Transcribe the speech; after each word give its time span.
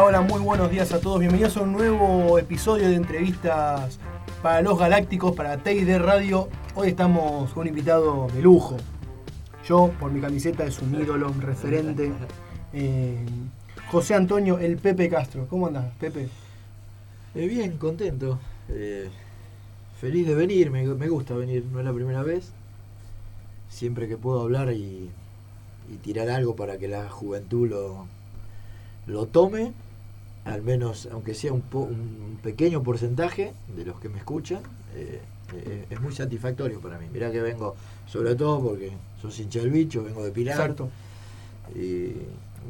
Hola, 0.00 0.20
muy 0.20 0.40
buenos 0.40 0.70
días 0.70 0.92
a 0.92 1.00
todos. 1.00 1.18
Bienvenidos 1.18 1.56
a 1.56 1.62
un 1.62 1.72
nuevo 1.72 2.38
episodio 2.38 2.88
de 2.88 2.94
entrevistas 2.94 3.98
para 4.42 4.62
los 4.62 4.78
Galácticos, 4.78 5.34
para 5.34 5.56
TID 5.56 5.98
Radio. 5.98 6.48
Hoy 6.76 6.90
estamos 6.90 7.52
con 7.52 7.62
un 7.62 7.66
invitado 7.66 8.28
de 8.28 8.40
lujo. 8.40 8.76
Yo, 9.66 9.90
por 9.98 10.12
mi 10.12 10.20
camiseta, 10.20 10.64
es 10.64 10.78
un 10.80 10.94
ídolo, 10.94 11.28
un 11.28 11.40
referente. 11.40 12.12
Eh, 12.72 13.26
José 13.90 14.14
Antonio, 14.14 14.60
el 14.60 14.76
Pepe 14.76 15.08
Castro. 15.08 15.48
¿Cómo 15.50 15.66
andás, 15.66 15.92
Pepe? 15.98 16.28
Eh, 17.34 17.48
bien, 17.48 17.76
contento. 17.76 18.38
Eh, 18.68 19.08
feliz 20.00 20.28
de 20.28 20.36
venir, 20.36 20.70
me, 20.70 20.84
me 20.86 21.08
gusta 21.08 21.34
venir, 21.34 21.64
no 21.72 21.80
es 21.80 21.84
la 21.84 21.92
primera 21.92 22.22
vez. 22.22 22.52
Siempre 23.68 24.06
que 24.06 24.16
puedo 24.16 24.42
hablar 24.42 24.72
y, 24.72 25.10
y 25.92 25.96
tirar 25.96 26.30
algo 26.30 26.54
para 26.54 26.78
que 26.78 26.86
la 26.86 27.10
juventud 27.10 27.68
lo, 27.68 28.06
lo 29.08 29.26
tome, 29.26 29.72
al 30.44 30.62
menos 30.62 31.08
aunque 31.12 31.34
sea 31.34 31.52
un, 31.52 31.60
po- 31.60 31.80
un 31.80 32.38
pequeño 32.42 32.82
porcentaje 32.82 33.52
de 33.76 33.84
los 33.84 34.00
que 34.00 34.08
me 34.08 34.18
escuchan, 34.18 34.60
eh, 34.94 35.20
eh, 35.54 35.86
es 35.90 36.00
muy 36.00 36.12
satisfactorio 36.14 36.80
para 36.80 36.98
mí. 36.98 37.06
Mirá 37.12 37.30
que 37.30 37.40
vengo, 37.40 37.74
sobre 38.06 38.34
todo 38.34 38.60
porque 38.62 38.92
sos 39.20 39.38
hincha 39.38 39.60
del 39.60 39.70
bicho, 39.70 40.02
vengo 40.04 40.24
de 40.24 40.30
Pilar. 40.30 40.56
Exacto. 40.58 40.88
Y 41.74 42.12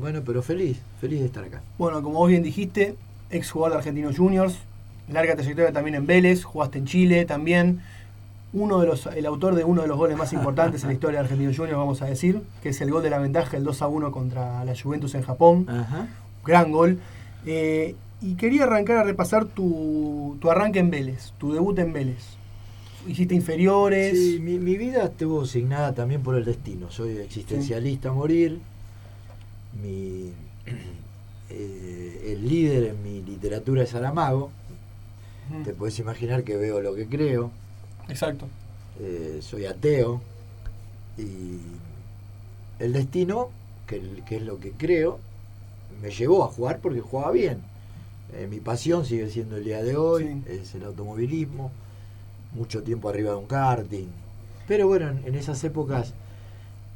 bueno, 0.00 0.22
pero 0.24 0.42
feliz, 0.42 0.78
feliz 1.00 1.20
de 1.20 1.27
estar 1.27 1.44
acá. 1.44 1.60
Bueno, 1.78 2.02
como 2.02 2.18
vos 2.18 2.28
bien 2.28 2.42
dijiste, 2.42 2.94
ex 3.30 3.50
jugador 3.50 3.75
de 3.75 3.78
Argentinos 3.78 4.16
Juniors, 4.16 4.56
larga 5.08 5.34
trayectoria 5.34 5.72
también 5.72 5.94
en 5.97 6.06
Vélez, 6.06 6.44
jugaste 6.44 6.78
en 6.78 6.86
Chile 6.86 7.25
también. 7.25 7.80
Uno 8.53 8.80
de 8.80 8.86
los, 8.86 9.06
el 9.06 9.27
autor 9.27 9.55
de 9.55 9.64
uno 9.64 9.82
de 9.82 9.88
los 9.88 9.98
goles 9.98 10.16
más 10.16 10.32
importantes 10.32 10.82
en 10.82 10.88
la 10.88 10.94
historia 10.94 11.19
de 11.20 11.25
Argentinos 11.25 11.56
Juniors, 11.56 11.77
vamos 11.78 12.00
a 12.00 12.06
decir, 12.06 12.41
que 12.62 12.70
es 12.70 12.80
el 12.80 12.91
gol 12.91 13.03
de 13.03 13.10
la 13.10 13.19
ventaja, 13.19 13.56
el 13.56 13.64
2 13.64 13.82
a 13.82 13.88
1 13.88 14.10
contra 14.10 14.64
la 14.64 14.75
Juventus 14.80 15.14
en 15.14 15.22
Japón. 15.22 15.66
Ajá. 15.69 16.06
Gran 16.47 16.72
gol. 16.72 16.98
Eh, 17.47 17.94
y 18.20 18.34
quería 18.34 18.64
arrancar 18.64 18.97
a 18.98 19.05
repasar 19.05 19.47
tu, 19.47 20.36
tu 20.41 20.50
arranque 20.50 20.81
en 20.81 20.91
Vélez, 20.91 21.33
tu 21.39 21.53
debut 21.53 21.78
en 21.78 21.92
Vélez. 21.92 22.36
Hiciste 23.06 23.34
inferiores. 23.34 24.19
Sí, 24.19 24.39
mi, 24.41 24.58
mi 24.58 24.77
vida 24.77 25.05
estuvo 25.05 25.42
asignada 25.42 25.94
también 25.94 26.22
por 26.22 26.34
el 26.34 26.44
destino. 26.44 26.91
Soy 26.91 27.16
existencialista 27.19 28.09
a 28.09 28.12
morir. 28.12 28.59
Mi, 29.81 30.33
eh, 31.50 32.33
el 32.33 32.48
líder 32.48 32.89
en 32.89 33.03
mi 33.03 33.22
literatura 33.22 33.84
es 33.84 33.91
Saramago. 33.91 34.50
Ujú. 35.50 35.62
Te 35.62 35.72
puedes 35.72 35.98
imaginar 36.00 36.42
que 36.42 36.56
veo 36.56 36.81
lo 36.81 36.94
que 36.94 37.06
creo. 37.06 37.53
Exacto. 38.09 38.47
Eh, 39.00 39.39
soy 39.42 39.66
ateo. 39.66 40.20
Y 41.16 41.61
el 42.81 42.92
destino, 42.92 43.50
que, 43.86 44.03
que 44.27 44.36
es 44.36 44.42
lo 44.42 44.59
que 44.59 44.72
creo, 44.72 45.20
me 46.02 46.10
llevó 46.10 46.44
a 46.44 46.48
jugar 46.48 46.80
porque 46.80 47.00
jugaba 47.00 47.32
bien. 47.32 47.58
Eh, 48.34 48.46
mi 48.50 48.60
pasión 48.60 49.04
sigue 49.04 49.30
siendo 49.30 49.56
el 49.56 49.64
día 49.64 49.82
de 49.82 49.96
hoy, 49.96 50.24
Sí. 50.46 50.52
es 50.52 50.74
el 50.74 50.84
automovilismo, 50.84 51.70
mucho 52.52 52.82
tiempo 52.82 53.08
arriba 53.08 53.30
de 53.32 53.36
un 53.38 53.46
karting. 53.46 54.08
Pero 54.66 54.86
bueno, 54.86 55.08
en, 55.08 55.22
en 55.26 55.34
esas 55.34 55.62
épocas 55.64 56.12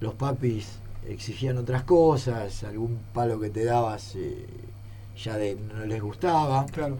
los 0.00 0.14
papis 0.14 0.68
exigían 1.08 1.56
otras 1.58 1.82
cosas, 1.84 2.62
algún 2.64 2.98
palo 3.14 3.40
que 3.40 3.50
te 3.50 3.64
dabas 3.64 4.14
eh, 4.16 4.46
ya 5.22 5.36
de, 5.36 5.56
no 5.56 5.84
les 5.86 6.02
gustaba. 6.02 6.66
Claro. 6.66 6.98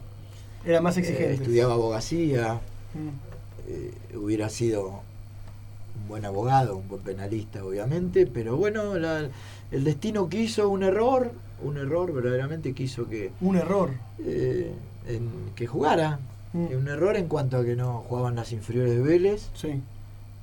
Era 0.64 0.80
más 0.80 0.97
Eh, 0.97 1.00
exigente. 1.00 1.34
estudiaba 1.34 1.75
abogacía, 1.75 2.61
Mm. 2.95 4.17
hubiera 4.18 4.48
sido 4.48 4.89
un 4.89 6.08
buen 6.08 6.24
abogado, 6.24 6.77
un 6.77 6.89
buen 6.89 7.02
penalista, 7.02 7.64
obviamente, 7.64 8.27
pero 8.27 8.57
bueno, 8.57 8.98
la- 8.98 9.29
el 9.70 9.85
destino 9.85 10.29
quiso 10.29 10.68
un 10.68 10.83
error, 10.83 11.33
un 11.64 11.77
error 11.77 12.12
verdaderamente 12.12 12.73
quiso 12.74 13.08
que, 13.08 13.30
Un 13.40 13.56
error. 13.56 13.90
eh, 14.24 14.73
en- 15.08 15.30
que 15.55 15.67
jugara. 15.67 16.18
Mm. 16.52 16.67
Un 16.77 16.89
error 16.89 17.17
en 17.17 17.28
cuanto 17.28 17.56
a 17.58 17.64
que 17.64 17.77
no 17.77 18.05
jugaban 18.08 18.34
las 18.36 18.52
inferiores 18.52 18.95
de 18.95 19.00
Vélez 19.02 19.48
Sí. 19.55 19.80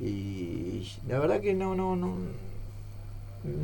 y 0.04 0.88
la 1.08 1.20
verdad 1.20 1.40
que 1.42 1.54
no, 1.54 1.76
no, 1.76 1.96
no, 1.96 2.16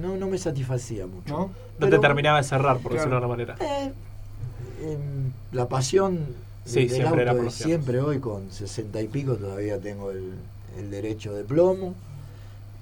no, 0.01 0.17
no 0.17 0.27
me 0.27 0.38
satisfacía 0.38 1.07
mucho. 1.07 1.33
¿No? 1.33 1.39
No 1.47 1.51
Pero, 1.79 1.91
te 1.91 1.99
terminaba 1.99 2.38
de 2.38 2.43
cerrar, 2.43 2.77
por 2.79 2.91
Claro. 2.91 2.95
decirlo 2.95 3.16
de 3.16 3.33
alguna 3.33 3.55
manera. 3.55 3.55
eh, 3.85 3.91
em, 4.83 5.31
la 5.51 5.67
pasión 5.67 6.19
Sí, 6.66 6.81
del 6.81 6.89
siempre 6.89 7.29
auto 7.29 7.43
de 7.43 7.51
siempre 7.51 7.99
hoy 8.01 8.19
con 8.19 8.51
sesenta 8.51 9.01
y 9.01 9.07
pico 9.07 9.35
todavía 9.35 9.79
tengo 9.79 10.11
el, 10.11 10.33
el 10.77 10.89
derecho 10.91 11.33
de 11.33 11.43
plomo 11.43 11.93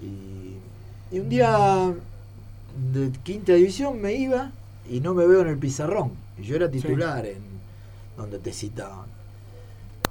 y, 0.01 1.15
y 1.15 1.19
un 1.19 1.29
día 1.29 1.93
de 2.93 3.11
quinta 3.23 3.53
división 3.53 4.01
me 4.01 4.13
iba 4.13 4.51
y 4.89 4.99
no 4.99 5.13
me 5.13 5.25
veo 5.27 5.41
en 5.41 5.47
el 5.47 5.57
pizarrón 5.57 6.11
y 6.37 6.43
yo 6.43 6.55
era 6.55 6.69
titular 6.69 7.25
en 7.25 7.41
donde 8.17 8.39
te 8.39 8.51
citaban 8.53 9.05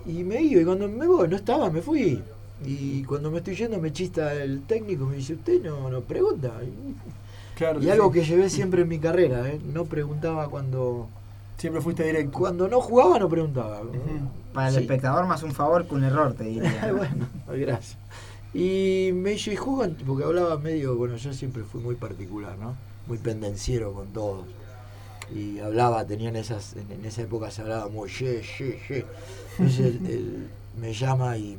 y 0.06 0.24
me 0.24 0.40
iba 0.42 0.60
y 0.60 0.64
cuando 0.64 0.88
me 0.88 1.06
voy 1.06 1.28
no 1.28 1.36
estaba 1.36 1.70
me 1.70 1.82
fui 1.82 2.20
y 2.64 3.02
cuando 3.04 3.30
me 3.30 3.38
estoy 3.38 3.54
yendo 3.56 3.78
me 3.78 3.92
chista 3.92 4.32
el 4.34 4.62
técnico 4.62 5.04
me 5.06 5.16
dice 5.16 5.34
usted 5.34 5.62
no 5.62 5.88
no 5.90 6.00
pregunta 6.00 6.52
Claro. 7.56 7.80
y 7.80 7.84
sí, 7.84 7.90
algo 7.90 8.12
sí. 8.12 8.18
que 8.20 8.24
llevé 8.26 8.48
siempre 8.58 8.82
en 8.82 8.88
mi 8.88 8.98
carrera 8.98 9.48
¿eh? 9.48 9.60
no 9.72 9.84
preguntaba 9.84 10.48
cuando 10.48 11.08
Siempre 11.58 11.80
fuiste 11.82 12.02
directo. 12.02 12.38
cuando 12.40 12.66
no 12.66 12.80
jugaba 12.80 13.20
no 13.20 13.28
preguntaba. 13.28 13.82
Para 14.52 14.68
el 14.68 14.74
Sí. 14.74 14.80
espectador 14.80 15.26
más 15.28 15.44
un 15.44 15.52
favor 15.52 15.86
que 15.86 15.94
un 15.94 16.02
error, 16.02 16.32
te 16.34 16.42
diría. 16.44 16.86
¿no? 16.90 16.96
bueno, 16.96 17.28
gracias. 17.46 17.96
Y 18.52 19.10
me 19.14 19.30
dice, 19.30 19.52
¿y 19.52 19.56
jugan? 19.56 19.96
Porque 20.04 20.24
hablaba 20.24 20.58
medio, 20.58 20.96
bueno, 20.96 21.14
yo 21.16 21.32
siempre 21.32 21.62
fui 21.62 21.80
muy 21.80 21.94
particular, 21.94 22.58
¿no? 22.58 22.74
Muy 23.06 23.18
pendenciero 23.18 23.92
con 23.92 24.08
todos. 24.08 24.46
Y 25.34 25.58
hablaba, 25.60 26.06
tenían 26.06 26.36
esas, 26.36 26.74
en, 26.76 26.90
en 26.92 27.04
esa 27.04 27.22
época 27.22 27.50
se 27.50 27.62
hablaba 27.62 27.88
muy, 27.88 28.10
ye, 28.10 28.42
ye, 28.42 28.78
ye. 28.88 29.06
Entonces 29.58 29.80
él, 29.80 30.00
él 30.06 30.48
me 30.78 30.92
llama 30.92 31.36
y 31.36 31.58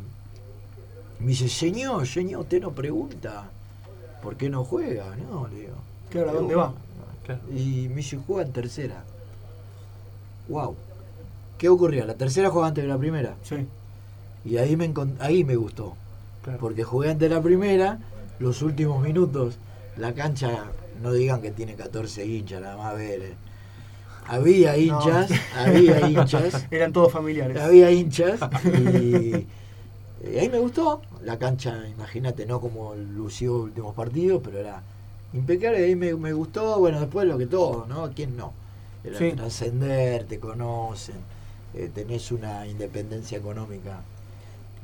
me 1.20 1.28
dice, 1.28 1.48
señor, 1.48 2.06
señor, 2.08 2.42
usted 2.42 2.62
no 2.62 2.72
pregunta, 2.72 3.50
¿por 4.22 4.36
qué 4.36 4.50
no 4.50 4.64
juega? 4.64 5.16
No, 5.16 5.48
le 5.48 5.62
digo. 5.62 5.76
Claro, 6.10 6.30
¿a 6.30 6.34
dónde 6.34 6.56
va? 6.56 6.74
Claro. 7.24 7.42
Y 7.52 7.88
me 7.90 7.96
dice, 7.96 8.20
juega 8.26 8.44
en 8.44 8.52
tercera. 8.52 9.04
Wow. 10.50 10.76
¿Qué 11.58 11.70
ocurría? 11.70 12.06
La 12.06 12.16
tercera 12.16 12.50
jugaba 12.50 12.68
antes 12.68 12.84
de 12.84 12.90
la 12.90 12.98
primera. 12.98 13.36
Sí. 13.44 13.68
Y 14.44 14.58
ahí 14.58 14.76
me, 14.76 14.94
ahí 15.20 15.44
me 15.44 15.56
gustó. 15.56 15.96
Claro. 16.44 16.60
Porque 16.60 16.84
jugué 16.84 17.12
ante 17.12 17.30
la 17.30 17.42
primera, 17.42 18.00
los 18.40 18.62
últimos 18.62 19.02
minutos, 19.02 19.58
la 19.96 20.14
cancha, 20.14 20.66
no 21.02 21.14
digan 21.14 21.42
que 21.42 21.52
tiene 21.52 21.76
14 21.76 22.26
hinchas, 22.26 22.62
nada 22.62 22.76
más 22.76 22.96
ver. 22.96 23.36
Había 24.28 24.78
hinchas, 24.78 25.32
había 25.56 26.08
hinchas, 26.10 26.66
Eran 26.72 26.94
todos 26.94 27.12
familiares. 27.12 27.58
había 27.60 27.92
hinchas 27.92 28.40
y, 28.64 29.48
y 30.26 30.38
ahí 30.40 30.50
me 30.50 30.60
gustó. 30.60 31.02
La 31.24 31.38
cancha, 31.38 31.88
imagínate, 31.88 32.46
no 32.46 32.60
como 32.62 32.96
lució 32.96 33.56
últimos 33.64 33.94
partidos, 33.96 34.42
pero 34.44 34.60
era 34.60 34.82
impecable, 35.34 35.84
ahí 35.84 35.96
me, 35.96 36.14
me 36.16 36.34
gustó, 36.34 36.80
bueno, 36.80 37.00
después 37.00 37.28
lo 37.28 37.38
que 37.38 37.48
todo, 37.48 37.86
¿no? 37.88 38.12
¿Quién 38.14 38.38
no? 38.38 38.54
Era 39.04 39.18
Sí. 39.18 39.32
trascender, 39.32 40.26
te 40.26 40.40
conocen, 40.40 41.16
eh, 41.74 41.90
tenés 41.94 42.32
una 42.32 42.66
independencia 42.68 43.38
económica 43.38 44.02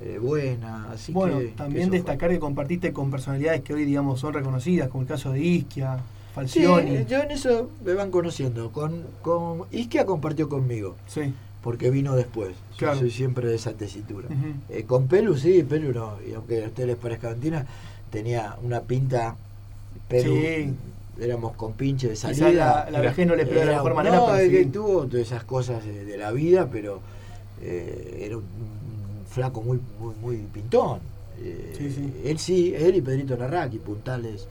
eh, 0.02 0.18
buena, 0.22 0.92
así 0.92 1.14
bueno, 1.14 1.40
que... 1.40 1.52
que 1.52 1.52
también 1.52 1.88
fue. 1.88 1.98
destacar 1.98 2.30
que 2.32 2.40
compartiste 2.40 2.94
con 2.94 3.12
personalidades 3.12 3.62
que 3.62 3.74
hoy, 3.74 3.86
digamos, 3.86 4.20
son 4.20 4.34
reconocidas, 4.34 4.90
como 4.90 5.04
el 5.04 5.08
caso 5.08 5.32
de 5.32 5.42
Isquia, 5.42 6.00
Sí, 6.48 6.62
yo 6.62 6.80
en 6.80 7.32
eso 7.32 7.70
me 7.84 7.94
van 7.94 8.12
conociendo. 8.12 8.72
Con, 8.72 9.04
con 9.22 9.64
Isquia 9.72 10.06
compartió 10.06 10.48
conmigo, 10.50 10.96
Sí. 11.08 11.34
porque 11.64 11.90
vino 11.90 12.16
después. 12.16 12.52
Yo 12.74 12.78
Claro. 12.78 13.00
soy 13.00 13.12
siempre 13.12 13.48
de 13.48 13.56
esa 13.56 13.74
tesitura. 13.74 14.28
Eh, 14.70 14.84
con 14.86 15.08
Pelu, 15.08 15.36
sí, 15.38 15.64
Pelu 15.64 15.92
no. 15.94 16.14
Y 16.30 16.34
aunque 16.34 16.64
a 16.64 16.68
ustedes 16.68 16.88
les 16.88 16.98
parezca 16.98 17.30
mentira, 17.30 17.66
tenía 18.12 18.56
una 18.64 18.82
pinta. 18.82 19.36
Pelu, 20.08 20.34
Sí. 20.36 20.74
éramos 21.20 21.56
con 21.56 21.74
pinche 21.74 22.08
de 22.10 22.16
salida. 22.16 22.50
la, 22.52 22.90
la 22.90 23.02
vejez 23.02 23.28
no 23.28 23.36
le 23.36 23.46
pegó 23.46 23.60
de 23.60 23.66
la 23.68 23.72
mejor 23.74 23.94
manera, 23.96 24.16
no, 24.18 24.36
es 24.36 24.50
que 24.50 24.64
sí. 24.64 24.70
tuvo 24.70 25.06
todas 25.06 25.26
esas 25.28 25.44
cosas 25.44 25.84
de, 25.86 26.06
de 26.06 26.18
la 26.18 26.32
vida, 26.32 26.68
pero 26.72 27.02
eh, 27.62 28.24
era 28.26 28.38
un, 28.38 28.44
un 28.44 29.26
flaco 29.30 29.62
muy, 29.62 29.80
muy, 30.00 30.16
muy 30.22 30.38
pintón. 30.54 31.00
Eh, 31.42 31.74
Sí, 31.78 31.92
sí. 31.92 32.14
Él 32.26 32.40
sí, 32.40 32.74
él 32.76 32.96
y 32.96 33.02
Pedrito 33.02 33.36
Larraqui, 33.38 33.80
puntales 33.80 34.48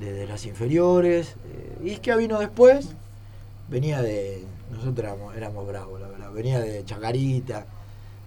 desde 0.00 0.26
las 0.26 0.44
inferiores. 0.46 1.36
Eh, 1.82 1.90
Isquia 1.90 2.16
vino 2.16 2.38
después, 2.40 2.88
venía 3.68 4.02
de. 4.02 4.44
Nosotros 4.72 4.98
éramos, 4.98 5.36
éramos 5.36 5.66
bravos, 5.66 6.00
la 6.00 6.08
verdad. 6.08 6.32
Venía 6.32 6.58
de 6.60 6.84
Chacarita, 6.84 7.66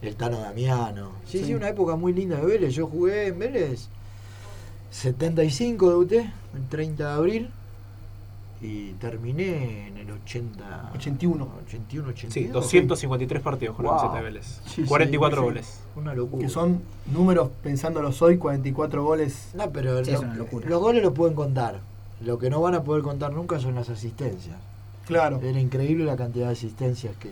el 0.02 0.16
Tano 0.16 0.40
Damiano. 0.40 1.12
Sí, 1.26 1.40
sí, 1.40 1.46
Sí. 1.46 1.54
una 1.56 1.70
época 1.70 1.96
muy 1.96 2.14
linda 2.14 2.38
de 2.38 2.46
Vélez. 2.46 2.74
Yo 2.76 2.88
jugué 2.88 3.28
en 3.28 3.40
Vélez 3.40 3.88
75 4.92 5.90
debuté, 5.90 6.32
el 6.56 6.68
30 6.70 7.08
de 7.08 7.14
abril. 7.14 7.50
Y 8.62 8.92
terminé 8.94 9.88
en 9.90 9.98
el 9.98 10.12
80. 10.12 10.92
81. 10.96 11.50
81, 11.66 12.10
82. 12.10 12.34
Sí, 12.34 12.48
253 12.80 13.42
partidos 13.42 13.76
con 13.76 13.86
Wow. 13.86 13.96
la 13.96 14.00
camiseta 14.02 14.18
de 14.20 14.24
Vélez. 14.24 14.46
Sí, 14.68 14.72
sí, 14.76 14.84
44 14.84 15.38
sí. 15.40 15.44
goles. 15.44 15.80
Una 15.96 16.14
locura. 16.14 16.42
Que 16.46 16.50
son 16.50 16.82
números, 17.12 17.50
pensándolo 17.62 18.12
hoy, 18.20 18.38
44 18.38 19.04
goles. 19.04 19.50
No, 19.54 19.70
pero 19.72 20.04
Sí, 20.04 20.12
lo- 20.12 20.18
es 20.18 20.24
una 20.24 20.36
locura. 20.36 20.70
los 20.70 20.82
goles 20.82 21.04
los 21.04 21.14
pueden 21.14 21.36
contar. 21.36 21.80
Lo 22.26 22.40
que 22.40 22.50
no 22.50 22.62
van 22.62 22.74
a 22.76 22.84
poder 22.84 23.04
contar 23.04 23.34
nunca 23.34 23.60
son 23.60 23.76
las 23.76 23.90
asistencias. 23.90 24.56
Claro. 25.06 25.40
Era 25.44 25.60
increíble 25.60 26.06
la 26.06 26.16
cantidad 26.16 26.48
de 26.48 26.54
asistencias 26.54 27.16
que. 27.18 27.30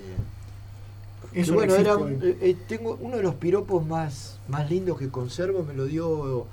que 1.34 1.42
Eso 1.42 1.52
no 1.54 1.58
bueno, 1.60 1.76
era 1.76 1.94
eh, 1.94 2.38
eh, 2.42 2.58
tengo 2.68 2.98
uno 3.02 3.16
de 3.18 3.24
los 3.24 3.36
piropos 3.36 3.86
más, 3.86 4.38
más 4.50 4.70
lindos 4.70 4.98
que 5.00 5.10
conservo, 5.10 5.64
me 5.64 5.74
lo 5.74 5.86
dio 5.86 6.46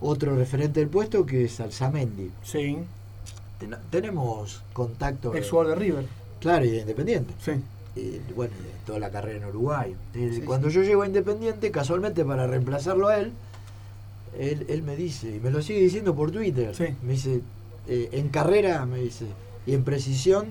otro 0.00 0.34
referente 0.36 0.80
del 0.80 0.88
puesto 0.88 1.26
que 1.26 1.44
es 1.44 1.60
Alzamendi. 1.60 2.30
Sí. 2.42 2.78
Ten- 3.58 3.76
tenemos 3.90 4.62
contacto. 4.72 5.34
Ex 5.34 5.50
jugador 5.50 5.74
de 5.78 5.84
River. 5.84 6.06
Claro, 6.40 6.64
y 6.64 6.70
de 6.70 6.78
Independiente. 6.80 7.34
Sí. 7.40 7.52
Y, 7.96 8.20
bueno, 8.34 8.52
toda 8.86 8.98
la 8.98 9.10
carrera 9.10 9.38
en 9.38 9.44
Uruguay. 9.46 9.94
Eh, 10.14 10.30
Sí, 10.34 10.40
Cuando 10.42 10.68
yo 10.68 10.82
llego 10.82 11.02
a 11.02 11.06
Independiente, 11.06 11.70
casualmente 11.70 12.24
para 12.24 12.46
reemplazarlo 12.46 13.08
a 13.08 13.18
él, 13.18 13.32
él, 14.38 14.66
él 14.68 14.82
me 14.82 14.96
dice, 14.96 15.36
y 15.36 15.40
me 15.40 15.50
lo 15.50 15.62
sigue 15.62 15.80
diciendo 15.80 16.14
por 16.14 16.30
Twitter, 16.32 16.74
Sí. 16.74 16.86
me 17.02 17.12
dice, 17.12 17.40
eh, 17.86 18.08
en 18.12 18.28
carrera, 18.30 18.84
me 18.84 18.98
dice, 18.98 19.26
y 19.66 19.74
en 19.74 19.84
precisión, 19.84 20.46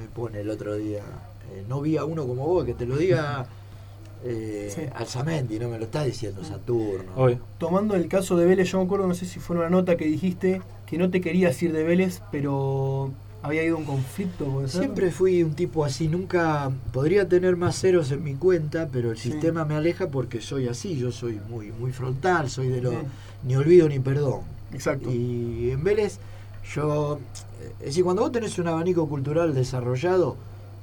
me 0.00 0.06
pone 0.14 0.40
el 0.40 0.50
otro 0.50 0.76
día, 0.76 1.02
eh, 1.52 1.64
no 1.68 1.80
vi 1.80 1.96
a 1.96 2.04
uno 2.04 2.26
como 2.26 2.46
vos, 2.46 2.64
que 2.64 2.74
te 2.74 2.86
lo 2.86 2.96
diga 2.96 3.46
eh, 4.24 4.70
Sí. 4.72 4.82
Alzamendi, 4.94 5.58
no 5.58 5.68
me 5.68 5.78
lo 5.78 5.86
está 5.86 6.04
diciendo 6.04 6.44
Saturno. 6.44 7.10
Obvio. 7.16 7.40
Tomando 7.58 7.96
el 7.96 8.06
caso 8.06 8.36
de 8.36 8.46
Vélez, 8.46 8.70
yo 8.70 8.78
me 8.78 8.84
acuerdo, 8.84 9.08
no 9.08 9.14
sé 9.14 9.26
si 9.26 9.40
fue 9.40 9.56
una 9.56 9.68
nota 9.68 9.96
que 9.96 10.04
dijiste 10.04 10.62
que 10.86 10.98
no 10.98 11.10
te 11.10 11.20
querías 11.20 11.60
ir 11.64 11.72
de 11.72 11.82
Vélez, 11.82 12.22
pero 12.30 13.10
había 13.42 13.64
ido 13.64 13.76
a 13.76 13.78
un 13.80 13.84
conflicto. 13.84 14.44
¿puede 14.46 14.68
ser? 14.68 14.80
Siempre 14.82 15.10
fui 15.10 15.42
un 15.42 15.54
tipo 15.54 15.84
así, 15.84 16.08
nunca 16.08 16.70
podría 16.92 17.28
tener 17.28 17.56
más 17.56 17.78
ceros 17.80 18.10
en 18.12 18.22
mi 18.22 18.34
cuenta, 18.34 18.88
pero 18.92 19.10
el 19.10 19.18
Sí. 19.18 19.30
sistema 19.32 19.64
me 19.64 19.74
aleja 19.74 20.08
porque 20.08 20.40
soy 20.40 20.68
así, 20.68 20.96
yo 20.96 21.10
soy 21.12 21.40
muy 21.50 21.72
muy 21.72 21.92
frontal, 21.92 22.48
soy 22.50 22.68
de 22.68 22.80
lo 22.80 22.90
Sí. 22.90 22.96
ni 23.44 23.56
olvido 23.56 23.88
ni 23.88 23.98
perdón. 23.98 24.40
Exacto. 24.72 25.10
Y 25.10 25.70
en 25.70 25.82
Vélez 25.84 26.18
yo 26.74 27.18
es 27.80 27.86
decir, 27.86 28.04
cuando 28.04 28.22
vos 28.22 28.32
tenés 28.32 28.58
un 28.58 28.68
abanico 28.68 29.08
cultural 29.08 29.54
desarrollado, 29.54 30.36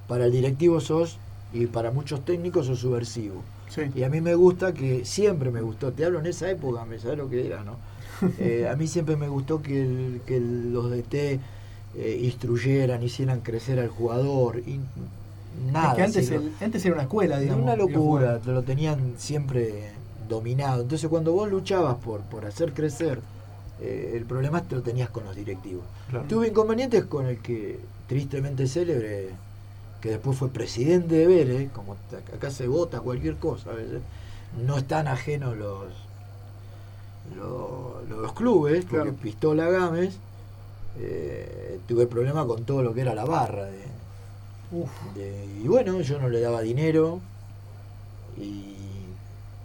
para 0.08 0.26
el 0.26 0.32
directivo 0.32 0.80
sos 0.80 1.18
y 1.54 1.66
para 1.68 1.92
muchos 1.92 2.24
técnicos 2.26 2.66
sos 2.68 2.80
subversivo. 2.80 3.42
Sí. 3.70 3.82
Y 3.96 4.04
a 4.04 4.10
mí 4.10 4.22
me 4.22 4.34
gusta 4.36 4.74
que, 4.74 5.06
siempre 5.06 5.52
me 5.52 5.62
gustó, 5.62 5.92
te 5.94 6.04
hablo 6.06 6.20
en 6.20 6.26
esa 6.26 6.50
época, 6.50 6.86
me 6.86 6.98
sabes 7.00 7.18
lo 7.18 7.30
que 7.30 7.46
era, 7.46 7.64
¿no? 7.64 7.78
Eh, 8.40 8.68
a 8.68 8.76
mí 8.76 8.88
siempre 8.88 9.16
me 9.16 9.28
gustó 9.30 9.62
que, 9.62 9.82
el- 9.82 10.22
que 10.26 10.40
los 10.40 10.90
DT 10.92 11.40
eh, 11.96 12.20
instruyeran, 12.24 13.02
hicieran 13.04 13.42
crecer 13.42 13.80
al 13.80 13.90
jugador. 13.90 14.60
Y 14.60 14.80
nada. 15.72 15.92
es 15.92 15.96
que 15.98 16.04
antes, 16.04 16.26
sino- 16.28 16.42
el- 16.42 16.52
antes 16.62 16.86
era 16.86 16.94
una 16.96 17.04
escuela, 17.04 17.40
digamos. 17.40 17.64
una 17.64 17.76
locura, 17.76 18.40
lo 18.46 18.64
tenían 18.64 19.14
siempre 19.18 19.92
dominado. 20.28 20.82
Entonces 20.84 21.10
cuando 21.10 21.34
vos 21.34 21.50
luchabas 21.50 21.96
por, 21.98 22.22
por 22.22 22.46
hacer 22.46 22.74
crecer, 22.74 23.20
eh, 23.82 24.14
el 24.16 24.26
problema 24.26 24.62
te 24.62 24.76
lo 24.76 24.82
tenías 24.82 25.10
con 25.10 25.24
los 25.26 25.36
directivos. 25.36 25.84
Claro. 26.10 26.26
Tuve 26.28 26.50
inconvenientes 26.50 27.06
con 27.06 27.26
el 27.26 27.38
que, 27.40 27.80
tristemente 28.08 28.68
célebre, 28.68 29.30
que 30.02 30.10
después 30.12 30.38
fue 30.38 30.50
presidente 30.50 31.16
de 31.16 31.28
Vélez, 31.28 31.72
como 31.72 31.96
acá 32.34 32.52
se 32.52 32.68
vota 32.68 33.00
cualquier 33.02 33.36
cosa 33.38 33.72
a 33.72 33.74
veces, 33.74 34.02
no 34.66 34.78
están 34.78 35.08
ajenos 35.08 35.58
los, 35.58 35.86
los, 37.36 38.08
los 38.10 38.34
clubes, 38.34 38.86
porque 38.86 39.10
Claro. 39.10 39.18
Pistola 39.22 39.70
Gámez, 39.70 40.18
eh, 41.02 41.80
tuve 41.88 42.08
problema 42.08 42.46
con 42.46 42.64
todo 42.66 42.84
lo 42.84 42.94
que 42.94 43.02
era 43.02 43.14
la 43.16 43.26
barra. 43.26 43.66
de- 43.66 43.90
Uf, 44.72 44.90
de- 45.16 45.46
y 45.64 45.68
bueno, 45.68 46.00
yo 46.02 46.20
no 46.20 46.30
le 46.30 46.40
daba 46.42 46.62
dinero. 46.62 47.20
Y 48.38 48.76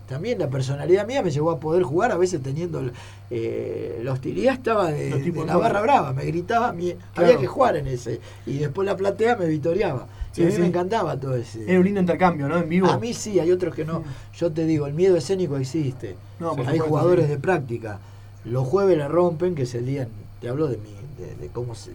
también 0.09 0.39
la 0.39 0.49
personalidad 0.49 1.07
mía 1.07 1.23
me 1.23 1.31
llevó 1.31 1.51
a 1.51 1.61
poder 1.61 1.83
jugar, 1.83 2.13
a 2.13 2.17
veces 2.17 2.43
teniendo 2.43 2.83
eh, 3.31 4.01
la 4.03 4.13
hostilidad 4.13 4.55
estaba 4.55 4.91
de, 4.91 5.11
de 5.11 5.45
la 5.47 5.57
barra 5.57 5.81
brava, 5.81 6.13
me 6.13 6.25
gritaba, 6.25 6.73
mi- 6.73 6.93
Claro. 6.93 7.03
había 7.17 7.39
que 7.39 7.47
jugar 7.47 7.77
en 7.77 7.87
ese. 7.87 8.21
Y 8.47 8.59
después 8.59 8.87
la 8.87 8.97
platea 8.97 9.37
me 9.37 9.47
vitoreaba. 9.47 10.07
Sí, 10.33 10.43
y 10.43 10.45
a 10.45 10.49
mí 10.49 10.55
sí. 10.55 10.61
me 10.61 10.67
encantaba 10.67 11.17
todo 11.19 11.37
ese. 11.37 11.63
era 11.69 11.79
un 11.79 11.85
lindo 11.85 12.01
intercambio, 12.01 12.49
¿no? 12.49 12.59
En 12.59 12.69
vivo. 12.69 12.89
A 12.89 12.99
mí 12.99 13.15
sí, 13.15 13.39
hay 13.39 13.51
otros 13.53 13.75
que 13.75 13.85
no. 13.85 14.03
Yo 14.37 14.51
te 14.51 14.65
digo, 14.67 14.87
el 14.87 14.95
miedo 14.95 15.17
escénico 15.17 15.57
existe. 15.57 16.17
No, 16.41 16.57
hay 16.67 16.79
jugadores 16.81 17.29
de 17.29 17.39
práctica. 17.39 17.99
Los 18.45 18.67
jueves 18.67 18.99
la 18.99 19.09
rompen, 19.09 19.55
que 19.55 19.63
es 19.63 19.75
el 19.75 19.87
día, 19.87 20.09
te 20.45 20.51
hablo 20.51 20.67
de, 20.69 20.77
mi, 20.77 20.91
de, 21.25 21.35
de 21.37 21.49
cómo 21.49 21.75
se, 21.75 21.91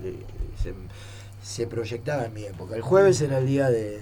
se, 0.62 0.74
se 1.44 1.68
proyectaba 1.68 2.26
en 2.26 2.34
mi 2.34 2.46
época. 2.46 2.76
El 2.76 2.82
jueves 2.82 3.22
era 3.22 3.38
el 3.38 3.46
día 3.46 3.70
de, 3.70 4.00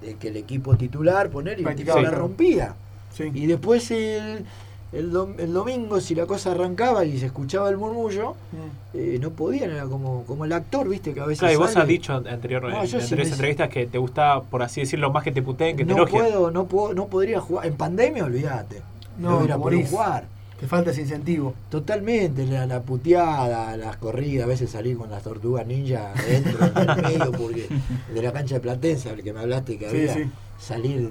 de- 0.00 0.06
de 0.06 0.14
que 0.16 0.28
el 0.28 0.38
equipo 0.38 0.76
titular 0.78 1.28
poner 1.28 1.60
y 1.60 1.62
Practicaba, 1.62 2.00
la 2.00 2.10
rompía. 2.10 2.74
Sí. 3.14 3.30
Y 3.34 3.46
después 3.46 3.90
el, 3.90 4.46
el, 4.92 5.12
dom- 5.12 5.34
el 5.38 5.52
domingo, 5.52 6.00
si 6.00 6.14
la 6.14 6.24
cosa 6.24 6.52
arrancaba 6.52 7.04
y 7.04 7.18
se 7.18 7.26
escuchaba 7.26 7.68
el 7.68 7.76
murmullo, 7.76 8.30
Mm. 8.32 8.96
eh, 8.96 9.18
no 9.20 9.28
podían, 9.30 9.70
era 9.72 9.84
como, 9.84 10.24
como 10.24 10.46
el 10.46 10.52
actor, 10.54 10.88
viste, 10.88 11.12
que 11.12 11.20
a 11.20 11.26
veces. 11.26 11.40
Claro, 11.40 11.52
y 11.54 11.56
vos 11.58 11.70
sale- 11.70 11.82
has 11.82 11.88
dicho 11.88 12.14
anterior, 12.14 12.62
No, 12.62 12.68
en 12.70 12.74
anteriores 12.76 13.10
me- 13.28 13.34
entrevistas 13.34 13.68
que 13.68 13.86
te 13.86 13.98
gustaba, 13.98 14.42
por 14.42 14.62
así 14.62 14.80
decirlo, 14.80 15.10
más 15.12 15.22
que 15.22 15.32
te 15.32 15.42
puteen, 15.42 15.76
que 15.76 15.84
te 15.84 15.90
no 15.90 15.98
elogien. 15.98 16.22
puedo, 16.22 16.50
no 16.50 16.64
puedo, 16.64 16.94
no 16.94 17.08
podría 17.08 17.40
jugar. 17.42 17.66
En 17.66 17.74
pandemia, 17.76 18.24
olvídate. 18.24 18.80
No, 19.18 19.30
No, 19.32 19.36
hubiera 19.38 19.56
te 19.56 19.60
podido 19.62 19.86
jugar. 19.86 20.24
Te 20.60 20.66
falta 20.68 20.90
ese 20.92 21.02
incentivo. 21.02 21.54
Totalmente, 21.70 22.46
la, 22.46 22.66
la 22.66 22.80
puteada, 22.82 23.76
las 23.76 23.96
corridas, 23.96 24.44
a 24.44 24.48
veces 24.48 24.70
salir 24.70 24.96
con 24.96 25.10
las 25.10 25.22
tortugas 25.22 25.66
ninja 25.66 26.12
adentro, 26.12 26.66
en 26.66 26.78
el 26.90 27.02
medio, 27.02 27.32
porque 27.32 27.68
de 28.14 28.22
la 28.22 28.32
cancha 28.32 28.54
de 28.54 28.60
Platense, 28.60 29.10
el 29.10 29.22
que 29.22 29.32
me 29.32 29.40
hablaste 29.40 29.76
que 29.78 29.90
Sí, 29.90 29.96
había, 29.96 30.14
sí. 30.14 30.30
salir, 30.58 31.10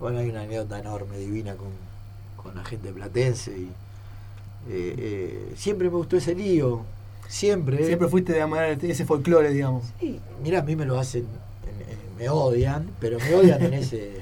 bueno, 0.00 0.18
hay 0.18 0.30
una 0.30 0.42
anécdota 0.42 0.78
enorme, 0.80 1.16
divina 1.16 1.54
con, 1.54 1.68
con 2.36 2.54
la 2.56 2.64
gente 2.64 2.88
de 2.88 2.92
Platense 2.94 3.52
y 3.56 3.68
eh, 4.68 4.94
eh, 4.98 5.52
siempre 5.56 5.88
me 5.88 5.96
gustó 5.96 6.16
ese 6.16 6.34
lío, 6.34 6.82
siempre. 7.28 7.86
Siempre 7.86 8.08
fuiste 8.08 8.32
de 8.32 8.42
amar 8.42 8.64
ese 8.82 9.04
folclore, 9.06 9.50
digamos. 9.52 9.84
Sí, 10.00 10.18
mira, 10.42 10.58
a 10.58 10.62
mí 10.62 10.74
me 10.76 10.84
lo 10.84 10.98
hacen, 10.98 11.22
en- 11.22 11.88
en- 11.92 12.16
me 12.18 12.28
odian, 12.28 12.90
pero 13.00 13.18
me 13.20 13.34
odian 13.34 13.62
en 13.62 13.74
ese 13.74 14.12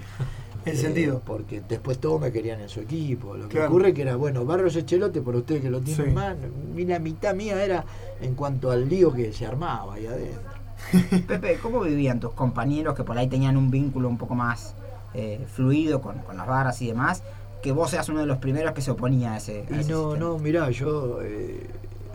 El 0.64 0.74
eh, 0.74 0.76
sentido. 0.76 1.22
Porque 1.24 1.62
después 1.68 1.98
todos 1.98 2.20
me 2.20 2.30
querían 2.32 2.60
en 2.60 2.68
su 2.68 2.80
equipo. 2.80 3.36
Lo 3.36 3.44
que 3.48 3.54
Claro. 3.56 3.68
ocurre 3.68 3.94
que 3.94 4.02
era, 4.02 4.16
bueno, 4.16 4.44
Barros 4.44 4.76
Echelote, 4.76 5.20
por 5.20 5.36
ustedes 5.36 5.62
que 5.62 5.70
lo 5.70 5.80
tienen 5.80 6.06
Sí. 6.06 6.12
más, 6.12 6.36
y 6.76 6.84
la 6.84 6.98
mitad 6.98 7.34
mía 7.34 7.62
era 7.62 7.84
en 8.20 8.34
cuanto 8.34 8.70
al 8.70 8.88
lío 8.88 9.12
que 9.12 9.32
se 9.32 9.46
armaba 9.46 9.94
ahí 9.94 10.06
adentro. 10.06 10.50
Pepe, 11.26 11.58
¿cómo 11.62 11.80
vivían 11.80 12.20
tus 12.20 12.32
compañeros 12.32 12.94
que 12.94 13.04
por 13.04 13.16
ahí 13.18 13.28
tenían 13.28 13.56
un 13.56 13.70
vínculo 13.70 14.08
un 14.08 14.16
poco 14.18 14.34
más 14.34 14.74
eh, 15.14 15.44
fluido 15.54 16.00
con, 16.00 16.18
con 16.20 16.36
las 16.36 16.46
barras 16.46 16.80
y 16.82 16.86
demás? 16.88 17.22
Que 17.62 17.72
vos 17.72 17.90
seas 17.90 18.08
uno 18.08 18.20
de 18.20 18.26
los 18.26 18.38
primeros 18.38 18.72
que 18.72 18.80
se 18.80 18.90
oponía 18.90 19.34
a 19.34 19.36
ese. 19.36 19.66
a 19.70 19.76
Y 19.76 19.80
ese 19.80 19.90
no, 19.92 20.12
sistema. 20.12 20.16
no, 20.18 20.38
mirá, 20.38 20.70
yo, 20.70 21.18
eh, 21.22 21.66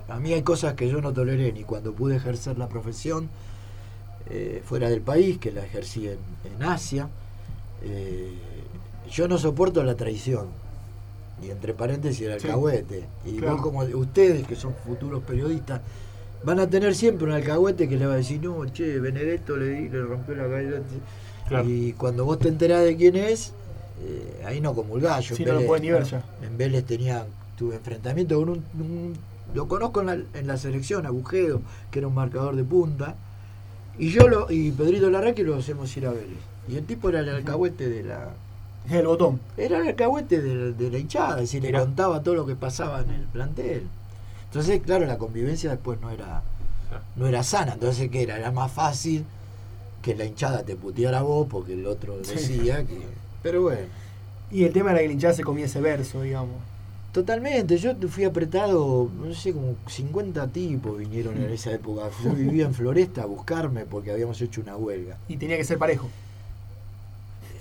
a 0.09 0.19
mí 0.19 0.33
hay 0.33 0.41
cosas 0.41 0.73
que 0.73 0.89
yo 0.89 1.01
no 1.01 1.13
toleré 1.13 1.51
ni 1.53 1.63
cuando 1.63 1.93
pude 1.93 2.15
ejercer 2.15 2.57
la 2.57 2.67
profesión 2.67 3.29
eh, 4.29 4.63
fuera 4.65 4.89
del 4.89 5.01
país, 5.01 5.37
que 5.37 5.51
la 5.51 5.63
ejercí 5.63 6.07
en, 6.07 6.17
en 6.55 6.63
Asia. 6.63 7.07
Eh, 7.83 8.31
yo 9.11 9.27
no 9.27 9.37
soporto 9.37 9.83
la 9.83 9.95
traición. 9.95 10.47
Y 11.43 11.49
entre 11.49 11.73
paréntesis 11.73 12.27
el 12.27 12.39
Sí. 12.39 12.47
alcahuete. 12.47 13.03
Y 13.25 13.33
Claro. 13.37 13.53
vos 13.53 13.61
como 13.61 13.79
ustedes, 13.83 14.47
que 14.47 14.55
son 14.55 14.73
futuros 14.85 15.21
periodistas, 15.23 15.81
van 16.43 16.59
a 16.59 16.69
tener 16.69 16.95
siempre 16.95 17.25
un 17.27 17.33
alcahuete 17.33 17.89
que 17.89 17.97
le 17.97 18.05
va 18.05 18.13
a 18.13 18.17
decir, 18.17 18.41
no, 18.41 18.65
che, 18.71 18.99
Benedetto 18.99 19.57
le, 19.57 19.65
di- 19.69 19.89
le 19.89 20.01
rompió 20.03 20.35
la 20.35 20.43
cabeza. 20.43 20.77
Claro. 21.47 21.69
Y 21.69 21.93
cuando 21.93 22.25
vos 22.25 22.39
te 22.39 22.47
enterás 22.47 22.83
de 22.83 22.95
quién 22.95 23.15
es, 23.15 23.51
eh, 24.03 24.43
ahí 24.45 24.61
no 24.61 24.73
comulgás. 24.73 25.25
Yo 25.25 25.35
Sí, 25.35 25.43
en 25.43 25.49
no 25.49 25.55
lo 25.55 25.71
Vélez-. 25.71 26.13
En 26.41 26.57
Vélez 26.57 26.85
tenía, 26.85 27.25
tuve 27.57 27.75
enfrentamiento 27.75 28.37
con 28.39 28.49
un, 28.49 28.63
un- 28.79 29.13
lo 29.53 29.67
conozco 29.67 30.01
en 30.01 30.07
la, 30.07 30.13
en 30.33 30.47
la 30.47 30.57
selección, 30.57 31.05
Agujedo, 31.05 31.61
que 31.91 31.99
era 31.99 32.07
un 32.07 32.15
marcador 32.15 32.55
de 32.55 32.63
punta. 32.63 33.15
Y 33.97 34.11
yo 34.11 34.27
lo, 34.27 34.51
y 34.51 34.71
Pedrito 34.71 35.09
Larraque 35.09 35.43
lo 35.43 35.55
hacemos 35.55 35.95
ir 35.97 36.05
a 36.07 36.11
Vélez. 36.11 36.37
Y 36.67 36.75
el 36.77 36.85
tipo 36.85 37.09
era 37.09 37.19
el 37.19 37.29
alcahuete 37.29 37.87
de 37.89 38.03
la. 38.03 38.29
El 38.89 39.07
botón. 39.07 39.39
Era 39.57 39.79
el 39.79 39.87
alcahuete 39.87 40.41
de, 40.41 40.73
de 40.73 40.91
la 40.91 40.97
hinchada, 40.99 41.35
es 41.35 41.41
decir, 41.51 41.63
le 41.63 41.71
contaba 41.71 42.21
todo 42.21 42.35
lo 42.35 42.45
que 42.45 42.55
pasaba 42.55 43.01
en 43.01 43.09
el 43.11 43.21
plantel. 43.23 43.83
Entonces, 44.45 44.81
claro, 44.83 45.05
la 45.05 45.17
convivencia 45.17 45.71
después 45.71 45.99
no 46.01 46.11
era, 46.11 46.43
no 47.15 47.25
era 47.27 47.41
sana. 47.43 47.73
Entonces, 47.73 48.09
¿qué 48.09 48.23
era? 48.23 48.37
Era 48.37 48.51
más 48.51 48.71
fácil 48.71 49.25
que 50.01 50.13
la 50.15 50.25
hinchada 50.25 50.63
te 50.63 50.75
puteara 50.75 51.19
a 51.19 51.23
vos 51.23 51.47
porque 51.49 51.73
el 51.73 51.85
otro 51.87 52.17
Sí. 52.23 52.35
decía 52.35 52.85
que. 52.85 52.99
Pero 53.41 53.63
bueno. 53.63 53.81
Y 54.51 54.63
el 54.65 54.71
tema 54.73 54.91
era 54.91 54.99
que 54.99 55.05
el 55.05 55.11
hinchada 55.13 55.33
se 55.33 55.43
comía 55.43 55.65
ese 55.65 55.81
verso, 55.81 56.21
digamos. 56.21 56.55
Totalmente, 57.15 57.77
yo 57.77 57.93
fui 58.09 58.25
apretado, 58.25 59.09
no 59.17 59.33
sé, 59.33 59.53
como 59.53 59.75
50 59.87 60.49
tipos 60.49 60.97
vinieron 60.97 61.37
en 61.41 61.49
esa 61.49 61.71
época. 61.71 62.09
Yo 62.21 62.31
vivía 62.33 62.65
en 62.65 62.73
Floresta 62.73 63.23
a 63.23 63.25
buscarme 63.25 63.85
porque 63.85 64.11
habíamos 64.11 64.41
hecho 64.41 64.59
una 64.59 64.75
huelga. 64.75 65.15
Y 65.29 65.37
tenía 65.37 65.55
que 65.55 65.63
ser 65.63 65.77
parejo. 65.77 66.09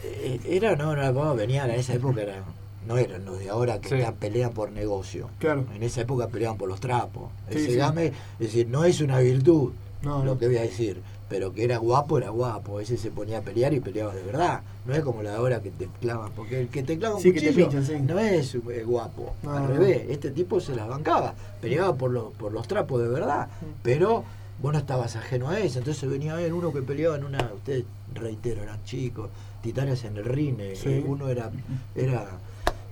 Eh, 0.02 0.40
Era, 0.44 0.74
no, 0.74 0.96
no, 0.96 1.34
venían 1.36 1.70
en 1.70 1.78
esa 1.78 1.94
época, 1.94 2.22
era, 2.22 2.42
no 2.88 2.98
eran 2.98 3.24
los 3.24 3.38
de 3.38 3.48
ahora 3.48 3.80
que 3.80 3.90
Sí. 3.90 3.94
están- 3.94 4.14
pelean 4.16 4.50
por 4.52 4.72
negocio. 4.72 5.30
Claro. 5.38 5.64
En 5.72 5.84
esa 5.84 6.00
época 6.00 6.26
peleaban 6.26 6.58
por 6.58 6.68
los 6.68 6.80
trapos. 6.80 7.30
Sí, 7.48 7.76
game, 7.76 8.06
es 8.06 8.12
decir, 8.40 8.66
no 8.68 8.84
es 8.84 9.00
una 9.00 9.20
virtud 9.20 9.70
No, 10.02 10.18
lo 10.24 10.34
no. 10.34 10.38
que 10.40 10.48
voy 10.48 10.56
a 10.56 10.62
decir, 10.62 11.00
pero 11.28 11.52
que 11.52 11.64
era 11.64 11.78
guapo, 11.78 12.18
era 12.18 12.30
guapo. 12.30 12.80
Ese 12.80 12.96
se 12.96 13.10
ponía 13.10 13.38
a 13.38 13.40
pelear 13.42 13.72
y 13.74 13.80
peleaba 13.80 14.14
de 14.14 14.22
verdad. 14.22 14.60
No 14.86 14.94
es 14.94 15.02
como 15.02 15.22
la 15.22 15.30
de 15.30 15.36
ahora 15.36 15.60
que 15.62 15.70
te 15.70 15.88
clavan, 16.00 16.30
porque 16.36 16.60
el 16.60 16.68
que 16.68 16.82
te 16.82 16.98
clava 16.98 17.16
un 17.16 17.22
Sí, 17.22 17.32
te 17.32 17.40
cuchillo 17.40 17.68
pinchan, 17.68 17.84
sí. 17.86 17.94
no 18.00 18.18
es 18.18 18.54
eh, 18.54 18.84
guapo. 18.84 19.34
No, 19.42 19.52
Al 19.52 19.62
no. 19.62 19.68
revés, 19.68 20.02
este 20.08 20.30
tipo 20.30 20.60
se 20.60 20.74
las 20.76 20.86
bancaba, 20.88 21.34
peleaba 21.60 21.94
por, 21.94 22.10
los 22.10 22.32
por 22.34 22.52
los 22.52 22.68
trapos 22.68 23.00
de 23.02 23.08
verdad, 23.08 23.48
pero 23.82 24.24
vos 24.60 24.72
no 24.72 24.78
estabas 24.78 25.16
ajeno 25.16 25.48
a 25.48 25.58
eso, 25.58 25.78
entonces 25.78 26.08
venía 26.08 26.32
a 26.34 26.36
ver 26.36 26.52
uno 26.52 26.72
que 26.72 26.82
peleaba 26.82 27.16
en 27.16 27.24
una, 27.24 27.50
ustedes 27.54 27.84
reitero, 28.14 28.62
eran 28.62 28.82
chicos, 28.84 29.30
titanes 29.62 30.04
en 30.04 30.16
el 30.18 30.24
rine, 30.24 30.76
Sí. 30.76 31.02
uno 31.06 31.28
era, 31.28 31.50
era, 31.96 32.26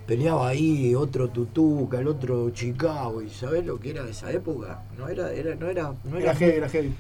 peleaba 0.07 0.49
ahí, 0.49 0.95
otro 0.95 1.29
Tutuca, 1.29 2.01
el 2.01 2.09
otro 2.09 2.51
Chicago, 2.51 3.23
y 3.23 3.31
¿sabés 3.31 3.65
lo 3.65 3.79
que 3.79 3.91
era 3.91 4.03
de 4.03 4.11
esa 4.11 4.33
época? 4.33 4.83
No 4.99 5.09
era, 5.09 5.31
era, 5.33 5.55
no 5.55 5.69
era, 5.69 5.93
no 6.05 6.19
Era 6.19 6.35
heavy, 6.35 6.57
era 6.57 6.69
heavy. 6.69 6.95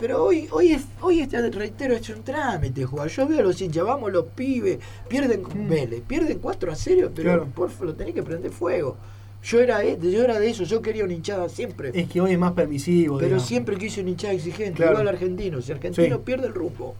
Pero 0.00 0.24
hoy, 0.24 0.48
hoy 0.50 0.72
es, 0.72 0.82
hoy 1.02 1.20
este, 1.20 1.50
reitero, 1.50 1.94
es 1.94 2.08
un 2.08 2.22
trámite 2.22 2.84
jugar. 2.86 3.08
Yo 3.08 3.28
veo 3.28 3.40
a 3.40 3.42
los 3.42 3.60
hinchas, 3.60 3.84
vamos 3.84 4.10
los 4.10 4.24
pibes, 4.34 4.78
pierden 5.08 5.42
con 5.42 5.66
Mm. 5.66 5.68
Vélez, 5.68 6.00
pierden 6.06 6.38
4 6.38 6.72
a 6.72 6.74
0, 6.74 7.10
pero 7.14 7.28
Claro. 7.30 7.46
por 7.54 7.70
favor, 7.70 7.86
lo 7.88 7.94
tenés 7.94 8.14
que 8.14 8.22
prender 8.22 8.50
fuego. 8.50 8.96
Yo 9.42 9.60
era, 9.60 9.82
e- 9.84 9.98
yo 10.00 10.22
era 10.24 10.38
de 10.40 10.50
eso, 10.50 10.64
yo 10.64 10.82
quería 10.82 11.04
una 11.04 11.12
hinchada 11.14 11.48
siempre. 11.48 11.90
Es 11.94 12.08
que 12.08 12.20
hoy 12.20 12.32
es 12.32 12.38
más 12.38 12.52
permisivo. 12.52 13.16
pero 13.16 13.28
digamos. 13.28 13.46
siempre 13.46 13.76
quise 13.76 14.00
una 14.00 14.10
hinchada 14.10 14.32
exigente, 14.34 14.74
Claro. 14.76 14.92
igual 14.92 15.08
argentino. 15.08 15.60
Si 15.62 15.70
argentino 15.72 16.16
Sí. 16.16 16.22
pierde 16.24 16.46
el 16.46 16.54
rumbo, 16.54 16.94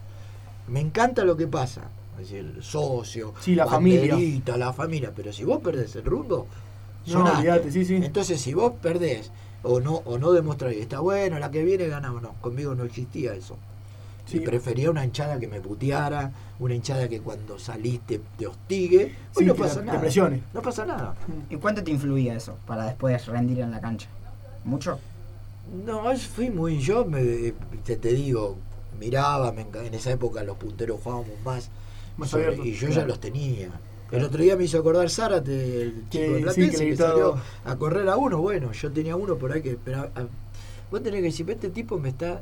me 0.67 0.79
encanta 0.79 1.23
lo 1.25 1.35
que 1.35 1.47
pasa. 1.47 1.89
Es 2.19 2.29
decir, 2.29 2.53
el 2.55 2.63
socio, 2.63 3.33
Sí, 3.41 3.55
la 3.55 3.65
familia. 3.65 4.15
la 4.57 4.73
familia. 4.73 5.11
Pero 5.15 5.33
si 5.33 5.43
vos 5.43 5.59
perdés 5.61 5.95
el 5.95 6.03
rumbo, 6.05 6.47
No, 7.07 7.23
olvídate, 7.25 7.71
sí, 7.71 7.83
sí. 7.83 7.95
Entonces, 7.95 8.39
si 8.39 8.53
vos 8.53 8.73
perdés 8.79 9.31
o 9.63 9.79
no 9.79 9.95
o 10.05 10.17
no 10.17 10.31
demostrás 10.31 10.73
que 10.73 10.81
está 10.81 10.99
bueno, 10.99 11.37
la 11.39 11.51
que 11.51 11.63
viene 11.63 11.87
ganamos, 11.87 12.21
no, 12.21 12.33
conmigo 12.41 12.73
no 12.75 12.83
existía 12.83 13.33
eso. 13.33 13.57
Sí. 14.25 14.37
Y 14.37 14.39
prefería 14.41 14.89
una 14.91 15.03
hinchada 15.03 15.39
que 15.39 15.47
me 15.47 15.59
puteara, 15.59 16.31
una 16.59 16.73
hinchada 16.75 17.09
que 17.09 17.19
cuando 17.21 17.59
saliste 17.59 18.21
te 18.37 18.47
hostigue. 18.47 19.15
Hoy 19.35 19.43
Sí, 19.43 19.45
no 19.45 19.55
pasa 19.55 19.81
nada. 19.81 19.99
presione. 19.99 20.41
No 20.53 20.61
pasa 20.61 20.85
nada. 20.85 21.15
¿Y 21.49 21.55
cuánto 21.57 21.83
te 21.83 21.91
influía 21.91 22.35
eso 22.35 22.55
para 22.65 22.85
después 22.85 23.25
rendir 23.25 23.59
en 23.59 23.71
la 23.71 23.81
cancha? 23.81 24.07
¿Mucho? 24.63 24.99
No, 25.85 26.15
fui 26.17 26.49
muy. 26.49 26.79
Yo 26.79 27.03
me, 27.05 27.53
te, 27.83 27.95
te 27.97 28.13
digo, 28.13 28.57
miraba, 28.99 29.51
me 29.51 29.61
en 29.63 29.93
esa 29.93 30.11
época 30.11 30.43
los 30.43 30.57
punteros 30.57 30.99
jugábamos 31.03 31.29
más. 31.43 31.69
Más 32.17 32.29
sobre- 32.29 32.45
abierto, 32.47 32.65
y 32.65 32.73
yo 32.73 32.87
claro. 32.87 33.01
ya 33.01 33.07
los 33.07 33.19
tenía. 33.19 33.69
El 34.11 34.23
otro 34.25 34.43
día 34.43 34.55
me 34.57 34.65
hizo 34.65 34.77
acordar 34.77 35.09
Zárate, 35.09 35.81
el 35.83 35.93
chico 36.09 36.25
Que- 36.25 36.29
de 36.29 36.37
sí, 36.37 36.43
Platense, 36.43 36.71
que 36.71 36.77
que, 36.77 36.85
gritaba- 36.87 37.09
salió 37.11 37.35
a 37.65 37.75
correr 37.77 38.09
a 38.09 38.17
uno. 38.17 38.41
Bueno, 38.41 38.71
yo 38.73 38.91
tenía 38.91 39.15
uno 39.15 39.35
por 39.37 39.53
ahí 39.53 39.61
que 39.61 39.71
esperaba. 39.71 40.09
Vos 40.91 41.01
tenés 41.01 41.19
que 41.19 41.27
decir, 41.27 41.49
este 41.49 41.69
tipo 41.69 41.97
me 41.97 42.09
está, 42.09 42.41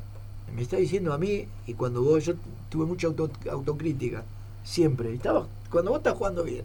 me 0.55 0.61
está 0.63 0.77
diciendo 0.77 1.13
a 1.13 1.17
mí, 1.19 1.45
y 1.67 1.73
cuando 1.75 2.01
vos, 2.01 2.25
yo 2.25 2.33
tuve 2.69 2.85
mucha 2.85 3.07
auto- 3.07 3.29
autocrítica, 3.51 4.23
siempre. 4.63 5.13
Estaba, 5.13 5.45
cuando 5.69 5.91
vos 5.91 5.99
estás 5.99 6.15
jugando 6.15 6.43
bien, 6.43 6.63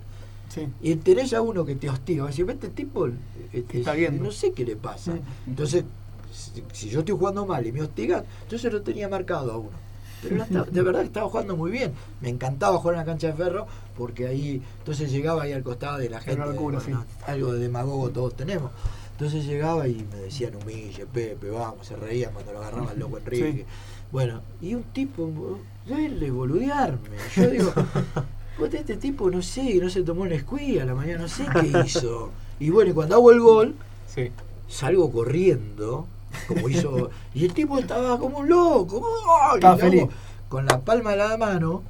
Sí. 0.48 0.66
y 0.80 0.94
tenés 0.96 1.34
a 1.34 1.42
uno 1.42 1.64
que 1.66 1.74
te 1.74 1.90
hostiga, 1.90 2.24
decir, 2.26 2.48
este 2.48 2.68
tipo, 2.68 3.08
este, 3.52 3.78
está 3.80 3.92
viendo. 3.92 4.24
no 4.24 4.30
sé 4.32 4.52
qué 4.52 4.64
le 4.64 4.76
pasa. 4.76 5.12
Mm. 5.12 5.20
Entonces, 5.48 5.84
si, 6.32 6.62
si 6.72 6.88
yo 6.88 7.00
estoy 7.00 7.14
jugando 7.16 7.44
mal 7.44 7.66
y 7.66 7.72
me 7.72 7.82
hostigan, 7.82 8.24
entonces 8.44 8.72
lo 8.72 8.80
tenía 8.80 9.08
marcado 9.08 9.52
a 9.52 9.58
uno. 9.58 9.84
Pero 10.28 10.44
la 10.50 10.62
de 10.64 10.82
verdad 10.82 11.00
que 11.00 11.06
estaba 11.06 11.28
jugando 11.28 11.56
muy 11.56 11.70
bien. 11.70 11.92
Me 12.20 12.28
encantaba 12.28 12.78
jugar 12.78 12.94
en 12.94 13.00
la 13.00 13.04
cancha 13.06 13.26
de 13.28 13.32
ferro 13.34 13.66
porque 13.96 14.26
ahí, 14.26 14.62
entonces 14.78 15.10
llegaba 15.10 15.42
ahí 15.44 15.52
al 15.52 15.62
costado 15.62 15.98
de 15.98 16.08
la 16.10 16.20
gente. 16.20 16.44
locura, 16.44 16.78
bueno, 16.80 17.04
Algo 17.26 17.52
de 17.52 17.58
demagogo 17.60 18.10
todos 18.10 18.34
tenemos. 18.34 18.70
Entonces 19.12 19.44
llegaba 19.46 19.86
y 19.86 20.04
me 20.10 20.18
decían 20.18 20.56
humille, 20.56 21.06
Pepe, 21.06 21.48
vamos, 21.50 21.86
se 21.86 21.94
reían 21.96 22.32
cuando 22.32 22.52
lo 22.52 22.58
agarraba 22.58 22.92
el 22.92 22.98
loco 22.98 23.18
Enrique. 23.18 23.52
Sí. 23.52 23.64
Bueno, 24.10 24.40
y 24.60 24.74
un 24.74 24.82
tipo, 24.84 25.30
verle, 25.88 26.30
boludearme. 26.32 26.98
Yo 27.36 27.48
digo, 27.48 27.72
"Puta, 28.58 28.76
este 28.78 28.96
tipo 28.96 29.30
no 29.30 29.40
sé, 29.42 29.74
no 29.76 29.88
se 29.88 30.02
tomó 30.02 30.22
una 30.22 30.34
escuía 30.34 30.82
a 30.82 30.86
la 30.86 30.94
mañana, 30.94 31.22
no 31.22 31.28
sé 31.28 31.44
qué 31.52 31.80
hizo. 31.86 32.30
Y 32.58 32.70
bueno, 32.70 32.90
y 32.90 32.94
cuando 32.94 33.14
hago 33.16 33.30
el 33.32 33.40
gol, 33.40 33.74
Sí. 34.06 34.30
salgo 34.68 35.10
corriendo, 35.12 36.06
como 36.48 36.68
hizo, 36.68 37.10
y 37.34 37.44
el 37.44 37.54
tipo 37.54 37.78
estaba 37.78 38.18
como 38.18 38.38
un 38.38 38.48
loco, 38.48 39.02
con 40.48 40.66
la 40.66 40.80
palma 40.80 41.10
de 41.12 41.16
la 41.16 41.36
mano, 41.36 41.82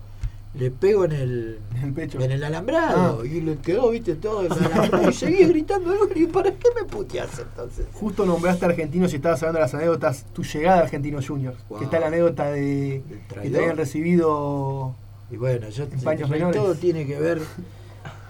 le 0.55 0.71
pego 0.71 1.05
en 1.05 1.13
el, 1.13 1.59
En 1.77 1.83
el 1.83 1.93
pecho. 1.93 2.21
en 2.21 2.31
el 2.31 2.45
alambrado, 2.45 3.21
Ah. 3.23 3.27
y 3.27 3.41
le 3.41 3.57
quedó, 3.57 3.91
viste, 3.91 4.15
todo 4.15 4.43
el 4.43 4.53
alambrado, 4.53 5.11
y 5.11 5.13
seguí 5.13 5.45
gritando 5.47 5.93
y 6.15 6.27
¿para 6.27 6.53
qué 6.53 6.69
me 6.77 6.85
puteas 6.85 7.39
entonces? 7.41 7.87
Justo 7.93 8.25
nombraste 8.25 8.65
a 8.65 8.69
Argentinos 8.69 9.13
y 9.13 9.17
estabas 9.17 9.43
hablando 9.43 9.59
de 9.59 9.65
las 9.65 9.75
anécdotas. 9.75 10.27
Tu 10.33 10.45
llegada 10.45 10.79
a 10.79 10.83
Argentinos 10.85 11.27
Juniors. 11.27 11.59
Wow. 11.69 11.79
Que 11.81 11.85
está 11.87 11.99
la 11.99 12.07
anécdota 12.07 12.51
de 12.53 13.03
¿Del 13.09 13.43
que 13.43 13.51
te 13.51 13.59
habían 13.59 13.77
recibido. 13.77 14.95
Y 15.31 15.37
bueno, 15.37 15.69
yo 15.71 15.85
En 15.85 16.01
paños 16.01 16.31
menores. 16.31 16.61
todo 16.61 16.75
tiene 16.77 17.05
que 17.07 17.19
ver, 17.19 17.41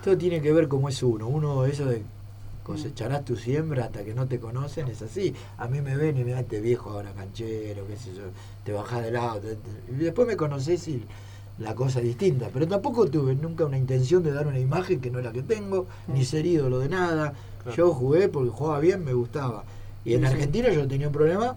todo 0.03 0.17
tiene 0.17 0.41
que 0.41 0.53
ver 0.53 0.67
cómo 0.69 0.89
es 0.89 1.03
uno. 1.03 1.29
Uno, 1.29 1.67
eso 1.67 1.85
de 1.85 2.03
cosecharás 2.65 3.25
tu 3.25 3.37
siembra 3.37 3.85
hasta 3.85 4.03
que 4.05 4.15
no 4.15 4.27
te 4.27 4.41
conocen, 4.41 4.89
es 4.89 5.03
así. 5.03 5.35
A 5.59 5.69
mí 5.69 5.81
me 5.81 5.97
ven 5.97 6.19
y 6.19 6.25
me 6.25 6.33
dan 6.33 6.41
este 6.41 6.61
viejo 6.61 6.91
ahora 6.91 7.13
canchero, 7.13 7.87
qué 7.87 7.97
sé 7.97 8.15
yo, 8.15 8.23
te 8.65 8.73
bajás 8.73 9.05
del 9.05 9.17
auto. 9.17 9.47
Y 9.89 9.97
después 9.97 10.27
me 10.27 10.37
conocés 10.37 10.89
y 10.89 11.05
la 11.59 11.75
cosa 11.75 12.01
es 12.01 12.07
distinta. 12.07 12.49
Pero 12.53 12.67
tampoco 12.67 13.07
tuve 13.07 13.35
nunca 13.35 13.67
una 13.67 13.79
intención 13.79 14.23
de 14.25 14.33
dar 14.33 14.47
una 14.47 14.59
imagen 14.59 15.01
que 15.01 15.11
no 15.11 15.19
es 15.19 15.25
la 15.25 15.33
que 15.33 15.43
tengo, 15.43 15.87
ni 16.09 16.25
ser 16.25 16.47
ídolo 16.47 16.79
de 16.79 16.89
nada. 16.89 17.35
Claro. 17.63 17.77
Yo 17.77 17.93
jugué 17.93 18.29
porque 18.29 18.51
jugaba 18.51 18.81
bien, 18.81 19.05
me 19.05 19.13
gustaba. 19.13 19.65
Y 20.05 20.15
en 20.15 20.21
sí. 20.21 20.27
Argentina 20.27 20.71
yo 20.71 20.89
tenía 20.89 21.07
un 21.09 21.13
problema, 21.13 21.57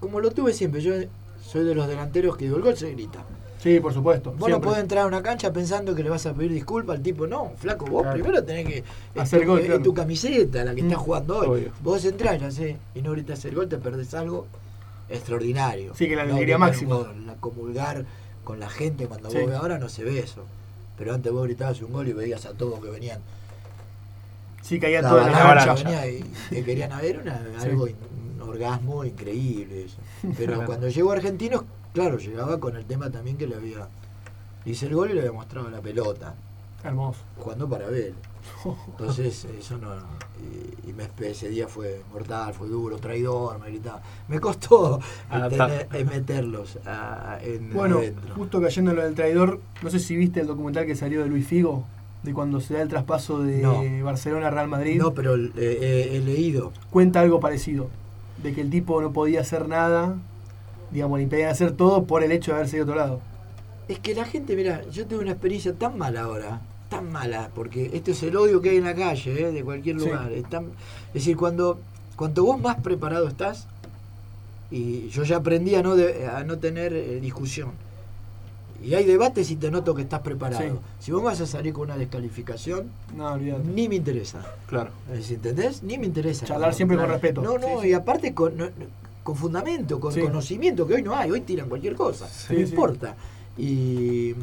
como 0.00 0.20
lo 0.20 0.30
tuve 0.30 0.52
siempre. 0.52 0.80
Yo 0.80 0.94
soy 1.42 1.64
de 1.64 1.74
los 1.74 1.88
delanteros 1.88 2.36
que 2.36 2.44
digo, 2.44 2.56
el 2.56 2.62
gol 2.62 2.76
se 2.76 2.92
grita. 2.92 3.24
Sí, 3.58 3.80
por 3.80 3.92
supuesto. 3.92 4.30
Vos 4.30 4.40
no 4.40 4.46
siempre. 4.46 4.68
podés 4.68 4.82
entrar 4.82 5.04
a 5.04 5.06
una 5.08 5.20
cancha 5.22 5.52
pensando 5.52 5.94
que 5.94 6.02
le 6.04 6.10
vas 6.10 6.24
a 6.26 6.32
pedir 6.32 6.52
disculpas 6.52 6.96
al 6.96 7.02
tipo. 7.02 7.26
No, 7.26 7.52
flaco, 7.56 7.86
vos 7.86 8.02
Claro. 8.02 8.14
primero 8.18 8.44
tenés 8.44 8.66
que. 8.66 8.84
Hacer 9.20 9.40
tu, 9.42 9.46
gol, 9.48 9.60
es 9.60 9.66
claro. 9.66 9.82
tu 9.82 9.94
camiseta 9.94 10.64
la 10.64 10.74
que 10.74 10.82
Mm, 10.82 10.86
estás 10.86 11.02
jugando 11.02 11.38
hoy. 11.38 11.46
obvio. 11.48 11.72
Vos 11.82 12.04
entrás, 12.04 12.40
ya 12.40 12.50
sé, 12.52 12.76
y 12.94 13.02
no 13.02 13.12
gritas 13.12 13.44
el 13.44 13.54
gol, 13.56 13.68
te 13.68 13.78
perdés 13.78 14.14
algo 14.14 14.46
extraordinario. 15.08 15.94
Sí, 15.94 16.08
que 16.08 16.16
la 16.16 16.24
No 16.24 16.34
alegría 16.34 16.58
máxima. 16.58 16.94
gol, 16.96 17.26
la 17.26 17.34
comulgar 17.34 18.04
con 18.44 18.60
la 18.60 18.68
gente 18.68 19.06
cuando 19.06 19.30
Sí. 19.30 19.38
vos 19.38 19.46
ves 19.46 19.56
ahora 19.56 19.78
no 19.78 19.88
se 19.88 20.04
ve 20.04 20.18
eso. 20.20 20.44
Pero 20.96 21.14
antes 21.14 21.32
vos 21.32 21.44
gritabas 21.44 21.80
un 21.82 21.92
gol 21.92 22.08
y 22.08 22.12
veías 22.12 22.44
a 22.46 22.52
todos 22.52 22.80
que 22.82 22.90
venían. 22.90 23.20
Sí, 24.62 24.78
caía 24.78 25.00
La 25.02 25.08
en 25.10 25.32
la 25.32 25.64
cancha. 25.64 25.74
venía 25.74 26.06
y 26.10 26.24
que 26.50 26.64
querían 26.64 26.90
ver 27.00 27.20
una, 27.20 27.38
Sí. 27.60 27.66
algo, 27.68 27.84
un 27.84 28.42
orgasmo 28.42 29.04
increíble 29.04 29.84
eso. 29.84 29.96
Pero 30.36 30.64
cuando 30.66 30.88
llegó 30.88 31.10
a 31.12 31.14
Argentinos, 31.14 31.62
claro, 31.92 32.18
llegaba 32.18 32.58
con 32.60 32.76
el 32.76 32.84
tema 32.84 33.10
también 33.10 33.36
que 33.36 33.46
le 33.46 33.56
había. 33.56 33.88
Hice 34.64 34.86
el 34.86 34.94
gol 34.94 35.10
y 35.10 35.14
le 35.14 35.20
había 35.20 35.32
mostrado 35.32 35.70
la 35.70 35.80
pelota, 35.80 36.34
Hermoso. 36.84 37.20
jugando 37.38 37.68
para 37.68 37.86
ver. 37.86 38.12
Entonces, 38.88 39.44
eso 39.58 39.78
no. 39.78 39.90
Y, 40.40 40.90
y 40.90 40.92
me, 40.92 41.08
ese 41.28 41.48
día 41.48 41.66
fue 41.68 42.02
mortal, 42.12 42.54
fue 42.54 42.68
duro, 42.68 42.96
traidor, 42.98 43.58
me 43.60 43.68
gritaba. 43.68 44.00
Me 44.28 44.38
costó 44.40 45.00
Adaptar. 45.30 45.88
tener- 45.90 46.06
meterlos 46.06 46.78
a- 46.86 47.38
en 47.42 47.72
Bueno, 47.72 47.98
adentro. 47.98 48.34
justo 48.34 48.60
cayendo 48.60 48.90
en 48.92 48.96
lo 48.98 49.02
del 49.04 49.14
traidor, 49.14 49.60
no 49.82 49.90
sé 49.90 49.98
si 49.98 50.16
viste 50.16 50.40
el 50.40 50.46
documental 50.46 50.86
que 50.86 50.94
salió 50.96 51.22
de 51.22 51.28
Luis 51.28 51.46
Figo, 51.46 51.84
de 52.22 52.32
cuando 52.34 52.60
se 52.60 52.74
da 52.74 52.82
el 52.82 52.88
traspaso 52.88 53.40
de 53.42 53.58
No. 53.62 53.82
Barcelona 54.04 54.48
a 54.48 54.50
Real 54.50 54.68
Madrid. 54.68 54.98
No, 55.00 55.12
pero 55.14 55.34
eh, 55.36 55.50
eh, 55.56 56.10
he 56.16 56.20
leído. 56.20 56.72
Cuenta 56.90 57.20
algo 57.20 57.40
parecido, 57.40 57.88
de 58.42 58.54
que 58.54 58.60
el 58.60 58.70
tipo 58.70 59.00
no 59.02 59.12
podía 59.12 59.40
hacer 59.40 59.68
nada, 59.68 60.16
digamos, 60.90 61.18
le 61.18 61.24
impedían 61.24 61.50
hacer 61.50 61.72
todo 61.72 62.04
por 62.04 62.22
el 62.22 62.32
hecho 62.32 62.50
de 62.52 62.56
haberse 62.58 62.76
ido 62.76 62.84
a 62.84 62.86
otro 62.88 62.96
lado. 62.96 63.20
Es 63.88 63.98
que 63.98 64.14
la 64.14 64.24
gente, 64.24 64.54
mira, 64.56 64.82
yo 64.90 65.06
tuve 65.06 65.20
una 65.20 65.32
experiencia 65.32 65.72
tan 65.72 65.96
mala 65.98 66.22
ahora, 66.22 66.60
tan 66.90 67.10
mala, 67.10 67.50
porque 67.54 67.90
esto 67.94 68.10
es 68.10 68.22
el 68.22 68.36
odio 68.36 68.60
que 68.60 68.70
hay 68.70 68.76
en 68.78 68.84
la 68.84 68.94
calle, 68.94 69.48
¿eh? 69.48 69.52
de 69.52 69.64
cualquier 69.64 69.98
Sí. 69.98 70.06
lugar. 70.06 70.32
Es, 70.32 70.48
tan- 70.48 70.66
es 71.08 71.14
decir, 71.14 71.36
cuando, 71.36 71.78
cuanto 72.16 72.44
vos 72.44 72.60
más 72.60 72.76
preparado 72.80 73.28
estás, 73.28 73.66
y 74.70 75.08
yo 75.08 75.22
ya 75.24 75.36
aprendí 75.36 75.74
a 75.74 75.82
no, 75.82 75.96
de- 75.96 76.26
a 76.26 76.44
no 76.44 76.58
tener 76.58 76.92
eh, 76.92 77.20
discusión. 77.20 77.70
Y 78.84 78.94
hay 78.94 79.04
debates 79.04 79.50
y 79.50 79.56
te 79.56 79.70
noto 79.72 79.92
que 79.94 80.02
estás 80.02 80.20
preparado. 80.20 80.62
Sí. 80.62 80.70
Si 81.00 81.10
vos 81.10 81.22
vas 81.22 81.40
a 81.40 81.46
salir 81.46 81.72
con 81.72 81.84
una 81.84 81.96
descalificación, 81.96 82.90
No, 83.16 83.36
ni 83.36 83.88
me 83.88 83.96
interesa. 83.96 84.40
Claro. 84.68 84.90
¿Entendés? 85.12 85.82
Ni 85.82 85.98
me 85.98 86.06
interesa. 86.06 86.46
Charlar 86.46 86.74
siempre 86.74 86.96
con 86.96 87.08
respeto. 87.08 87.42
No, 87.42 87.58
no, 87.58 87.66
Sí, 87.66 87.72
sí. 87.82 87.88
y 87.88 87.92
aparte 87.94 88.34
con, 88.34 88.56
no- 88.56 88.68
con 89.22 89.36
fundamento, 89.36 90.00
con 90.00 90.12
Sí. 90.12 90.20
conocimiento, 90.22 90.86
que 90.86 90.94
hoy 90.94 91.02
no 91.02 91.14
hay, 91.14 91.30
hoy 91.30 91.40
tiran 91.42 91.68
cualquier 91.68 91.94
cosa, 91.94 92.26
Sí, 92.28 92.54
no 92.54 92.60
importa. 92.60 93.14
Y 93.56 94.34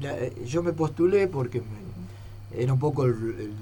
la- 0.00 0.28
yo 0.46 0.62
me 0.62 0.72
postulé 0.72 1.28
porque 1.28 1.60
me- 1.60 2.58
era 2.62 2.72
un 2.72 2.78
poco 2.78 3.04
el, 3.04 3.12
el- 3.12 3.52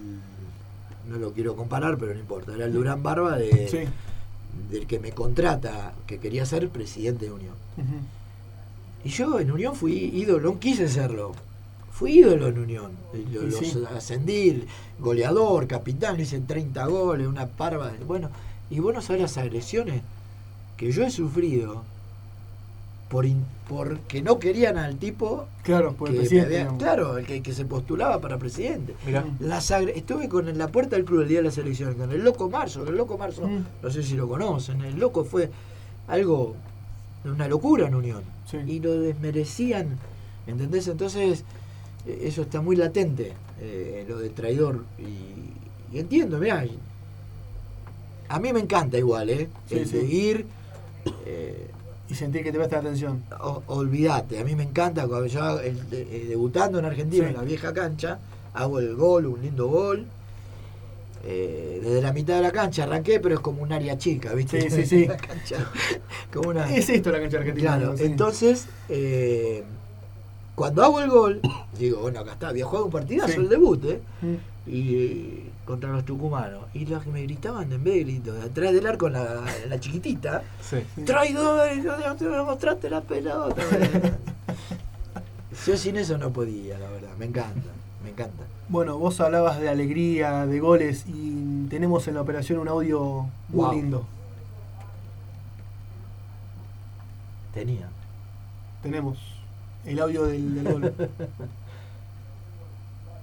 no 1.10 1.18
lo 1.18 1.32
quiero 1.32 1.54
comparar, 1.54 1.96
pero 1.98 2.14
no 2.14 2.20
importa, 2.20 2.54
era 2.54 2.64
el 2.64 2.72
Durán 2.72 3.02
Barba 3.02 3.36
de, 3.36 3.88
del 4.70 4.86
que 4.86 4.98
me 4.98 5.12
contrata, 5.12 5.92
que 6.06 6.18
quería 6.18 6.44
ser 6.46 6.68
presidente 6.68 7.26
de 7.26 7.32
Unión. 7.32 7.54
Y 9.04 9.10
yo 9.10 9.38
en 9.38 9.50
Unión 9.52 9.76
fui 9.76 9.92
ídolo, 10.14 10.52
no 10.54 10.58
quise 10.58 10.88
serlo. 10.88 11.32
Fui 11.92 12.18
ídolo 12.18 12.48
en 12.48 12.58
Unión. 12.58 12.92
Los 13.32 13.76
ascendí, 13.94 14.64
goleador, 14.98 15.66
capitán, 15.68 16.18
hice 16.20 16.40
30 16.40 16.86
goles, 16.86 17.26
una 17.28 17.46
parva. 17.46 17.92
Bueno, 18.06 18.30
y 18.68 18.80
vos 18.80 18.92
no 18.92 19.00
sabés 19.00 19.22
las 19.22 19.38
agresiones 19.38 20.02
que 20.76 20.92
yo 20.92 21.04
he 21.04 21.10
sufrido 21.10 21.82
por 23.08 23.24
in- 23.24 23.44
porque 23.68 24.20
no 24.22 24.38
querían 24.38 24.78
al 24.78 24.96
tipo 24.96 25.46
Claro, 25.62 25.92
por 25.94 26.08
el 26.10 26.16
presidente. 26.16 26.60
había- 26.60 26.76
claro, 26.76 27.18
el 27.18 27.26
que, 27.26 27.42
que 27.42 27.52
se 27.52 27.64
postulaba 27.64 28.20
para 28.20 28.36
presidente. 28.38 28.94
Las 29.40 29.70
estuve 29.70 30.28
con 30.28 30.48
en 30.48 30.58
la 30.58 30.68
puerta 30.68 30.96
del 30.96 31.04
club 31.04 31.22
el 31.22 31.28
día 31.28 31.38
de 31.38 31.44
las 31.44 31.58
elecciones, 31.58 31.96
con 31.96 32.10
el 32.12 32.22
loco 32.22 32.48
Marzo, 32.50 32.86
el 32.86 32.96
loco 32.96 33.16
Marzo, 33.18 33.46
Mm. 33.46 33.64
no 33.82 33.90
sé 33.90 34.02
si 34.02 34.14
lo 34.14 34.28
conocen, 34.28 34.80
el 34.82 34.98
loco 34.98 35.24
fue, 35.24 35.50
algo, 36.08 36.54
una 37.24 37.48
locura 37.48 37.86
en 37.88 37.94
Unión. 37.96 38.22
Sí. 38.50 38.58
Y 38.66 38.78
lo 38.80 39.00
desmerecían, 39.00 39.98
¿entendés? 40.46 40.86
Entonces, 40.86 41.42
eh, 42.06 42.20
eso 42.24 42.42
está 42.42 42.60
muy 42.60 42.76
latente, 42.76 43.32
eh, 43.60 44.04
lo 44.08 44.18
del 44.18 44.30
traidor. 44.32 44.84
Y, 44.98 45.94
y 45.96 45.98
entiendo, 45.98 46.38
mirá, 46.38 46.64
a 48.28 48.38
mí 48.40 48.52
me 48.52 48.60
encanta 48.60 48.98
igual, 48.98 49.30
¿eh? 49.30 49.48
Sí, 49.68 49.78
el 49.78 49.86
sí. 49.88 49.96
de 49.96 50.04
ir. 50.04 50.46
Eh, 51.24 51.68
Y 52.08 52.14
sentir 52.14 52.42
que 52.44 52.52
te 52.52 52.58
presta 52.58 52.78
atención. 52.78 53.24
o- 53.40 53.62
olvídate, 53.66 54.38
a 54.38 54.44
mí 54.44 54.54
me 54.54 54.62
encanta 54.62 55.06
cuando 55.08 55.26
yo 55.26 55.58
el- 55.60 55.90
de- 55.90 56.02
eh, 56.02 56.26
debutando 56.28 56.78
en 56.78 56.84
Argentina 56.84 57.24
Sí. 57.24 57.30
en 57.30 57.36
la 57.36 57.42
vieja 57.42 57.72
cancha, 57.74 58.18
hago 58.54 58.78
el 58.78 58.94
gol, 58.94 59.26
un 59.26 59.42
lindo 59.42 59.66
gol. 59.68 60.06
Eh, 61.28 61.80
desde 61.82 62.00
la 62.02 62.12
mitad 62.12 62.36
de 62.36 62.42
la 62.42 62.52
cancha 62.52 62.84
arranqué, 62.84 63.18
pero 63.18 63.34
es 63.34 63.40
como 63.40 63.60
un 63.62 63.72
área 63.72 63.98
chica, 63.98 64.32
¿viste? 64.34 64.60
Sí, 64.62 64.70
sí, 64.70 64.86
sí. 64.86 65.06
La 65.06 65.16
cancha, 65.16 65.56
como 66.32 66.50
una... 66.50 66.72
Es 66.72 66.88
esto 66.88 67.10
la 67.10 67.20
cancha 67.20 67.38
argentina. 67.38 67.76
Claro, 67.76 67.92
¿no? 67.92 67.96
Sí. 67.98 68.04
entonces, 68.04 68.66
eh, 68.88 69.64
cuando 70.54 70.84
hago 70.84 71.00
el 71.00 71.10
gol, 71.10 71.40
digo, 71.78 72.00
bueno, 72.02 72.20
acá 72.20 72.32
está, 72.34 72.48
había 72.50 72.64
jugado 72.64 72.84
un 72.86 72.92
partidazo 72.92 73.32
Sí. 73.32 73.40
el 73.40 73.48
debut, 73.48 73.84
¿eh? 73.86 74.00
Mm. 74.22 74.34
Y 74.70 74.94
eh, 74.96 75.42
contra 75.66 75.90
los 75.90 76.04
tucumanos. 76.04 76.64
Y 76.72 76.86
los 76.86 77.02
que 77.02 77.10
me 77.10 77.20
gritaban 77.22 77.70
en 77.72 77.84
vez 77.84 77.94
de 77.94 78.00
gritos, 78.04 78.36
de 78.38 78.42
atrás 78.44 78.72
del 78.72 78.86
arco, 78.86 79.08
la, 79.10 79.42
la 79.68 79.80
chiquitita, 79.80 80.42
Sí. 80.62 80.78
traidor, 81.04 81.68
no 81.84 82.16
te 82.16 82.24
mostraste 82.28 82.88
la 82.88 83.00
pelota. 83.02 83.62
Yo 85.66 85.76
sin 85.76 85.96
eso 85.96 86.16
no 86.16 86.30
podía, 86.32 86.78
la 86.78 86.88
verdad, 86.90 87.10
me 87.18 87.26
encanta, 87.26 87.70
me 88.04 88.10
encanta. 88.10 88.44
Bueno, 88.68 88.98
vos 88.98 89.20
hablabas 89.20 89.58
de 89.60 89.68
alegría, 89.68 90.46
de 90.46 90.60
goles 90.60 91.04
y 91.06 91.66
tenemos 91.68 92.06
en 92.08 92.14
la 92.14 92.20
operación 92.22 92.58
un 92.60 92.68
audio 92.68 93.26
muy 93.48 93.64
Wow. 93.64 93.72
lindo. 93.72 94.06
Tenía. 97.54 97.88
Tenemos 98.82 99.18
el 99.84 99.98
audio 99.98 100.24
del, 100.24 100.54
del 100.62 100.72
gol. 100.72 100.94
¿Cómo, 100.94 101.06
Juan? 103.06 103.20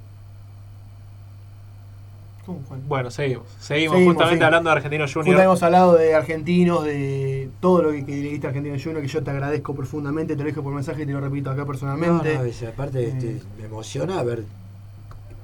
Bueno, 2.88 3.10
seguimos. 3.10 3.46
Seguimos, 3.60 3.96
Seguimos, 3.96 4.16
justamente 4.16 4.44
hablando 4.46 4.70
de 4.70 4.76
Argentino 4.76 5.04
Justo 5.06 5.22
Junior. 5.22 5.42
hemos 5.42 5.64
hablado 5.64 5.96
de 5.96 6.14
argentinos, 6.14 6.84
de 6.84 7.50
todo 7.62 7.84
lo 7.84 7.92
que, 7.92 8.06
que 8.06 8.12
le 8.12 8.30
diste 8.30 8.48
a 8.48 8.50
Argentino 8.50 8.76
Junior, 8.82 9.02
que 9.02 9.08
yo 9.08 9.24
te 9.24 9.32
agradezco 9.32 9.74
profundamente, 9.74 10.36
te 10.36 10.42
lo 10.44 10.50
dije 10.50 10.62
por 10.62 10.74
mensaje 10.74 11.04
y 11.04 11.06
te 11.06 11.14
lo 11.14 11.22
repito 11.22 11.50
acá 11.52 11.66
personalmente. 11.66 12.34
No, 12.34 12.40
no, 12.42 12.46
es- 12.46 12.64
aparte 12.64 13.08
este, 13.08 13.30
Eh. 13.38 13.42
me 13.60 13.66
emociona 13.66 14.22
ver 14.24 14.44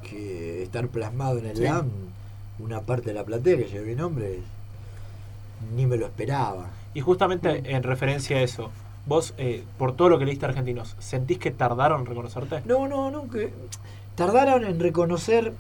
que 0.04 0.64
estar 0.64 0.88
plasmado 0.90 1.38
en 1.40 1.46
el 1.46 1.56
Sí. 1.58 1.64
LAM 1.64 1.90
una 2.60 2.82
parte 2.82 3.08
de 3.10 3.14
la 3.14 3.24
platea 3.24 3.56
que 3.58 3.64
lleva 3.66 3.86
mi 3.86 3.96
nombre, 3.96 4.40
ni 5.76 5.86
me 5.86 5.96
lo 5.96 6.06
esperaba. 6.08 6.68
Y 6.94 7.00
justamente 7.02 7.62
en 7.74 7.84
referencia 7.84 8.38
a 8.38 8.42
eso, 8.42 8.72
vos, 9.06 9.34
eh, 9.38 9.64
por 9.78 9.96
todo 9.96 10.10
lo 10.10 10.20
que 10.20 10.26
leíste 10.26 10.46
a 10.46 10.50
Argentinos, 10.50 10.96
¿sentís 11.00 11.38
que 11.38 11.52
tardaron 11.52 12.02
en 12.02 12.08
reconocerte? 12.08 12.62
No, 12.66 12.88
no, 12.90 13.10
no, 13.12 13.30
que 13.30 13.54
tardaron 14.16 14.66
en 14.66 14.80
reconocer 14.82 15.54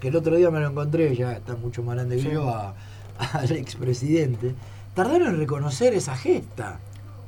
que 0.00 0.08
el 0.08 0.16
otro 0.16 0.36
día 0.36 0.50
me 0.50 0.60
lo 0.60 0.68
encontré, 0.68 1.14
ya 1.16 1.32
está 1.32 1.54
mucho 1.56 1.82
más 1.82 1.96
grande 1.96 2.16
que 2.16 2.22
Sí. 2.22 2.30
yo, 2.32 2.48
a- 2.48 2.74
al 3.32 3.50
expresidente. 3.52 4.54
Tardaron 4.94 5.28
en 5.28 5.38
reconocer 5.38 5.94
esa 5.94 6.16
gesta. 6.16 6.78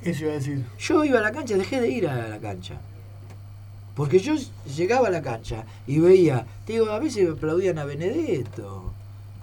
Eso 0.03 0.25
iba 0.25 0.33
a 0.33 0.37
decir. 0.37 0.65
Yo 0.79 1.05
iba 1.05 1.19
a 1.19 1.23
la 1.23 1.33
cancha, 1.33 1.57
dejé 1.57 1.81
de 1.81 1.89
ir 1.91 2.09
a 2.09 2.29
la 2.29 2.39
cancha. 2.39 2.81
Porque 3.95 4.19
yo 4.19 4.35
llegaba 4.77 5.09
a 5.09 5.11
la 5.11 5.21
cancha 5.21 5.65
y 5.87 5.99
veía, 5.99 6.47
te 6.65 6.75
digo, 6.75 6.87
a 6.91 6.99
veces 6.99 7.29
aplaudían 7.31 7.79
a 7.79 7.85
Benedetto, 7.85 8.93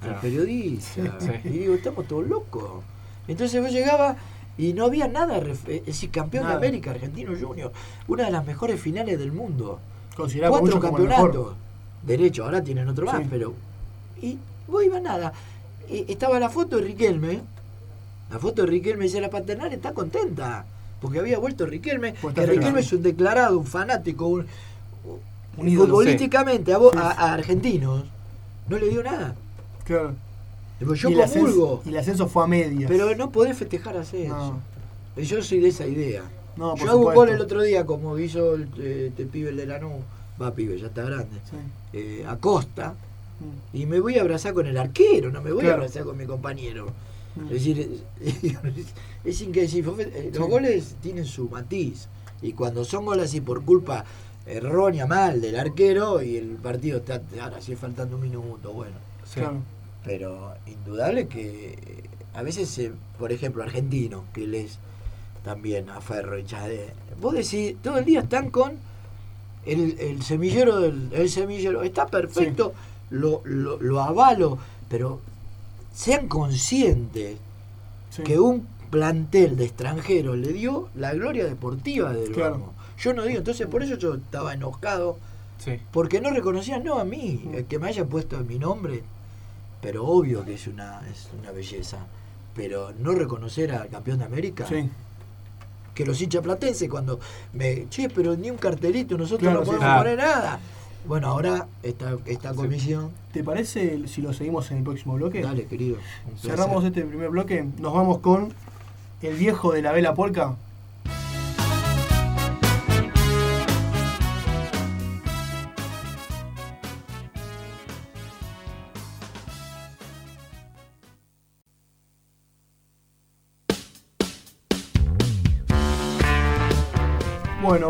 al 0.02 0.08
Claro. 0.08 0.22
periodista. 0.22 1.20
Sí. 1.20 1.32
Y 1.44 1.50
digo, 1.50 1.76
estamos 1.76 2.08
todos 2.08 2.28
locos. 2.28 2.84
Entonces 3.28 3.62
yo 3.62 3.68
llegaba 3.70 4.16
y 4.58 4.74
no 4.74 4.86
había 4.86 5.08
nada, 5.08 5.38
es 5.38 5.86
decir, 5.86 6.10
campeón 6.10 6.46
Nada. 6.46 6.58
de 6.60 6.66
América, 6.68 6.92
Argentino 6.92 7.34
Junior, 7.40 7.72
una 8.08 8.26
de 8.26 8.32
las 8.32 8.46
mejores 8.46 8.80
finales 8.82 9.20
del 9.20 9.32
mundo. 9.32 9.80
Cuatro 10.16 10.80
campeonatos. 10.80 11.56
Derecho, 12.04 12.46
ahora 12.46 12.64
tienen 12.64 12.88
otro 12.88 13.06
más, 13.06 13.18
Sí. 13.22 13.28
pero. 13.30 13.54
Y 14.22 14.38
no 14.68 14.82
iba 14.82 15.00
nada. 15.00 15.34
Eh, 15.90 16.06
estaba 16.08 16.40
la 16.40 16.50
foto 16.50 16.78
de 16.78 16.84
Riquelme. 16.84 17.42
La 18.32 18.40
foto 18.40 18.64
de 18.64 18.68
Riquelme 18.70 19.06
dice 19.06 19.22
la 19.22 19.30
paternal 19.30 19.72
está 19.74 19.94
contenta. 19.94 20.66
Porque 21.02 21.20
había 21.20 21.38
vuelto 21.40 21.66
Riquelme. 21.66 22.14
Pues 22.22 22.34
que 22.34 22.46
Riquelme 22.46 22.72
feliz. 22.72 22.88
es 22.88 22.94
un 22.94 23.04
declarado, 23.04 23.60
un 23.60 23.66
fanático, 23.66 24.28
un, 24.28 24.46
Un 25.58 25.68
ídolo, 25.68 25.88
futbolísticamente 25.90 26.74
a, 26.74 26.78
vos- 26.78 26.92
Sí. 26.94 27.00
a, 27.00 27.10
a 27.12 27.34
argentinos. 27.34 28.04
No 28.68 28.78
le 28.78 28.90
dio 28.90 29.04
nada. 29.04 29.36
Claro. 29.86 30.14
Digo, 30.80 30.94
Yo 30.94 31.10
y, 31.10 31.14
el 31.14 31.22
ascenso, 31.22 31.82
y 31.86 31.90
el 31.90 31.98
ascenso 31.98 32.28
fue 32.28 32.44
a 32.44 32.48
medias. 32.48 32.90
Pero 32.90 33.16
no 33.16 33.32
podés 33.32 33.58
festejar 33.58 33.98
así 33.98 34.26
No. 34.28 34.60
Yo 35.16 35.42
soy 35.42 35.60
de 35.60 35.70
esa 35.70 35.88
idea. 35.88 36.22
No, 36.58 36.76
Yo 36.76 36.90
hago 36.90 37.08
un 37.08 37.14
gol 37.16 37.30
el 37.30 37.42
otro 37.42 37.62
día, 37.62 37.86
como 37.86 38.18
hizo 38.20 38.56
el, 38.56 38.68
eh, 38.80 39.06
este 39.10 39.26
pibe 39.26 39.50
el 39.52 39.58
de 39.58 39.66
Lanús. 39.68 39.94
Va, 40.41 40.54
pibe, 40.54 40.78
ya 40.80 40.88
está 40.88 41.04
grande. 41.04 41.38
Sí. 41.50 41.58
eh, 41.93 42.26
a 42.28 42.38
Costa 42.38 42.95
Mm. 43.39 43.78
y 43.78 43.86
me 43.86 44.00
voy 44.00 44.17
a 44.17 44.21
abrazar 44.21 44.54
con 44.56 44.65
el 44.65 44.76
arquero, 44.78 45.30
no 45.30 45.41
me 45.43 45.52
voy 45.52 45.60
Claro. 45.62 45.76
a 45.76 45.78
abrazar 45.78 46.04
con 46.06 46.17
mi 46.17 46.26
compañero. 46.26 46.88
Mm. 47.36 47.43
Es 47.45 47.50
decir, 47.52 48.02
es, 48.19 48.34
es 49.23 49.41
increíble. 49.41 50.10
Eh, 50.13 50.32
Los 50.34 50.45
Sí. 50.45 50.52
goles 50.52 50.95
tienen 51.04 51.26
su 51.26 51.47
matiz 51.47 52.08
y 52.41 52.54
cuando 52.54 52.84
son 52.84 53.06
goles 53.06 53.26
así 53.26 53.39
por 53.41 53.63
culpa 53.63 54.06
errónea, 54.47 55.06
mal 55.06 55.39
del 55.41 55.56
arquero 55.60 56.23
y 56.23 56.38
el 56.38 56.47
partido 56.56 56.97
está, 56.97 57.21
ahora 57.41 57.62
sigue 57.62 57.78
faltando 57.78 58.15
un 58.15 58.23
minuto, 58.23 58.73
bueno. 58.73 58.95
Sí. 59.26 59.39
Claro. 59.41 59.58
Pero 60.04 60.54
indudable 60.65 61.28
que 61.28 61.73
eh, 61.73 62.04
a 62.34 62.41
veces, 62.41 62.76
eh, 62.80 62.91
por 63.19 63.32
ejemplo, 63.32 63.62
argentino, 63.62 64.23
que 64.34 64.47
les 64.47 64.80
también 65.43 65.89
a 65.91 66.02
Ferro 66.02 66.39
y 66.39 66.43
Chade, 66.45 66.91
vos 67.21 67.36
decís, 67.36 67.76
todo 67.84 67.97
el 68.00 68.06
día 68.06 68.21
están 68.21 68.50
con 68.50 68.73
el, 69.67 69.99
el 69.99 70.21
semillero 70.23 70.80
del 70.80 71.10
el 71.13 71.30
semillero, 71.30 71.84
está 71.84 72.08
perfecto, 72.08 72.73
lo, 73.10 73.41
lo, 73.45 73.77
lo 73.82 74.01
avalo, 74.01 74.58
pero 74.89 75.19
sean 75.93 76.27
conscientes 76.27 77.38
Sí. 78.10 78.23
que 78.23 78.39
un 78.39 78.65
plantel 78.89 79.58
de 79.58 79.65
extranjeros 79.65 80.38
le 80.38 80.53
dio 80.53 80.88
la 80.95 81.13
gloria 81.13 81.45
deportiva 81.45 82.13
del 82.13 82.32
Claro. 82.32 82.71
Yo 82.97 83.13
no 83.13 83.23
digo, 83.23 83.38
entonces 83.39 83.67
por 83.67 83.84
eso 83.84 83.95
yo 83.95 84.15
estaba 84.15 84.53
enojado 84.53 85.17
Sí. 85.60 85.73
porque 85.91 86.21
no 86.21 86.30
reconocían, 86.32 86.84
no 86.84 86.97
a 86.99 87.03
mí, 87.03 87.41
Mm. 87.43 87.53
el 87.56 87.65
que 87.65 87.80
me 87.80 87.89
haya 87.89 88.06
puesto 88.06 88.39
mi 88.39 88.58
nombre, 88.58 89.03
pero 89.82 90.06
obvio 90.06 90.45
que 90.45 90.53
es 90.56 90.67
una, 90.67 91.01
es 91.12 91.27
una 91.39 91.51
belleza. 91.51 91.97
Pero 92.56 92.91
no 92.97 93.12
reconocer 93.12 93.71
al 93.71 93.88
campeón 93.89 94.19
de 94.19 94.25
América. 94.25 94.65
Que 95.98 96.06
los 96.06 96.22
hinchas 96.22 96.44
platenses 96.44 96.88
cuando 96.88 97.20
me, 97.54 97.88
che, 97.90 98.08
pero 98.08 98.36
ni 98.36 98.52
un 98.52 98.58
cartelito, 98.58 99.18
nosotros 99.18 99.42
Claro, 99.42 99.62
no 99.62 99.66
podemos 99.66 99.98
poner 99.98 100.18
nada. 100.20 100.60
Bueno, 101.08 101.28
ahora 101.28 101.68
esta, 101.82 102.18
esta 102.26 102.54
comisión, 102.54 103.10
¿Te 103.34 103.44
parece 103.44 104.08
si 104.08 104.22
lo 104.22 104.32
seguimos 104.32 104.70
en 104.70 104.78
el 104.78 104.84
próximo 104.84 105.16
bloque? 105.16 105.42
dale 105.42 105.66
querido. 105.66 105.98
Cerramos 106.40 106.86
este 106.86 107.02
primer 107.02 107.30
bloque. 107.30 107.66
Nos 107.80 107.94
vamos 107.94 108.20
con 108.20 108.54
el 109.24 109.36
viejo 109.36 109.72
de 109.72 109.82
la 109.82 109.92
vela 109.92 110.14
polka. 110.14 110.56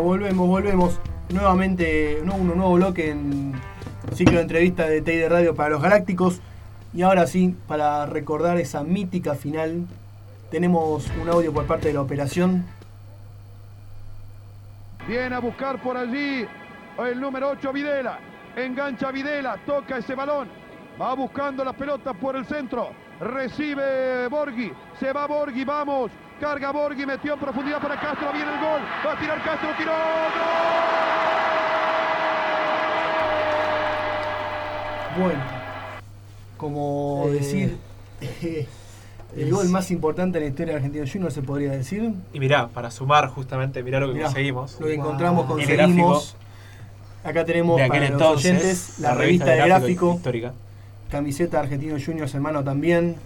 Volvemos, 0.00 0.46
volvemos. 0.46 1.00
Nuevamente, 1.30 2.20
un 2.22 2.46
nuevo 2.46 2.74
bloque 2.74 3.10
en 3.10 3.52
ciclo 4.14 4.36
de 4.36 4.42
entrevistas 4.42 4.88
de 4.88 5.02
TI 5.02 5.16
de 5.16 5.28
Radio 5.28 5.54
para 5.54 5.70
los 5.70 5.82
Galácticos. 5.82 6.40
Y 6.94 7.02
ahora 7.02 7.26
sí, 7.26 7.56
para 7.66 8.06
recordar 8.06 8.58
esa 8.58 8.82
mítica 8.82 9.34
final, 9.34 9.86
tenemos 10.50 11.06
un 11.20 11.28
audio 11.28 11.52
por 11.52 11.66
parte 11.66 11.88
de 11.88 11.94
la 11.94 12.00
operación. 12.00 12.64
Viene 15.06 15.34
a 15.34 15.40
buscar 15.40 15.82
por 15.82 15.96
allí 15.96 16.46
el 16.98 17.20
número 17.20 17.50
8 17.50 17.72
Videla. 17.72 18.18
Engancha 18.56 19.10
Videla, 19.10 19.58
toca 19.66 19.98
ese 19.98 20.14
balón. 20.14 20.48
Va 21.00 21.14
buscando 21.14 21.64
la 21.64 21.72
pelota 21.72 22.14
por 22.14 22.36
el 22.36 22.46
centro. 22.46 22.90
Recibe 23.20 24.28
Borghi. 24.28 24.72
Se 24.98 25.12
va 25.12 25.26
Borghi, 25.26 25.64
vamos. 25.64 26.10
Carga 26.40 26.70
Borghi, 26.72 27.04
metió 27.06 27.34
en 27.34 27.40
profundidad 27.40 27.80
para 27.80 27.98
Castro. 28.00 28.32
Viene 28.32 28.52
el 28.52 28.60
gol. 28.60 28.80
Va 29.06 29.12
a 29.12 29.18
tirar 29.20 29.42
Castro, 29.44 29.68
tiró. 29.76 29.92
Bueno, 35.18 35.40
como 36.56 37.24
Eh. 37.28 37.30
decir, 37.32 37.76
el 38.30 38.66
es- 39.48 39.50
gol 39.50 39.68
más 39.68 39.90
importante 39.90 40.38
en 40.38 40.44
la 40.44 40.50
historia 40.50 40.72
de 40.74 40.76
Argentina 40.76 41.04
Junior 41.10 41.32
se 41.32 41.42
podría 41.42 41.72
decir. 41.72 42.12
Y 42.32 42.38
mirá, 42.40 42.68
para 42.68 42.90
sumar 42.90 43.28
justamente, 43.28 43.82
mirá 43.82 43.98
lo 44.00 44.08
que 44.08 44.14
Mirá, 44.14 44.26
conseguimos. 44.26 44.78
Lo 44.80 44.86
que 44.86 44.96
Wow. 44.96 45.04
encontramos, 45.04 45.42
El 45.42 45.48
conseguimos. 45.48 46.36
Acá 47.24 47.44
tenemos 47.44 47.76
De 47.78 47.82
aquel 47.82 47.90
para 47.98 48.10
los 48.10 48.20
entonces, 48.20 48.50
oyentes 48.52 48.98
la, 49.00 49.14
revista 49.14 49.46
de 49.46 49.56
gráfico, 49.56 50.14
histórica. 50.16 50.52
camiseta 51.10 51.58
Argentino 51.58 51.96
Juniors 52.04 52.32
en 52.34 52.42
mano 52.42 52.62
también. 52.62 53.16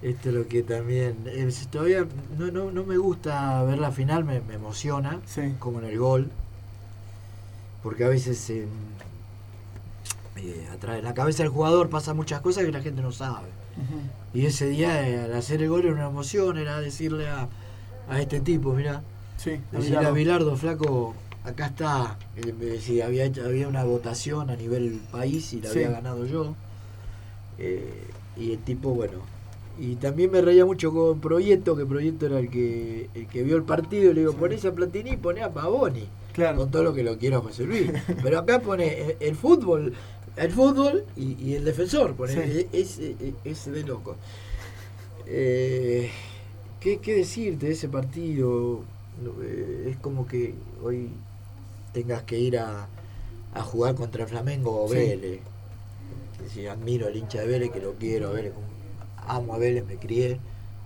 Esto 0.00 0.28
es 0.28 0.34
lo 0.34 0.46
que 0.46 0.62
también. 0.62 1.16
eh, 1.26 1.50
todavía 1.70 2.06
no, 2.38 2.50
no, 2.52 2.70
no 2.70 2.84
me 2.84 2.96
gusta 2.98 3.62
ver 3.64 3.78
la 3.78 3.90
final, 3.90 4.24
me, 4.24 4.40
me 4.40 4.54
emociona, 4.54 5.20
Sí. 5.26 5.54
como 5.58 5.80
en 5.80 5.86
el 5.86 5.98
gol. 5.98 6.30
Porque 7.82 8.04
a 8.04 8.08
veces 8.08 8.48
eh, 8.50 8.66
eh, 10.36 10.68
atrás, 10.72 10.98
en 10.98 11.04
la 11.04 11.14
cabeza 11.14 11.42
del 11.42 11.50
jugador 11.50 11.88
pasa 11.88 12.14
muchas 12.14 12.40
cosas 12.40 12.64
que 12.64 12.72
la 12.72 12.80
gente 12.80 13.02
no 13.02 13.12
sabe. 13.12 13.48
Y 14.34 14.46
ese 14.46 14.66
día, 14.68 15.08
eh, 15.08 15.20
al 15.22 15.34
hacer 15.34 15.62
el 15.62 15.68
gol, 15.68 15.84
era 15.84 15.94
una 15.94 16.06
emoción, 16.06 16.58
era 16.58 16.80
decirle 16.80 17.28
a, 17.28 17.48
a 18.08 18.20
este 18.20 18.40
tipo, 18.40 18.72
mira, 18.74 19.02
Sí, 19.36 19.60
decirle 19.72 20.04
a. 20.06 20.10
Bilardo, 20.10 20.56
flaco, 20.56 21.14
acá 21.44 21.66
está. 21.66 22.18
Había, 23.04 23.24
hecho- 23.24 23.44
había 23.44 23.68
una 23.68 23.84
votación 23.84 24.50
a 24.50 24.56
nivel 24.56 25.00
país 25.12 25.52
y 25.52 25.60
la 25.60 25.70
Sí. 25.70 25.78
había 25.78 25.90
ganado 25.90 26.26
yo. 26.26 26.54
Eh, 27.58 28.04
y 28.36 28.52
el 28.52 28.58
tipo, 28.58 28.90
bueno. 28.90 29.18
Y 29.80 29.94
también 29.96 30.30
me 30.32 30.40
reía 30.40 30.64
mucho 30.64 30.92
con 30.92 31.20
Proyecto, 31.20 31.76
que 31.76 31.86
Proyecto 31.86 32.26
era 32.26 32.38
el 32.40 32.50
que, 32.50 33.08
el 33.14 33.26
que 33.28 33.42
vio 33.44 33.56
el 33.56 33.62
partido. 33.62 34.10
Y 34.10 34.14
le 34.14 34.20
digo, 34.22 34.32
Sí. 34.32 34.38
ponés 34.40 34.64
a 34.64 34.72
Platini 34.74 35.10
y 35.10 35.16
ponés 35.16 35.44
a 35.44 35.50
Pavoni. 35.52 36.04
Claro. 36.32 36.58
Con 36.58 36.70
todo 36.70 36.82
lo 36.84 36.94
que 36.94 37.02
lo 37.02 37.16
quiero 37.18 37.40
José 37.42 37.64
Luis. 37.64 37.90
Pero 38.22 38.38
acá 38.40 38.60
pone 38.60 39.00
el, 39.02 39.16
el 39.20 39.36
fútbol, 39.36 39.92
el 40.36 40.50
fútbol 40.52 41.04
y, 41.16 41.36
y 41.42 41.54
el 41.54 41.64
defensor. 41.64 42.14
Pone, 42.14 42.32
Sí. 42.32 42.66
es, 42.72 42.98
es, 42.98 43.18
es 43.44 43.64
de 43.72 43.82
loco. 43.84 44.16
Eh, 45.26 46.10
¿qué, 46.80 46.98
¿Qué 46.98 47.14
decirte 47.14 47.66
de 47.66 47.72
ese 47.72 47.88
partido? 47.88 48.80
Eh, 49.42 49.88
es 49.90 49.96
como 49.98 50.26
que 50.26 50.54
hoy 50.82 51.08
tengas 51.92 52.22
que 52.22 52.38
ir 52.38 52.58
a, 52.58 52.86
a 53.54 53.62
jugar 53.62 53.94
contra 53.94 54.22
el 54.24 54.28
Flamengo 54.28 54.84
o 54.84 54.88
Sí. 54.88 54.94
Vélez. 54.94 55.40
Que 56.42 56.48
si 56.48 56.66
admiro 56.66 57.08
al 57.08 57.16
hincha 57.16 57.40
de 57.40 57.46
Vélez, 57.48 57.70
que 57.72 57.80
lo 57.80 57.94
quiero, 57.94 58.32
Vélez, 58.32 58.52
como- 58.54 58.67
amo 59.28 59.54
a 59.54 59.58
Vélez, 59.58 59.84
me 59.86 59.96
crié, 59.96 60.38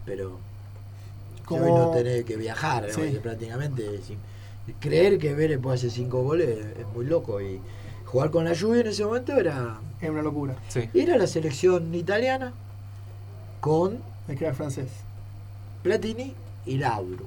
pero 0.05 0.38
Como- 1.44 1.66
no 1.66 1.90
tener 1.90 2.24
que 2.24 2.37
viajar, 2.37 2.88
Sí. 2.90 3.18
prácticamente. 3.22 4.00
sin- 4.02 4.18
creer 4.78 5.18
que 5.18 5.35
Vélez 5.35 5.59
puede 5.59 5.76
hacer 5.76 5.90
cinco 5.90 6.22
goles 6.22 6.48
es, 6.78 6.87
muy 6.94 7.05
loco. 7.05 7.40
Y 7.40 7.61
jugar 8.05 8.31
con 8.31 8.44
la 8.44 8.52
lluvia 8.52 8.83
en 8.83 8.87
ese 8.88 9.05
momento 9.05 9.33
era, 9.37 9.78
Es 10.00 10.09
una 10.11 10.22
locura. 10.22 10.57
Sí. 10.68 10.88
era 10.94 11.16
la 11.16 11.26
selección 11.26 11.94
italiana 11.94 12.52
con 13.61 13.98
El 14.28 14.37
crack 14.38 14.55
francés. 14.55 14.88
Platini 15.83 16.35
y 16.66 16.78
Lauro. 16.78 17.24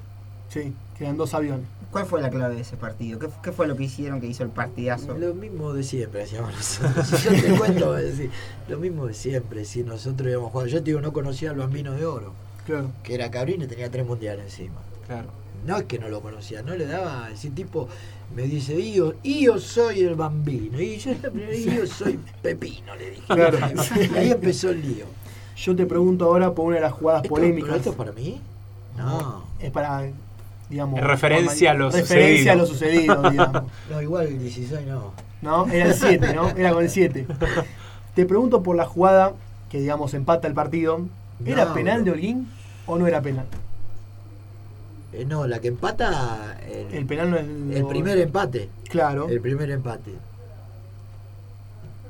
Sí, 0.50 0.74
quedan 0.98 1.18
dos 1.18 1.34
aviones. 1.34 1.66
¿Cuál 1.96 2.08
fue 2.08 2.22
la 2.22 2.30
clave 2.30 2.56
de 2.56 2.62
ese 2.62 2.76
partido? 2.76 3.20
¿Qué, 3.20 3.30
qué 3.42 3.54
fue 3.54 3.68
lo 3.68 3.78
que 3.78 3.84
hicieron 3.86 4.20
que 4.20 4.28
hizo 4.28 4.44
el 4.44 4.50
partidazo? 4.50 5.18
Lo 5.18 5.34
mismo 5.34 5.72
de 5.72 5.82
siempre 5.82 6.24
hacíamos 6.24 6.54
nosotros. 6.54 7.24
Yo 7.24 7.32
te 7.32 7.58
cuento, 7.58 7.98
es 7.98 8.18
decir, 8.18 8.32
lo 8.68 8.80
mismo 8.80 9.08
de 9.08 9.14
siempre. 9.14 9.64
Si 9.64 9.82
nosotros 9.82 10.30
íbamos 10.30 10.50
a 10.50 10.52
jugar, 10.52 10.68
yo 10.68 10.80
te 10.80 10.84
digo, 10.88 11.00
no 11.00 11.14
conocía 11.14 11.52
al 11.52 11.56
Bambino 11.56 11.94
de 11.94 12.06
Oro, 12.06 12.34
Claro. 12.66 12.92
que 13.02 13.14
era 13.16 13.32
cabrón 13.32 13.62
y 13.62 13.68
tenía 13.68 13.90
tres 13.90 14.06
mundiales 14.06 14.44
encima. 14.44 14.76
Claro. 15.08 15.30
No 15.66 15.78
es 15.78 15.86
que 15.86 15.98
no 15.98 16.10
lo 16.10 16.20
conocía, 16.20 16.64
no 16.64 16.76
le 16.76 16.86
daba, 16.86 17.30
ese 17.32 17.50
tipo 17.52 17.88
me 18.36 18.42
dice, 18.42 18.92
yo, 18.92 19.14
yo 19.24 19.58
soy 19.58 20.02
el 20.02 20.16
bambino, 20.16 20.82
y 20.82 20.98
yo, 20.98 21.14
yo 21.14 21.88
soy 21.88 22.20
Pepino, 22.42 22.94
le 22.98 23.12
dije. 23.12 23.24
Claro. 23.26 23.58
Y 23.96 24.18
ahí 24.18 24.32
empezó 24.32 24.70
el 24.72 24.82
lío. 24.82 25.06
Yo 25.56 25.74
te 25.74 25.86
pregunto 25.86 26.26
ahora 26.26 26.54
por 26.54 26.66
una 26.66 26.76
de 26.76 26.82
las 26.82 26.92
jugadas 26.92 27.24
¿Esto, 27.24 27.36
polémicas. 27.36 27.68
pero 27.70 27.78
esto 27.78 27.90
es 27.92 27.96
para 27.96 28.12
mí? 28.12 28.42
No. 28.98 29.46
Es 29.60 29.72
para, 29.72 30.10
digamos. 30.70 31.00
En 31.00 31.06
referencia 31.06 31.72
a 31.72 31.74
lo 31.74 31.90
referencia 31.92 32.54
a 32.54 32.56
lo 32.56 32.66
sucedido. 32.66 33.30
digamos. 33.30 33.64
No, 33.90 34.02
igual 34.02 34.28
el 34.28 34.40
16 34.40 34.86
no. 34.88 35.14
¿No? 35.42 35.68
Era 35.68 35.86
el 35.88 35.94
7, 35.94 36.34
¿no? 36.34 36.50
Era 36.50 36.72
con 36.74 36.84
el 36.84 36.90
7. 36.90 37.28
Te 38.16 38.26
pregunto 38.26 38.64
por 38.64 38.76
la 38.76 38.86
jugada 38.86 39.34
que, 39.70 39.80
digamos, 39.80 40.14
empata 40.14 40.48
el 40.48 40.54
partido. 40.54 41.02
¿Era 41.46 41.66
No, 41.66 41.74
penal 41.74 42.04
de 42.06 42.12
Holguín 42.12 42.48
o 42.88 42.98
no 42.98 43.06
era 43.08 43.22
penal? 43.22 43.46
Eh, 45.14 45.26
no, 45.26 45.46
la 45.48 45.60
que 45.60 45.68
empata, 45.70 46.58
el, 46.68 46.94
El 46.94 47.06
penal 47.06 47.30
no 47.32 47.38
es. 47.38 47.44
el 47.46 47.82
lo- 47.82 47.88
primer 47.90 48.18
empate. 48.18 48.70
Claro. 48.90 49.28
El 49.30 49.42
primer 49.42 49.70
empate. 49.72 50.12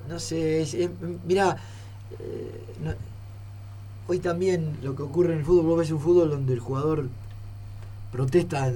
No 0.07 0.19
sé, 0.19 0.61
es, 0.61 0.73
es- 0.75 0.89
mirá, 1.25 1.57
eh, 2.19 2.63
no- 2.83 2.93
hoy 4.07 4.19
también 4.19 4.77
lo 4.83 4.95
que 4.95 5.01
ocurre 5.03 5.33
en 5.33 5.39
el 5.39 5.45
fútbol, 5.45 5.65
vos 5.65 5.79
ves 5.79 5.91
un 5.91 5.99
fútbol 5.99 6.29
donde 6.29 6.53
el 6.53 6.59
jugador 6.59 7.07
protesta 8.15 8.71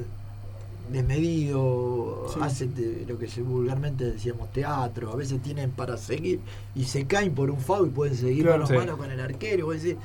desmedido, 0.92 2.28
Sí. 2.34 2.40
hace 2.42 2.66
te- 2.68 3.06
lo 3.08 3.18
que 3.18 3.28
vulgarmente 3.42 4.06
decíamos 4.12 4.52
teatro, 4.52 5.12
a 5.12 5.16
veces 5.16 5.42
tienen 5.42 5.72
para 5.72 5.98
seguir 5.98 6.40
y 6.76 6.84
se 6.86 7.06
caen 7.06 7.34
por 7.34 7.50
un 7.52 7.60
foul 7.60 7.88
y 7.88 7.92
pueden 7.92 8.16
seguir 8.16 8.44
Claro. 8.46 8.60
mano 8.60 8.66
a 8.66 8.68
Sí. 8.68 8.74
mano 8.74 8.98
con 8.98 9.12
el 9.12 9.20
arquero. 9.20 9.68
vos 9.68 9.82
decís, 9.82 9.98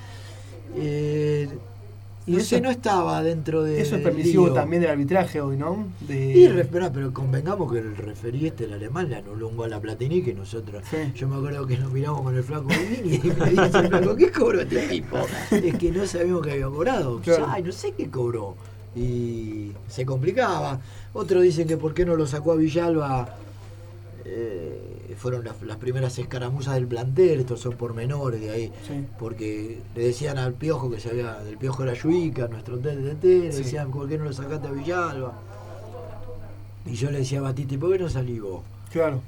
eh, 0.76 1.48
Y 2.26 2.40
sé, 2.40 2.58
no 2.62 2.70
estaba 2.70 3.22
dentro 3.22 3.62
de. 3.62 3.82
Eso 3.82 3.96
es 3.96 4.02
permisivo 4.02 4.50
también 4.54 4.80
del 4.80 4.90
arbitraje 4.92 5.42
hoy, 5.42 5.58
¿no? 5.58 5.88
De... 6.08 6.32
Y 6.32 6.48
re- 6.48 6.64
pero, 6.64 7.12
convengamos 7.12 7.70
que 7.70 7.80
el 7.80 7.94
referí 7.94 8.46
este, 8.46 8.64
el 8.64 8.72
alemán, 8.72 9.10
le 9.10 9.16
anuló 9.16 9.48
un 9.48 9.58
gol 9.58 9.70
a 9.74 9.78
Platini 9.80 10.22
que 10.22 10.32
nosotros. 10.32 10.82
Sí. 10.90 10.96
Yo 11.14 11.28
me 11.28 11.36
acuerdo 11.36 11.66
que 11.66 11.76
nos 11.76 11.92
miramos 11.92 12.22
con 12.22 12.34
el 12.34 12.42
flaco 12.42 12.68
Vini 12.68 13.16
y 13.16 13.26
me 13.28 13.50
dice 13.50 13.78
el 13.78 13.88
flaco, 13.88 14.16
¿qué 14.16 14.32
cobró 14.32 14.62
este 14.62 14.88
tipo? 14.88 15.16
Es 15.50 15.76
que 15.76 15.92
no 15.92 16.06
sabíamos 16.06 16.40
que 16.46 16.52
había 16.52 16.66
cobrado. 16.68 17.20
Claro. 17.20 17.46
Ay, 17.50 17.62
no 17.62 17.72
sé 17.72 17.92
qué 17.92 18.08
cobró. 18.08 18.56
Y 18.96 19.72
se 19.88 20.06
complicaba. 20.06 20.80
Otros 21.12 21.42
dicen 21.42 21.66
que 21.66 21.76
por 21.76 21.94
qué 21.94 22.04
no 22.04 22.16
lo 22.16 22.26
sacó 22.26 22.52
a 22.52 22.56
Villalba. 22.56 23.36
Eh, 24.24 25.14
fueron 25.18 25.44
las, 25.44 25.60
las 25.62 25.76
primeras 25.76 26.18
escaramuzas 26.18 26.74
del 26.74 26.86
plantel, 26.86 27.40
estos 27.40 27.60
son 27.60 27.74
pormenores 27.74 28.40
de 28.40 28.50
ahí. 28.50 28.72
Sí. 28.86 29.04
Porque 29.18 29.78
le 29.94 30.04
decían 30.06 30.38
al 30.38 30.54
piojo 30.54 30.90
que 30.90 31.00
se 31.00 31.10
había. 31.10 31.34
Del 31.40 31.56
piojo 31.58 31.82
era 31.82 31.94
Yuica, 31.94 32.48
nuestro 32.48 32.78
TNT, 32.78 33.22
le 33.24 33.52
Sí. 33.52 33.62
decían, 33.62 33.90
¿por 33.90 34.08
qué 34.08 34.18
no 34.18 34.24
lo 34.24 34.32
sacaste 34.32 34.68
a 34.68 34.70
Villalba? 34.72 35.32
Y 36.86 36.94
yo 36.94 37.10
le 37.10 37.18
decía 37.18 37.38
a 37.38 37.42
Batiti, 37.42 37.76
¿por 37.78 37.92
qué 37.92 37.98
no 37.98 38.08
salí 38.08 38.38
vos? 38.38 38.62
Claro. 38.92 39.20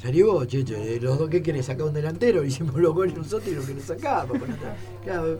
¿Salí 0.00 0.22
vos, 0.22 0.46
Checho? 0.46 0.74
Eh, 0.76 0.98
¿Los 1.02 1.18
dos 1.18 1.28
qué 1.28 1.42
querés? 1.42 1.66
¿Sacar 1.66 1.86
un 1.86 1.92
delantero? 1.94 2.44
Hicimos 2.44 2.76
los 2.76 2.94
goles 2.94 3.16
nosotros 3.16 3.48
y 3.48 3.54
lo 3.56 3.64
querés 3.64 3.84
sacar. 3.84 4.26
Claro, 5.04 5.38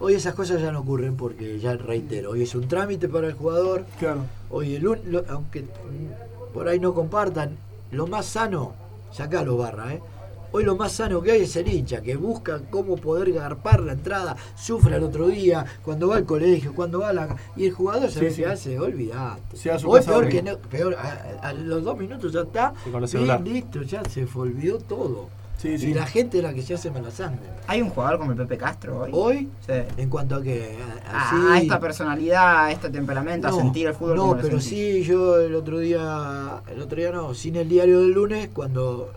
hoy 0.00 0.14
esas 0.14 0.34
cosas 0.34 0.60
ya 0.60 0.72
no 0.72 0.80
ocurren 0.80 1.16
porque, 1.16 1.58
ya 1.58 1.76
reitero, 1.76 2.30
hoy 2.30 2.42
es 2.42 2.54
un 2.54 2.68
trámite 2.68 3.08
para 3.08 3.26
el 3.28 3.34
jugador. 3.34 3.84
Claro. 3.98 4.22
Hoy, 4.50 4.74
el 4.76 4.86
un- 4.86 5.00
lo- 5.06 5.24
aunque 5.28 5.64
por 6.52 6.68
ahí 6.68 6.80
no 6.80 6.94
compartan, 6.94 7.56
lo 7.90 8.06
más 8.06 8.26
sano, 8.26 8.74
sacalo 9.12 9.56
barra, 9.56 9.94
¿eh? 9.94 10.02
Hoy 10.50 10.64
lo 10.64 10.76
más 10.76 10.92
sano 10.92 11.20
que 11.20 11.32
hay 11.32 11.42
es 11.42 11.54
el 11.56 11.68
hincha, 11.68 12.00
que 12.00 12.16
busca 12.16 12.62
cómo 12.70 12.96
poder 12.96 13.32
garpar 13.32 13.80
la 13.80 13.92
entrada, 13.92 14.34
sufre 14.56 14.94
al 14.94 15.02
otro 15.02 15.26
día, 15.28 15.66
cuando 15.84 16.08
va 16.08 16.16
al 16.16 16.24
colegio, 16.24 16.72
cuando 16.74 17.00
va 17.00 17.10
a 17.10 17.12
la... 17.12 17.36
Y 17.54 17.66
el 17.66 17.72
jugador, 17.72 18.10
¿sabes 18.10 18.34
Sí, 18.34 18.40
qué 18.42 18.48
sí. 18.48 18.52
hace? 18.54 18.80
Olvidate. 18.80 19.56
Se 19.58 19.78
su 19.78 19.90
Hoy 19.90 20.00
peor 20.00 20.26
que 20.30 20.42
no, 20.42 20.56
peor, 20.56 20.94
a, 20.94 21.48
a 21.48 21.52
los 21.52 21.84
dos 21.84 21.98
minutos 21.98 22.32
ya 22.32 22.40
está, 22.40 22.72
Y 22.86 22.90
con 22.90 23.04
el 23.04 23.10
bien, 23.10 23.44
listo, 23.44 23.82
ya 23.82 24.02
se 24.08 24.26
fue, 24.26 24.44
olvidó 24.48 24.78
todo. 24.78 25.28
Sí, 25.58 25.76
sí. 25.76 25.88
Y 25.90 25.94
la 25.94 26.06
gente 26.06 26.38
es 26.38 26.44
la 26.44 26.54
que 26.54 26.62
se 26.62 26.74
hace 26.74 26.88
mala 26.90 27.10
sangre. 27.10 27.42
¿Hay 27.66 27.82
un 27.82 27.90
jugador 27.90 28.18
como 28.20 28.30
el 28.30 28.36
Pepe 28.38 28.56
Castro 28.56 29.00
hoy? 29.00 29.10
Hoy, 29.12 29.48
Sí. 29.66 29.72
en 29.96 30.08
cuanto 30.08 30.36
a 30.36 30.42
que... 30.42 30.76
A, 31.12 31.30
sí, 31.30 31.36
a 31.50 31.58
esta 31.60 31.80
personalidad, 31.80 32.66
a 32.66 32.72
este 32.72 32.88
temperamento, 32.90 33.48
a 33.48 33.52
sentir 33.52 33.88
el 33.88 33.94
fútbol 33.94 34.16
No, 34.16 34.22
como 34.28 34.40
pero 34.40 34.60
sí, 34.60 35.02
yo 35.02 35.40
el 35.40 35.54
otro 35.56 35.80
día, 35.80 36.62
el 36.72 36.80
otro 36.80 36.96
día 36.96 37.10
no, 37.10 37.34
sin 37.34 37.56
el 37.56 37.68
diario 37.68 37.98
del 38.00 38.12
lunes, 38.12 38.48
cuando 38.54 39.12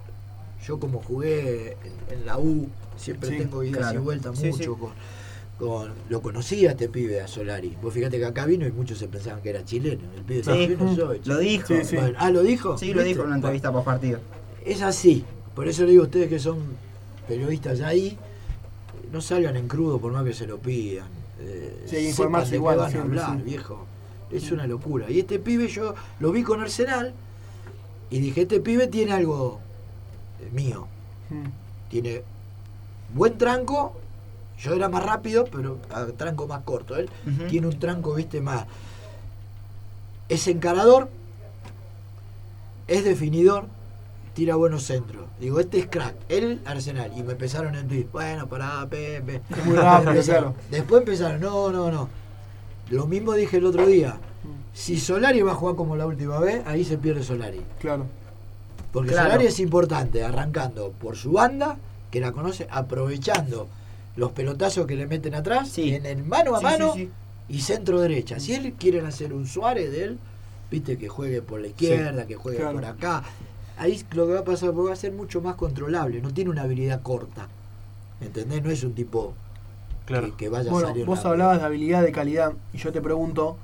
yo 0.65 0.79
como 0.79 0.99
jugué 1.03 1.77
en, 2.09 2.19
en 2.19 2.25
la 2.25 2.39
U, 2.39 2.67
siempre 2.97 3.29
Sí, 3.29 3.37
tengo 3.37 3.63
idas 3.63 3.77
claro. 3.77 3.99
y 3.99 4.03
vueltas 4.03 4.37
Sí, 4.39 4.47
mucho 4.47 4.57
sí. 4.57 4.79
con, 4.79 4.89
con- 5.59 5.91
lo 6.09 6.21
conocía 6.23 6.71
este 6.71 6.89
pibe 6.89 7.21
a 7.21 7.27
Solari. 7.27 7.77
Vos 7.83 7.93
fíjate 7.93 8.17
que 8.17 8.25
acá 8.25 8.47
vino 8.47 8.65
y 8.65 8.71
muchos 8.71 8.97
se 8.97 9.07
pensaban 9.07 9.43
que 9.43 9.51
era 9.51 9.63
chileno. 9.63 10.01
El 10.17 10.23
pibe 10.23 10.43
Sí, 10.43 10.67
dijo, 10.67 10.79
"Yo 10.79 10.85
no 10.85 10.95
soy 10.95 11.21
Lo 11.23 11.37
dijo. 11.37 11.67
Sí, 11.67 11.75
sí. 11.83 11.95
Bueno, 11.97 12.17
ah, 12.19 12.31
¿lo 12.31 12.41
dijo? 12.41 12.79
Sí, 12.79 12.95
lo 12.95 13.03
dijo 13.03 13.21
en 13.21 13.27
una 13.27 13.35
entrevista 13.35 13.71
post 13.71 13.85
partido. 13.85 14.19
Es 14.65 14.81
así. 14.81 15.23
Por 15.55 15.67
eso 15.67 15.83
le 15.83 15.91
digo 15.91 16.03
a 16.03 16.05
ustedes 16.05 16.29
que 16.29 16.39
son 16.39 16.59
periodistas 17.27 17.79
ya 17.79 17.87
ahí, 17.87 18.17
no 19.11 19.21
salgan 19.21 19.55
en 19.57 19.67
crudo 19.67 19.99
por 19.99 20.11
más 20.11 20.23
que 20.23 20.33
se 20.33 20.47
lo 20.47 20.57
pidan. 20.59 21.07
Eh, 21.39 21.83
Sí, 21.87 21.97
informarse 22.09 22.55
igual 22.55 22.77
van 22.77 22.95
a 22.95 23.01
hablar, 23.01 23.37
sí. 23.37 23.43
viejo. 23.43 23.85
Es 24.31 24.51
una 24.51 24.65
locura. 24.65 25.09
Y 25.09 25.19
este 25.19 25.39
pibe 25.39 25.67
yo 25.67 25.93
lo 26.19 26.31
vi 26.31 26.43
con 26.43 26.61
Arsenal 26.61 27.13
y 28.09 28.19
dije, 28.19 28.43
este 28.43 28.61
pibe 28.61 28.87
tiene 28.87 29.11
algo 29.11 29.59
eh, 30.39 30.49
mío. 30.53 30.87
Mm. 31.29 31.89
Tiene 31.89 32.23
buen 33.13 33.37
tranco. 33.37 33.97
Yo 34.59 34.73
era 34.73 34.87
más 34.89 35.03
rápido, 35.03 35.45
pero 35.45 35.79
a 35.89 36.05
tranco 36.05 36.47
más 36.47 36.61
corto. 36.61 36.95
Él 36.95 37.09
tiene 37.49 37.67
un 37.67 37.77
tranco, 37.79 38.13
viste, 38.13 38.41
más. 38.41 38.65
Es 40.29 40.47
encarador, 40.47 41.09
es 42.87 43.03
definidor, 43.03 43.65
tira 44.33 44.55
buenos 44.55 44.83
centros. 44.83 45.20
Digo, 45.41 45.59
este 45.59 45.79
es 45.79 45.87
crack. 45.87 46.15
Él, 46.29 46.61
Arsenal. 46.65 47.11
Y 47.17 47.23
me 47.23 47.33
empezaron 47.33 47.75
en 47.75 47.87
tweet. 47.87 48.05
Bueno, 48.13 48.47
pará, 48.47 48.87
Pepe. 48.89 49.41
Muy 49.65 49.75
rápido, 49.75 50.11
Empezaron. 50.11 50.53
claro. 50.53 50.55
Después 50.69 50.99
empezaron, 51.01 51.41
no, 51.41 51.71
no, 51.71 51.91
no. 51.91 52.07
Lo 52.91 53.07
mismo 53.07 53.33
dije 53.33 53.57
el 53.57 53.65
otro 53.65 53.85
día. 53.87 54.17
Si 54.73 54.99
Solari 54.99 55.41
va 55.41 55.51
a 55.51 55.55
jugar 55.55 55.75
como 55.75 55.95
la 55.97 56.05
última 56.05 56.39
vez, 56.39 56.61
ahí 56.65 56.85
se 56.85 56.97
pierde 56.97 57.23
Solari. 57.23 57.59
Claro. 57.79 58.05
Porque 58.93 59.11
Claro. 59.11 59.29
Solari 59.31 59.47
es 59.47 59.59
importante, 59.59 60.23
arrancando 60.23 60.91
por 60.91 61.15
su 61.17 61.31
banda, 61.33 61.77
que 62.11 62.19
la 62.21 62.31
conoce, 62.31 62.67
aprovechando 62.69 63.67
los 64.15 64.31
pelotazos 64.33 64.85
que 64.85 64.95
le 64.95 65.07
meten 65.07 65.33
atrás, 65.35 65.69
Sí. 65.69 65.93
en 65.95 66.05
el 66.05 66.23
mano 66.23 66.55
a 66.55 66.59
Sí, 66.59 66.63
mano 66.65 66.93
sí, 66.93 66.99
sí. 67.05 67.09
y 67.55 67.61
centro 67.61 67.99
derecha. 67.99 68.39
Si 68.39 68.53
él 68.53 68.73
quieren 68.77 69.05
hacer 69.05 69.33
un 69.33 69.47
Suárez 69.47 69.91
de 69.91 70.03
él, 70.03 70.19
viste 70.69 70.97
que 70.97 71.07
juegue 71.07 71.41
por 71.41 71.59
la 71.61 71.67
izquierda, 71.67 72.27
que 72.27 72.35
juegue 72.35 72.59
claro. 72.59 72.73
por 72.73 72.85
acá. 72.85 73.23
Ahí 73.81 73.99
lo 74.11 74.27
que 74.27 74.33
va 74.33 74.39
a 74.41 74.45
pasar 74.45 74.71
porque 74.73 74.89
va 74.89 74.93
a 74.93 74.95
ser 74.95 75.11
mucho 75.11 75.41
más 75.41 75.55
controlable, 75.55 76.21
no 76.21 76.31
tiene 76.31 76.51
una 76.51 76.61
habilidad 76.61 77.01
corta. 77.01 77.47
¿Entendés? 78.21 78.61
No 78.63 78.69
es 78.69 78.83
un 78.83 78.93
tipo 78.93 79.33
Claro. 80.05 80.27
que, 80.27 80.33
que 80.45 80.49
vaya 80.49 80.69
a 80.69 80.73
Bueno, 80.73 80.89
salir. 80.89 81.05
vos 81.05 81.17
rápido. 81.17 81.31
hablabas 81.31 81.59
de 81.59 81.65
habilidad 81.65 82.03
de 82.03 82.11
calidad 82.11 82.53
y 82.73 82.77
yo 82.77 82.91
te 82.91 83.01
pregunto, 83.01 83.57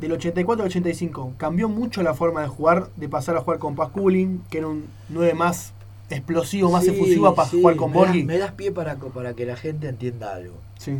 del 0.00 0.10
84 0.10 0.64
al 0.64 0.68
85, 0.70 1.34
¿cambió 1.38 1.68
mucho 1.68 2.02
la 2.02 2.14
forma 2.14 2.42
de 2.42 2.48
jugar, 2.48 2.88
de 2.96 3.08
pasar 3.08 3.36
a 3.36 3.40
jugar 3.42 3.60
con 3.60 3.76
Pasculin, 3.76 4.42
que 4.50 4.58
era 4.58 4.66
un 4.66 4.86
9 5.08 5.34
más 5.34 5.72
explosivo, 6.10 6.70
más 6.72 6.82
Sí, 6.84 6.90
efusivo, 6.90 7.28
a 7.40 7.44
sí, 7.48 7.60
jugar 7.60 7.76
con 7.76 7.92
me 7.92 7.96
Borghi? 7.98 8.24
Me 8.24 8.38
das 8.38 8.50
pie 8.52 8.72
para, 8.72 8.96
que 9.36 9.46
la 9.46 9.54
gente 9.56 9.88
entienda 9.88 10.34
algo. 10.34 10.56
Sí, 10.78 10.98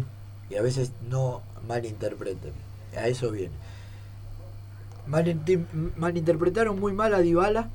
y 0.49 0.55
a 0.55 0.62
veces 0.62 0.93
no 1.11 1.43
malinterpreten. 1.67 2.53
A 2.97 3.09
eso 3.09 3.33
viene. 3.33 3.53
Malinterpretaron 5.97 6.79
muy 6.79 6.93
mal 6.93 7.12
a 7.14 7.19
Dybala 7.19 7.69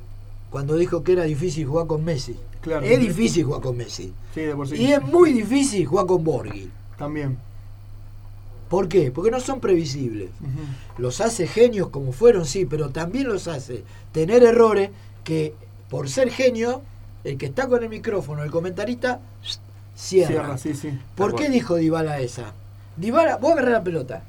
cuando 0.50 0.76
dijo 0.76 1.04
que 1.04 1.14
era 1.14 1.24
difícil 1.24 1.66
jugar 1.66 1.88
con 1.88 2.04
Messi. 2.04 2.36
claro. 2.62 2.86
Es 2.86 3.00
difícil 3.00 3.44
jugar 3.44 3.62
con 3.62 3.78
Messi. 3.78 4.14
Sí, 4.34 4.42
de 4.42 4.56
por 4.56 4.68
sí. 4.68 4.76
Y 4.76 4.92
es 4.92 5.02
muy 5.02 5.34
difícil 5.34 5.86
jugar 5.86 6.06
con 6.06 6.24
Borghi. 6.24 6.70
También. 6.98 7.38
¿Por 8.70 8.88
qué? 8.88 9.12
Porque 9.12 9.32
no 9.32 9.40
son 9.40 9.60
previsibles. 9.60 10.30
Los 10.98 11.22
hace 11.22 11.48
genios 11.48 11.90
como 11.90 12.12
fueron, 12.12 12.46
sí, 12.46 12.66
pero 12.66 12.90
también 12.90 13.28
los 13.28 13.48
hace 13.48 13.84
tener 14.12 14.44
errores 14.44 14.92
que 15.24 15.56
por 15.90 16.08
ser 16.08 16.30
genio, 16.30 16.84
el 17.24 17.38
que 17.38 17.48
está 17.48 17.68
con 17.68 17.84
el 17.84 17.90
micrófono, 17.90 18.44
el 18.44 18.52
comentarista, 18.52 19.20
cierra. 19.96 20.30
Cierra, 20.30 20.58
sí, 20.58 20.74
sí. 20.76 21.00
¿Por 21.16 21.36
qué 21.36 21.50
dijo 21.50 21.76
Dybala 21.76 22.20
esa? 22.20 22.54
Dybala, 22.96 23.38
vos 23.38 23.54
agarrás 23.54 23.72
la 23.72 23.84
pelota. 23.84 24.24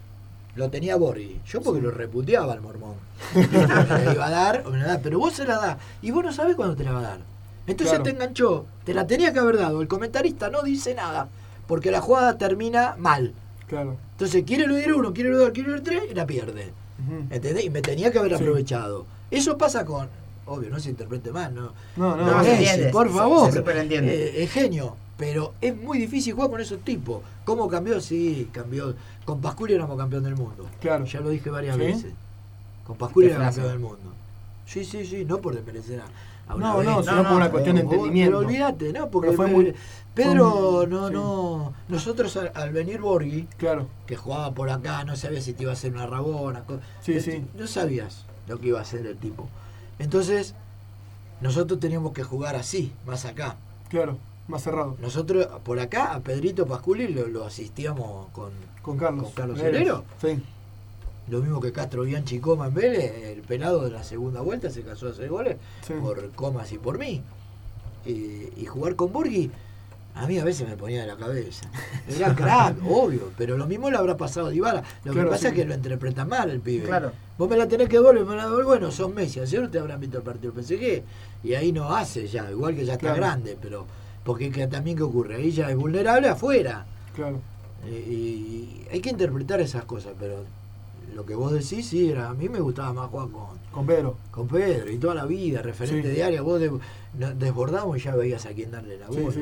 Lo 0.57 0.69
tenía 0.71 0.97
Borghi. 0.97 1.41
Yo 1.47 1.61
porque 1.63 1.81
Sí. 1.81 1.87
lo 1.87 1.91
reputeaba 1.93 2.53
al 2.53 2.61
mormón. 2.61 2.95
iba 3.35 4.27
a 4.27 4.31
dar, 4.31 4.63
o 4.67 4.71
me 4.71 4.79
la 4.79 4.87
da, 4.87 4.99
pero 5.01 5.19
vos 5.19 5.35
se 5.35 5.45
la 5.45 5.57
das. 5.59 5.77
Y 6.03 6.11
vos 6.11 6.25
no 6.25 6.33
sabés 6.33 6.57
cuándo 6.57 6.75
te 6.77 6.85
la 6.85 6.93
va 6.93 6.99
a 7.01 7.03
dar. 7.03 7.19
Entonces 7.67 7.91
Claro. 7.99 8.05
te 8.05 8.11
enganchó. 8.11 8.67
Te 8.85 8.95
la 8.95 9.07
tenía 9.07 9.33
que 9.33 9.39
haber 9.39 9.59
dado. 9.59 9.81
El 9.81 9.89
comentarista 9.89 10.49
no 10.51 10.63
dice 10.63 10.95
nada. 10.95 11.29
Porque 11.67 11.91
la 11.91 12.01
jugada 12.01 12.37
termina 12.37 12.97
mal. 12.99 13.33
Claro. 13.69 13.97
Entonces 14.13 14.43
quiere 14.45 14.65
eludir 14.65 14.93
uno, 14.93 15.13
quiere 15.13 15.31
eludir, 15.31 15.53
quiere 15.53 15.69
eludir 15.69 15.85
tres 15.85 16.03
y 16.11 16.15
la 16.15 16.27
pierde. 16.27 16.73
Ujú. 17.07 17.27
¿Entendés? 17.31 17.65
Y 17.65 17.71
me 17.71 17.81
tenía 17.83 18.11
que 18.11 18.19
haber 18.19 18.33
Sí. 18.37 18.43
aprovechado. 18.43 19.07
Eso 19.31 19.57
pasa 19.57 19.85
con. 19.85 20.09
Obvio, 20.47 20.69
no 20.71 20.81
se 20.81 20.91
interprete 20.91 21.31
mal, 21.31 21.55
¿no? 21.55 21.73
No, 21.97 22.17
no, 22.17 22.27
No, 22.27 22.39
no. 22.39 22.43
se 22.45 22.53
entiende, 22.55 22.89
por 22.89 23.07
se- 23.07 23.15
favor. 23.15 23.53
se 23.53 23.59
superentiende. 23.59 24.13
Eh, 24.41 24.43
es 24.43 24.51
genio, 24.51 24.97
pero 25.21 25.53
es 25.61 25.77
muy 25.77 25.99
difícil 25.99 26.33
jugar 26.33 26.49
con 26.49 26.61
esos 26.63 26.81
tipos. 26.81 27.21
¿Cómo 27.45 27.69
cambió? 27.69 28.01
Sí, 28.01 28.49
cambió. 28.53 28.95
Con 29.27 29.43
Pasculi 29.43 29.75
éramos 29.75 29.99
campeón 29.99 30.25
del 30.25 30.35
mundo. 30.35 30.67
Claro. 30.81 31.05
Ya 31.05 31.21
lo 31.21 31.29
dije 31.29 31.51
varias 31.51 31.77
¿Sí? 31.77 31.83
veces. 31.83 32.13
Con 32.87 32.97
Pasculi 32.97 33.27
Qué 33.27 33.35
éramos 33.35 33.55
frase. 33.55 33.61
campeón 33.69 33.83
del 33.83 33.89
mundo. 33.99 34.15
Sí, 34.65 34.83
sí, 34.87 35.05
sí, 35.05 35.27
no 35.27 35.37
por 35.39 35.55
desmerecer 35.55 36.01
a, 36.01 36.07
a 36.51 36.55
una 36.55 36.69
No, 36.73 36.79
vez. 36.79 36.87
no, 36.87 37.03
sino 37.03 37.17
no, 37.17 37.23
por 37.25 37.33
una 37.37 37.45
no, 37.45 37.51
cuestión 37.51 37.77
de 37.77 37.83
entendimiento. 37.83 38.39
Pero 38.39 38.49
olvídate, 38.49 38.93
¿no? 38.95 39.11
Porque 39.11 39.33
fue 39.33 39.47
muy- 39.49 39.75
Pedro, 40.15 40.87
no, 40.89 41.09
sí. 41.09 41.13
no. 41.15 41.75
Nosotros 41.89 42.35
al, 42.39 42.51
al 42.55 42.73
venir 42.73 43.03
Borghi, 43.03 43.47
Claro. 43.59 43.89
que 44.07 44.17
jugaba 44.17 44.53
por 44.55 44.71
acá, 44.71 45.05
no 45.05 45.17
sabías 45.17 45.45
si 45.45 45.53
te 45.53 45.65
iba 45.65 45.73
a 45.73 45.75
hacer 45.75 45.93
una 45.93 46.07
rabona. 46.07 46.65
Sí, 47.03 47.13
este, 47.13 47.33
sí. 47.33 47.45
No 47.59 47.67
sabías 47.67 48.25
lo 48.49 48.59
que 48.59 48.69
iba 48.69 48.79
a 48.79 48.83
hacer 48.83 49.05
el 49.07 49.19
tipo. 49.19 49.49
Entonces, 49.99 50.55
nosotros 51.43 51.79
teníamos 51.79 52.13
que 52.15 52.23
jugar 52.23 52.57
así, 52.57 52.91
más 53.07 53.27
acá. 53.27 53.57
Claro. 53.91 54.17
Más 54.51 54.63
cerrado. 54.63 54.97
Nosotros 55.01 55.47
por 55.65 55.79
acá, 55.81 56.15
a 56.15 56.21
Pedrito 56.21 56.67
Pasculi 56.67 57.09
lo, 57.09 57.27
lo 57.29 57.45
asistíamos 57.47 58.29
con 58.31 58.51
Con 58.83 58.99
Carlos. 58.99 59.25
¿Con 59.25 59.33
Carlos? 59.33 59.59
Sí. 60.21 60.43
lo 61.29 61.41
mismo 61.41 61.61
que 61.61 61.71
Castro 61.73 62.03
Bianchi 62.03 62.41
Coma 62.41 62.67
en 62.67 62.75
Vélez. 62.75 63.13
El 63.37 63.43
pelado 63.43 63.85
de 63.85 63.91
la 63.91 64.03
segunda 64.03 64.41
vuelta 64.41 64.69
se 64.71 64.83
casó 64.83 65.07
a 65.09 65.11
hacer 65.11 65.29
goles 65.29 65.57
Sí. 65.87 65.95
por 66.01 66.31
Comas 66.33 66.73
y 66.73 66.79
por 66.79 66.99
mí. 66.99 67.23
Eh, 68.07 68.53
y 68.57 68.65
jugar 68.67 68.97
con 68.97 69.13
Borghi, 69.13 69.51
a 70.15 70.27
mí 70.27 70.39
a 70.39 70.45
veces 70.45 70.67
me 70.69 70.77
ponía 70.77 71.03
de 71.03 71.07
la 71.07 71.17
cabeza. 71.17 71.71
Era 72.09 72.35
crack, 72.35 72.77
obvio, 72.89 73.31
pero 73.39 73.57
lo 73.57 73.67
mismo 73.67 73.91
le 73.91 73.97
habrá 73.99 74.17
pasado 74.17 74.47
a 74.47 74.51
Dybala. 74.51 74.83
Lo 75.05 75.13
Claro, 75.13 75.29
que 75.29 75.33
pasa 75.35 75.43
sí. 75.43 75.47
es 75.49 75.53
que 75.55 75.65
lo 75.67 75.75
interpreta 75.75 76.25
mal 76.25 76.51
el 76.51 76.61
pibe. 76.61 76.87
Claro. 76.87 77.13
Vos 77.39 77.49
me 77.49 77.57
la 77.57 77.69
tenés 77.69 77.89
que 77.89 77.97
devolver, 77.99 78.25
me 78.25 78.35
la 78.37 78.45
devolver, 78.45 78.65
bueno, 78.67 78.91
sos 78.91 79.13
Messi, 79.15 79.39
ayer 79.41 79.71
te 79.71 79.79
habrán 79.79 80.01
visto 80.01 80.17
el 80.19 80.23
partido 80.25 80.53
del 80.53 80.65
PSG 80.65 81.03
y 81.45 81.55
ahí 81.55 81.71
no 81.73 81.95
hace 81.95 82.27
ya, 82.27 82.51
igual 82.51 82.75
que 82.75 82.85
ya 82.85 82.95
está 82.95 83.09
Claro. 83.09 83.17
grande, 83.19 83.57
pero 83.61 83.87
porque 84.25 84.51
que 84.51 84.67
también 84.67 84.97
qué 84.97 85.03
ocurre, 85.03 85.51
ya 85.51 85.71
es 85.71 85.77
vulnerable 85.77 86.29
afuera. 86.29 86.85
Claro. 87.15 87.41
Eh, 87.87 87.91
y 88.09 88.87
hay 88.93 89.01
que 89.01 89.11
interpretar 89.11 89.61
esas 89.61 89.85
cosas, 89.85 90.13
pero 90.19 90.45
lo 91.15 91.25
que 91.27 91.35
vos 91.35 91.53
decís, 91.53 91.87
sí, 91.89 92.11
era, 92.11 92.29
a 92.29 92.35
mí 92.35 92.49
me 92.49 92.61
gustaba 92.61 92.93
más 92.93 93.09
jugar 93.09 93.29
con, 93.29 93.47
Con 93.73 93.87
Pedro. 93.87 94.17
con 94.31 94.47
Pedro 94.49 94.91
y 94.91 94.99
toda 94.99 95.15
la 95.15 95.25
vida, 95.25 95.63
referente 95.63 96.09
Sí. 96.09 96.15
diaria, 96.15 96.43
vos 96.43 96.61
de- 96.61 96.71
desbordamos 97.35 97.97
y 97.97 98.01
ya 98.01 98.15
veías 98.15 98.45
a 98.47 98.51
quién 98.51 98.71
darle 98.71 98.99
la 98.99 99.07
Sí, 99.09 99.21
bola. 99.21 99.35
sí. 99.35 99.41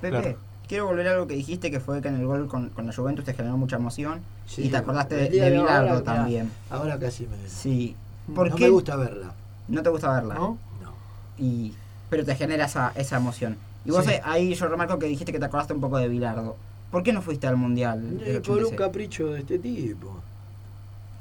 Pepe, 0.00 0.20
Claro. 0.20 0.38
quiero 0.66 0.86
volver 0.86 1.08
a 1.08 1.12
algo 1.12 1.26
que 1.26 1.34
dijiste 1.34 1.70
que 1.70 1.80
fue 1.80 2.00
que 2.00 2.08
en 2.08 2.16
el 2.16 2.26
gol 2.26 2.48
con, 2.48 2.70
con 2.70 2.86
la 2.86 2.92
Juventus 2.92 3.24
te 3.24 3.34
generó 3.34 3.56
mucha 3.56 3.76
emoción 3.76 4.20
Sí, 4.46 4.62
y 4.64 4.68
te 4.70 4.76
acordaste 4.78 5.14
de, 5.28 5.42
ahora, 5.42 5.60
Bilardo 5.82 6.02
también. 6.02 6.50
Ahora 6.70 6.98
casi 6.98 7.26
me. 7.26 7.36
Sí. 7.48 7.94
¿Por 8.34 8.50
no 8.50 8.56
qué 8.56 8.64
me 8.64 8.70
gusta 8.70 8.96
verla. 8.96 9.32
no 9.68 9.82
te 9.82 9.90
gusta 9.90 10.12
verla? 10.14 10.34
¿No? 10.34 10.58
No. 10.82 10.92
Y, 11.38 11.74
pero 12.10 12.24
te 12.24 12.34
genera 12.34 12.64
esa, 12.66 12.92
esa 12.94 13.16
emoción. 13.18 13.56
Y 13.84 13.90
vos 13.90 14.04
Sí. 14.04 14.12
ahí 14.24 14.54
yo 14.54 14.68
remarco 14.68 14.98
que 14.98 15.06
dijiste 15.06 15.32
que 15.32 15.38
te 15.38 15.44
acordaste 15.46 15.72
un 15.72 15.80
poco 15.80 15.98
de 15.98 16.08
Bilardo. 16.08 16.56
¿Por 16.90 17.02
qué 17.02 17.12
no 17.12 17.22
fuiste 17.22 17.46
al 17.46 17.56
Mundial? 17.56 18.20
Eh, 18.24 18.40
por 18.44 18.56
un 18.58 18.64
86? 18.64 18.76
capricho 18.78 19.26
de 19.28 19.40
este 19.40 19.58
tipo. 19.58 20.20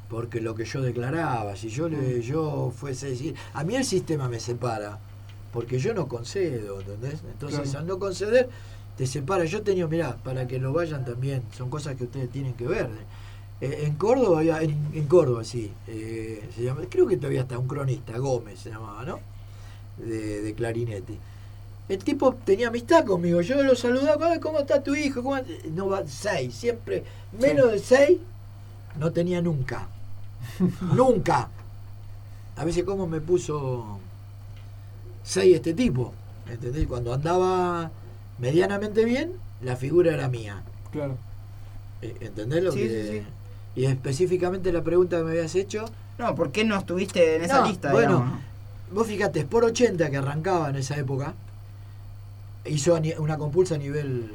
Porque 0.10 0.40
lo 0.40 0.56
que 0.56 0.64
yo 0.66 0.82
declaraba, 0.82 1.56
si 1.56 1.70
yo 1.70 1.90
le, 1.90 2.22
yo 2.22 2.72
fuese 2.76 3.10
decir, 3.10 3.36
a 3.54 3.64
mí 3.64 3.76
el 3.76 3.84
sistema 3.84 4.30
me 4.30 4.40
separa, 4.40 5.00
porque 5.52 5.80
yo 5.80 5.94
no 5.94 6.08
concedo, 6.08 6.80
¿entendés? 6.80 7.22
Entonces 7.30 7.62
Claro. 7.62 7.80
al 7.80 7.88
no 7.88 8.00
conceder, 8.00 8.50
te 8.96 9.06
separa. 9.06 9.44
Yo 9.44 9.62
tenía, 9.64 9.86
mirá, 9.88 10.16
para 10.24 10.48
que 10.48 10.60
lo 10.60 10.72
vayan 10.72 11.04
también, 11.04 11.44
son 11.56 11.70
cosas 11.70 11.96
que 11.98 12.06
ustedes 12.06 12.30
tienen 12.30 12.54
que 12.54 12.66
ver. 12.68 12.90
Eh, 13.60 13.84
en 13.86 13.96
Córdoba, 13.96 14.40
había- 14.40 14.62
en, 14.62 14.78
en 14.94 15.08
Córdoba, 15.08 15.44
sí, 15.44 15.72
eh, 15.88 16.48
se 16.56 16.64
llama, 16.64 16.82
creo 16.90 17.06
que 17.08 17.18
todavía 17.18 17.42
está 17.42 17.58
un 17.58 17.68
cronista, 17.68 18.18
Gómez 18.18 18.60
se 18.60 18.70
llamaba, 18.70 19.04
¿no? 19.04 19.20
De, 19.98 20.42
de 20.42 20.54
clarinete. 20.54 21.18
El 21.90 22.00
tipo 22.04 22.34
tenía 22.34 22.68
amistad 22.68 23.06
conmigo, 23.06 23.42
yo 23.42 23.64
lo 23.64 23.74
saludaba, 23.76 24.32
"Ay, 24.32 24.40
¿cómo 24.40 24.60
está 24.60 24.84
tu 24.84 24.94
hijo? 24.96 25.24
¿Cómo 25.24 25.36
anda?". 25.36 25.50
No 25.74 25.88
va, 25.88 26.04
seis, 26.06 26.54
siempre, 26.54 27.04
menos 27.40 27.72
de 27.72 27.80
seis, 27.80 28.20
no 29.00 29.12
tenía 29.12 29.42
nunca. 29.42 29.88
nunca. 30.94 31.50
A 32.58 32.66
veces 32.66 32.84
como 32.84 33.08
me 33.08 33.22
puso 33.22 34.00
seis 35.24 35.56
este 35.56 35.74
tipo, 35.74 36.14
¿entendés? 36.50 36.88
Cuando 36.88 37.14
andaba 37.14 37.92
medianamente 38.40 39.06
bien, 39.06 39.34
la 39.62 39.76
figura 39.76 40.14
era 40.14 40.28
mía. 40.28 40.64
Claro. 40.92 41.16
Eh, 42.02 42.16
¿Entendés 42.22 42.64
lo 42.64 42.72
Sí, 42.72 42.80
que...? 42.80 42.90
sí, 43.04 43.18
sí. 43.20 43.24
Y 43.76 43.86
específicamente 43.86 44.72
la 44.74 44.84
pregunta 44.84 45.18
que 45.18 45.24
me 45.24 45.32
habías 45.32 45.54
hecho, 45.56 45.86
No, 46.18 46.34
¿por 46.34 46.52
qué 46.52 46.64
no 46.64 46.78
estuviste 46.80 47.36
en 47.36 47.44
esa 47.44 47.62
No, 47.62 47.68
lista? 47.68 47.92
bueno, 47.92 48.18
digamos? 48.18 48.40
Vos 48.92 49.06
fíjate, 49.08 49.46
por 49.46 49.64
80 49.66 50.10
que 50.10 50.18
arrancaba 50.18 50.70
en 50.70 50.78
esa 50.78 50.98
época, 50.98 51.36
hizo 52.70 52.96
a 52.96 53.02
una 53.20 53.38
compulsa 53.38 53.76
a 53.76 53.78
nivel 53.78 54.32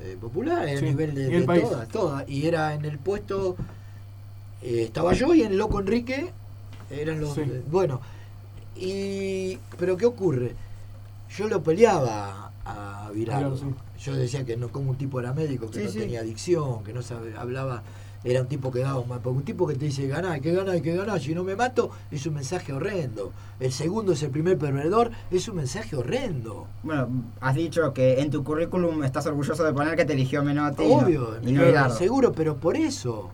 eh, 0.00 0.16
popular, 0.20 0.66
a 0.68 0.78
Sí, 0.78 0.84
nivel 0.84 1.14
de, 1.14 1.28
de 1.28 1.42
todas, 1.60 1.88
todas. 1.88 2.28
Y 2.28 2.46
era 2.46 2.74
en 2.74 2.84
el 2.84 2.98
puesto, 2.98 3.56
eh, 4.62 4.82
estaba 4.84 5.12
yo 5.12 5.34
y 5.34 5.42
en 5.42 5.52
el 5.52 5.58
Loco 5.58 5.80
Enrique, 5.80 6.30
eran 6.90 7.20
los. 7.20 7.34
Sí. 7.34 7.40
eh, 7.42 7.62
bueno, 7.70 8.00
y. 8.76 9.58
Pero 9.78 9.96
¿qué 9.96 10.06
ocurre? 10.06 10.54
Yo 11.36 11.48
lo 11.48 11.62
peleaba 11.62 12.52
a 12.64 13.10
Virardo. 13.12 13.56
Claro, 13.56 13.74
Yo 14.00 14.14
decía 14.14 14.44
que 14.44 14.56
no, 14.56 14.68
como 14.68 14.90
un 14.90 14.96
tipo 14.96 15.18
era 15.20 15.32
médico, 15.32 15.70
que 15.70 15.78
Sí, 15.80 15.84
no 15.84 15.90
sí. 15.90 15.98
tenía 16.00 16.20
adicción, 16.20 16.84
que 16.84 16.92
no 16.92 17.02
sabe, 17.02 17.34
hablaba, 17.36 17.82
era 18.24 18.40
un 18.40 18.48
tipo 18.48 18.72
que 18.72 18.80
daba 18.80 18.98
un 18.98 19.08
mal, 19.08 19.20
porque 19.22 19.38
un 19.38 19.44
tipo 19.44 19.66
que 19.66 19.74
te 19.74 19.84
dice 19.84 20.02
hay 20.02 20.40
que 20.40 20.52
ganar, 20.52 20.70
hay 20.74 20.80
que 20.80 20.96
ganar, 20.96 21.20
si 21.20 21.34
no 21.34 21.44
me 21.44 21.54
mato, 21.56 21.90
es 22.10 22.24
un 22.26 22.34
mensaje 22.34 22.72
horrendo. 22.72 23.32
El 23.60 23.70
segundo 23.70 24.12
es 24.12 24.22
el 24.22 24.30
primer 24.30 24.56
perdedor, 24.58 25.10
es 25.30 25.46
un 25.48 25.56
mensaje 25.56 25.94
horrendo. 25.94 26.66
Bueno, 26.82 27.08
has 27.40 27.54
dicho 27.54 27.92
que 27.92 28.20
en 28.20 28.30
tu 28.30 28.42
currículum 28.42 29.04
estás 29.04 29.26
orgulloso 29.26 29.62
de 29.62 29.72
poner 29.72 29.94
que 29.96 30.04
te 30.04 30.14
eligió 30.14 30.42
Menotti. 30.42 30.82
y 30.84 30.88
no- 30.88 30.94
Obvio, 30.96 31.36
Y 31.42 31.46
no, 31.52 31.60
claro, 31.60 31.66
Bilardo. 31.66 31.96
seguro, 31.96 32.32
pero 32.32 32.56
por 32.56 32.76
eso. 32.76 33.30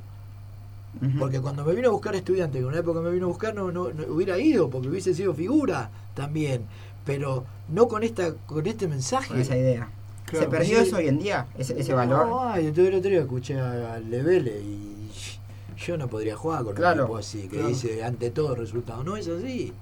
Porque 1.18 1.40
cuando 1.40 1.64
me 1.64 1.72
vino 1.74 1.88
a 1.88 1.92
buscar 1.92 2.14
estudiante, 2.16 2.58
que 2.58 2.62
en 2.62 2.66
una 2.68 2.78
época 2.78 3.00
me 3.00 3.10
vino 3.10 3.26
a 3.26 3.28
buscar, 3.28 3.54
no, 3.54 3.70
no, 3.70 3.90
no 3.92 4.12
hubiera 4.12 4.38
ido, 4.38 4.68
porque 4.68 4.88
hubiese 4.88 5.14
sido 5.14 5.32
figura 5.32 5.88
también. 6.14 6.62
Pero 7.06 7.44
no 7.70 7.88
con 7.88 8.02
esta 8.02 8.34
con 8.46 8.66
este 8.66 8.86
mensaje. 8.88 9.28
Con 9.28 9.40
esa 9.40 9.56
idea. 9.56 9.88
Claro. 10.30 10.44
¿Se 10.44 10.50
perdió 10.50 10.80
Sí. 10.82 10.86
eso 10.88 10.96
hoy 10.96 11.08
en 11.08 11.18
día? 11.18 11.46
Ese, 11.58 11.78
ese 11.80 11.90
No, 11.90 11.96
valor. 11.96 12.28
ay, 12.52 12.66
entonces 12.66 12.92
el 12.92 12.98
otro 12.98 13.10
día 13.10 13.20
escuché 13.20 13.58
a 13.60 13.94
a 13.94 13.98
Levele 13.98 14.60
y 14.60 15.08
yo 15.76 15.96
no 15.96 16.08
podría 16.08 16.36
jugar 16.36 16.62
con 16.64 16.74
Claro, 16.74 17.02
un 17.02 17.06
tipo 17.08 17.16
así, 17.18 17.42
que 17.42 17.48
claro. 17.56 17.68
dice 17.68 18.04
ante 18.04 18.30
todo 18.30 18.54
resultado. 18.54 19.02
No 19.02 19.16
es 19.16 19.26
así. 19.28 19.72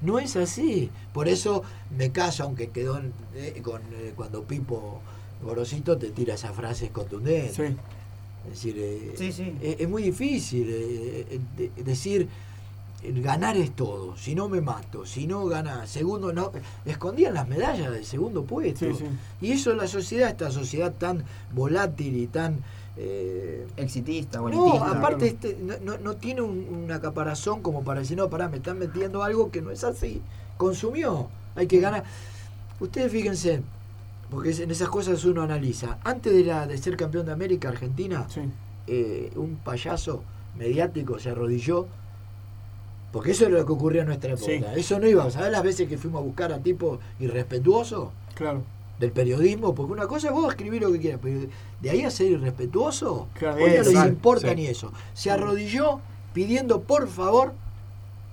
No 0.00 0.18
es 0.18 0.36
así. 0.36 0.90
Por 1.12 1.28
eso 1.28 1.62
me 1.96 2.10
caso, 2.12 2.42
aunque 2.44 2.70
quedó 2.70 3.00
eh, 3.34 3.60
con, 3.62 3.80
eh, 3.94 4.12
cuando 4.16 4.42
Pipo 4.44 5.00
Gorosito 5.42 5.96
te 5.98 6.10
tira 6.10 6.34
esas 6.34 6.54
frases 6.54 6.90
contundentes. 6.90 7.54
Sí. 7.56 7.62
Es 8.44 8.50
decir, 8.50 8.74
eh, 8.78 9.14
Sí, 9.16 9.32
sí. 9.32 9.54
Es, 9.62 9.80
es 9.80 9.88
muy 9.88 10.02
difícil 10.02 10.66
de- 10.66 11.70
decir 11.84 12.28
ganar 13.02 13.56
es 13.56 13.72
todo, 13.74 14.16
si 14.16 14.34
no 14.34 14.48
me 14.48 14.60
mato, 14.60 15.04
si 15.06 15.26
no 15.26 15.44
gana, 15.46 15.86
segundo 15.86 16.32
no, 16.32 16.52
escondían 16.84 17.34
las 17.34 17.48
medallas 17.48 17.90
del 17.92 18.04
segundo 18.04 18.44
puesto. 18.44 18.86
Sí, 18.86 18.94
sí. 18.98 19.04
Y 19.40 19.52
eso 19.52 19.74
la 19.74 19.86
sociedad, 19.88 20.28
esta 20.30 20.50
sociedad 20.50 20.92
tan 20.96 21.24
volátil 21.52 22.16
y 22.16 22.26
tan 22.28 22.58
eh, 22.96 23.66
Exitista, 23.78 24.36
no, 24.38 24.42
bonitista. 24.44 24.90
aparte 24.92 25.26
este, 25.28 25.56
no, 25.62 25.74
no- 25.82 25.98
no 25.98 26.16
tiene 26.16 26.42
un- 26.42 26.82
una 26.84 27.00
caparazón 27.00 27.62
como 27.62 27.82
para 27.82 28.00
decir, 28.00 28.16
no, 28.18 28.28
pará, 28.28 28.48
me 28.50 28.58
están 28.58 28.78
metiendo 28.78 29.22
algo 29.22 29.50
que 29.50 29.62
no 29.62 29.70
es 29.70 29.82
así. 29.82 30.20
Consumió, 30.58 31.28
hay 31.56 31.66
que 31.66 31.80
ganar. 31.80 32.04
Ustedes 32.80 33.10
fíjense, 33.10 33.62
porque 34.30 34.50
en 34.50 34.70
esas 34.70 34.88
cosas 34.90 35.24
uno 35.24 35.40
analiza. 35.42 35.98
Antes 36.04 36.34
de, 36.34 36.44
la, 36.44 36.66
de 36.66 36.76
ser 36.78 36.96
campeón 36.98 37.24
de 37.26 37.32
América, 37.32 37.70
Argentina, 37.70 38.26
Sí. 38.28 38.42
eh, 38.86 39.32
un 39.36 39.56
payaso 39.56 40.22
mediático 40.58 41.18
se 41.18 41.30
arrodilló. 41.30 41.86
Porque 43.12 43.32
eso 43.32 43.46
era 43.46 43.58
lo 43.58 43.66
que 43.66 43.72
ocurría 43.72 44.00
en 44.02 44.08
nuestra 44.08 44.30
época. 44.32 44.46
Sí. 44.46 44.64
Eso 44.74 44.98
no 44.98 45.06
iba. 45.06 45.30
¿Sabes 45.30 45.52
las 45.52 45.62
veces 45.62 45.86
que 45.88 45.98
fuimos 45.98 46.20
a 46.20 46.24
buscar 46.24 46.52
a 46.52 46.58
tipos 46.58 46.98
irrespetuosos 47.20 48.08
Claro. 48.34 48.62
del 48.98 49.12
periodismo? 49.12 49.74
Porque 49.74 49.92
una 49.92 50.06
cosa 50.06 50.28
es 50.28 50.32
vos 50.32 50.48
escribir 50.50 50.80
lo 50.82 50.90
que 50.92 50.98
quieras, 50.98 51.20
pero 51.22 51.40
de 51.80 51.90
ahí 51.90 52.02
a 52.04 52.10
ser 52.10 52.32
irrespetuoso, 52.32 53.28
Claro, 53.34 53.56
hoy 53.62 53.70
no 53.70 53.82
les 53.82 54.06
importa 54.06 54.48
sí. 54.48 54.54
ni 54.56 54.66
eso. 54.66 54.92
Se 55.14 55.30
arrodilló 55.30 56.00
pidiendo 56.32 56.80
por 56.82 57.06
favor 57.08 57.52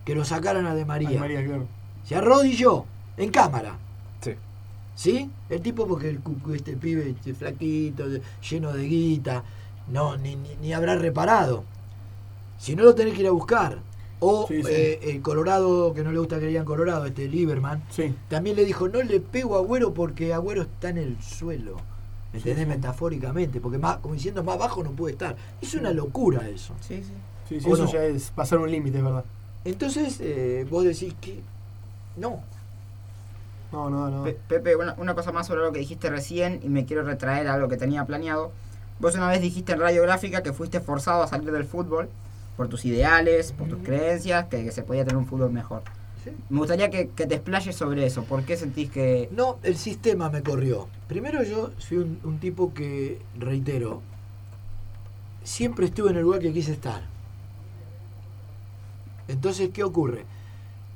que 0.05 0.15
lo 0.15 0.23
sacaran 0.23 0.65
a 0.65 0.73
De 0.75 0.85
María. 0.85 1.09
Ay, 1.09 1.17
María, 1.19 1.45
claro. 1.45 1.67
Se 2.05 2.15
arrodilló 2.15 2.85
en 3.17 3.31
cámara. 3.31 3.75
Sí. 4.21 4.31
¿Sí? 4.95 5.29
El 5.49 5.61
tipo 5.61 5.85
porque 5.87 6.09
el, 6.09 6.21
este 6.55 6.77
pibe 6.77 7.09
este 7.09 7.33
flaquito, 7.33 8.05
lleno 8.49 8.71
de 8.71 8.83
guita, 8.85 9.43
no, 9.91 10.15
ni, 10.15 10.35
ni, 10.37 10.55
ni 10.61 10.71
habrá 10.73 10.95
reparado. 10.95 11.65
Si 12.57 12.75
no 12.75 12.83
lo 12.83 12.95
tenés 12.95 13.13
que 13.15 13.21
ir 13.21 13.27
a 13.27 13.31
buscar. 13.31 13.79
O 14.21 14.45
Sí, 14.47 14.63
sí. 14.63 14.69
eh, 14.71 14.99
el 15.03 15.21
Colorado, 15.21 15.93
que 15.93 16.03
no 16.03 16.11
le 16.11 16.19
gusta 16.19 16.35
que 16.37 16.41
le 16.43 16.47
digan 16.49 16.65
Colorado, 16.65 17.05
este 17.05 17.27
Lieberman, 17.27 17.83
Sí. 17.89 18.13
también 18.27 18.55
le 18.57 18.65
dijo, 18.65 18.89
no 18.89 19.01
le 19.01 19.19
pego 19.21 19.55
a 19.55 19.59
Agüero 19.59 19.93
porque 19.93 20.33
Agüero 20.33 20.63
está 20.63 20.89
en 20.89 20.97
el 20.97 21.21
suelo. 21.21 21.77
¿Me 22.33 22.39
Sí, 22.39 22.49
entendés? 22.49 22.65
sí. 22.75 22.79
Metafóricamente, 22.81 23.59
porque 23.61 23.77
más, 23.77 23.97
como 23.97 24.13
diciendo 24.13 24.43
más 24.43 24.57
bajo 24.59 24.83
no 24.83 24.91
puede 24.91 25.13
estar. 25.13 25.35
Es 25.61 25.73
una 25.73 25.91
locura 25.91 26.47
eso. 26.49 26.73
Sí, 26.81 27.01
sí. 27.03 27.13
Sí, 27.47 27.61
sí, 27.61 27.69
¿O 27.69 27.73
eso 27.73 27.85
no? 27.85 27.91
ya 27.91 28.03
es 28.03 28.29
pasar 28.31 28.59
un 28.59 28.69
límite, 28.69 28.97
es 28.99 29.03
verdad. 29.03 29.23
Entonces, 29.65 30.17
eh, 30.21 30.67
vos 30.69 30.83
decís 30.83 31.15
que 31.21 31.41
no. 32.17 32.41
No, 33.71 33.89
no, 33.89 34.09
no. 34.09 34.23
Pe- 34.23 34.37
Pepe, 34.47 34.75
una, 34.75 34.95
una 34.97 35.13
cosa 35.15 35.31
más 35.31 35.47
sobre 35.47 35.61
lo 35.61 35.71
que 35.71 35.79
dijiste 35.79 36.09
recién 36.09 36.59
y 36.63 36.69
me 36.69 36.85
quiero 36.85 37.03
retraer 37.03 37.47
a 37.47 37.57
lo 37.57 37.69
que 37.69 37.77
tenía 37.77 38.05
planeado. 38.05 38.51
Vos 38.99 39.15
una 39.15 39.27
vez 39.29 39.41
dijiste 39.41 39.71
en 39.73 39.79
radiográfica 39.79 40.43
que 40.43 40.53
fuiste 40.53 40.79
forzado 40.81 41.23
a 41.23 41.27
salir 41.27 41.51
del 41.51 41.65
fútbol 41.65 42.09
por 42.59 42.67
tus 42.67 42.83
ideales, 42.83 43.53
por 43.53 43.69
tus 43.69 43.79
creencias, 43.81 44.47
que, 44.47 44.65
que 44.65 44.71
se 44.73 44.83
podía 44.83 45.05
tener 45.05 45.15
un 45.15 45.25
fútbol 45.25 45.49
mejor. 45.49 45.81
¿sí? 46.21 46.31
Me 46.49 46.57
gustaría 46.57 46.89
que, 46.89 47.07
que 47.07 47.25
te 47.25 47.35
explayes 47.35 47.73
sobre 47.73 48.05
eso. 48.05 48.25
¿Por 48.25 48.43
qué 48.43 48.57
sentís 48.57 48.91
que.? 48.91 49.29
No, 49.31 49.59
el 49.63 49.77
sistema 49.77 50.29
me 50.29 50.43
corrió. 50.43 50.89
Primero 51.07 51.41
yo 51.43 51.71
soy 51.77 51.99
un, 51.99 52.19
un 52.25 52.37
tipo 52.39 52.73
que, 52.73 53.21
reitero, 53.37 54.01
siempre 55.41 55.85
estuve 55.85 56.09
en 56.09 56.17
el 56.17 56.23
lugar 56.23 56.41
que 56.41 56.51
quise 56.51 56.73
estar. 56.73 57.01
Entonces, 59.29 59.69
¿qué 59.73 59.85
ocurre? 59.85 60.25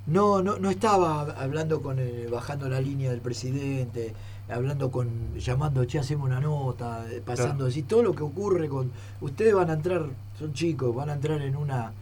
No, 0.06 0.42
no, 0.44 0.58
no 0.60 0.70
estaba 0.70 1.22
hablando 1.22 1.82
con 1.82 1.98
el- 1.98 2.28
bajando 2.28 2.68
la 2.68 2.82
línea 2.82 3.10
del 3.10 3.22
presidente, 3.22 4.14
hablando 4.50 4.92
con, 4.92 5.38
llamando, 5.38 5.86
che, 5.86 6.00
hacemos 6.00 6.28
una 6.28 6.40
nota, 6.40 7.06
eh, 7.12 7.22
pasando, 7.26 7.68
así, 7.68 7.84
todo 7.84 8.04
lo 8.04 8.14
que 8.14 8.24
ocurre 8.24 8.68
con. 8.68 8.92
Ustedes 9.22 9.54
van 9.54 9.70
a 9.70 9.74
entrar, 9.74 10.06
son 10.38 10.54
chicos, 10.54 10.94
van 10.96 11.10
a 11.10 11.14
entrar 11.14 11.42
en 11.42 11.56
una 11.56 11.94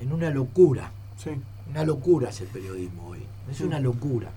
en 0.00 0.12
una 0.12 0.30
locura. 0.30 0.90
Sí. 1.16 1.30
Una 1.70 1.84
locura 1.84 2.30
es 2.30 2.40
el 2.40 2.48
periodismo 2.48 3.08
hoy. 3.08 3.20
Es 3.50 3.60
una 3.60 3.80
locura. 3.80 4.30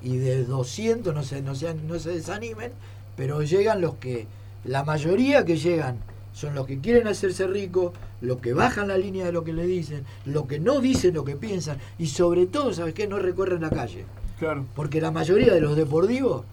Y 0.00 0.16
de 0.16 0.44
200 0.44 1.14
no 1.14 1.22
se, 1.22 1.42
no, 1.42 1.54
se, 1.54 1.74
no 1.74 1.98
se 1.98 2.10
desanimen, 2.10 2.72
pero 3.16 3.42
llegan 3.42 3.80
los 3.80 3.94
que, 3.94 4.26
la 4.64 4.84
mayoría 4.84 5.44
que 5.44 5.56
llegan 5.56 5.98
son 6.32 6.54
los 6.54 6.66
que 6.66 6.80
quieren 6.80 7.06
hacerse 7.06 7.46
ricos, 7.46 7.92
los 8.20 8.38
que 8.38 8.52
bajan 8.52 8.88
la 8.88 8.96
línea 8.96 9.26
de 9.26 9.32
lo 9.32 9.44
que 9.44 9.52
le 9.52 9.66
dicen, 9.66 10.04
los 10.24 10.46
que 10.46 10.58
no 10.58 10.80
dicen 10.80 11.14
lo 11.14 11.24
que 11.24 11.36
piensan 11.36 11.78
y 11.98 12.06
sobre 12.06 12.46
todo, 12.46 12.72
¿sabes 12.72 12.94
qué? 12.94 13.06
No 13.06 13.18
recorren 13.18 13.62
la 13.62 13.70
calle. 13.70 14.06
Claro. 14.38 14.64
Porque 14.74 15.00
la 15.00 15.10
mayoría 15.10 15.52
de 15.52 15.60
los 15.60 15.76
deportivos 15.76 16.44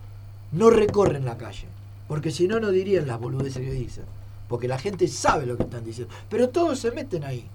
no 0.51 0.69
recorren 0.69 1.25
la 1.25 1.37
calle. 1.37 1.67
Porque 2.07 2.31
si 2.31 2.47
no, 2.47 2.59
no 2.59 2.71
dirían 2.71 3.07
las 3.07 3.19
boludeces 3.19 3.63
que 3.63 3.71
dicen. 3.71 4.05
Porque 4.47 4.67
la 4.67 4.79
gente 4.79 5.07
sabe 5.07 5.45
lo 5.45 5.57
que 5.57 5.63
están 5.63 5.85
diciendo. 5.85 6.13
Pero 6.29 6.49
todos 6.49 6.79
se 6.79 6.91
meten 6.91 7.23
ahí. 7.23 7.45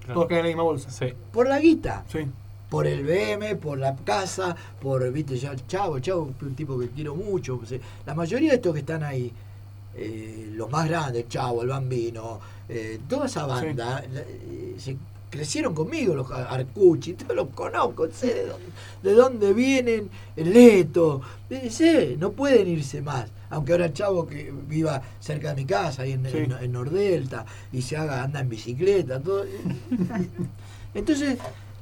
Claro. 0.00 0.14
Todos 0.14 0.26
caen 0.28 0.38
en 0.40 0.44
la 0.44 0.48
misma 0.48 0.62
bolsa. 0.64 0.90
Sí. 0.90 1.06
Por 1.32 1.48
la 1.48 1.58
guita. 1.60 2.04
Sí. 2.08 2.26
por 2.68 2.86
el 2.86 3.04
BM, 3.04 3.56
por 3.56 3.76
la 3.78 3.94
casa, 3.96 4.56
por, 4.80 5.08
viste, 5.12 5.36
ya 5.36 5.52
el 5.52 5.66
chavo, 5.66 5.96
el 5.98 6.02
chavo, 6.02 6.32
un 6.40 6.54
tipo 6.54 6.78
que 6.78 6.88
quiero 6.88 7.14
mucho. 7.14 7.60
o 7.62 7.66
sea, 7.66 7.78
la 8.06 8.14
mayoría 8.14 8.48
de 8.48 8.56
estos 8.56 8.72
que 8.72 8.80
están 8.80 9.02
ahí, 9.04 9.30
eh, 9.94 10.48
los 10.54 10.70
más 10.70 10.88
grandes, 10.88 11.24
el 11.24 11.28
chavo, 11.28 11.60
el 11.62 11.68
bambino, 11.68 12.40
eh, 12.68 12.98
toda 13.06 13.26
esa 13.26 13.44
banda, 13.46 14.02
la- 14.10 14.20
eh, 14.22 14.74
se 14.78 14.96
crecieron 15.32 15.74
conmigo, 15.74 16.14
los 16.14 16.30
Ar- 16.30 16.46
Arcucci, 16.50 17.14
todos 17.14 17.34
los 17.34 17.48
conozco, 17.48 18.06
sé 18.12 18.34
de 18.34 18.46
dónde, 18.46 18.66
de 19.02 19.12
dónde 19.14 19.52
vienen, 19.54 20.10
el 20.36 20.52
Leto, 20.52 21.22
eh, 21.48 21.70
sé, 21.70 22.16
no 22.18 22.32
pueden 22.32 22.68
irse 22.68 23.00
más. 23.00 23.30
Aunque 23.48 23.72
ahora 23.72 23.86
el 23.86 23.94
chavo 23.94 24.26
que 24.26 24.52
viva 24.68 25.00
cerca 25.20 25.48
de 25.54 25.62
mi 25.62 25.64
casa, 25.66 26.02
ahí 26.02 26.12
en, 26.12 26.24
Sí. 26.30 26.36
en- 26.36 26.52
en 26.52 26.72
Nordelta, 26.72 27.46
y 27.72 27.80
se 27.80 27.96
haga, 27.96 28.22
anda 28.22 28.40
en 28.40 28.48
bicicleta, 28.50 29.20
todo. 29.20 29.44
Entonces, 30.94 31.38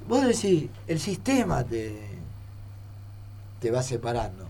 vos 0.09 0.25
decís, 0.25 0.69
el 0.87 1.01
sistema 1.01 1.65
te, 1.65 1.97
te 3.61 3.71
va 3.73 3.83
separando. 3.83 4.47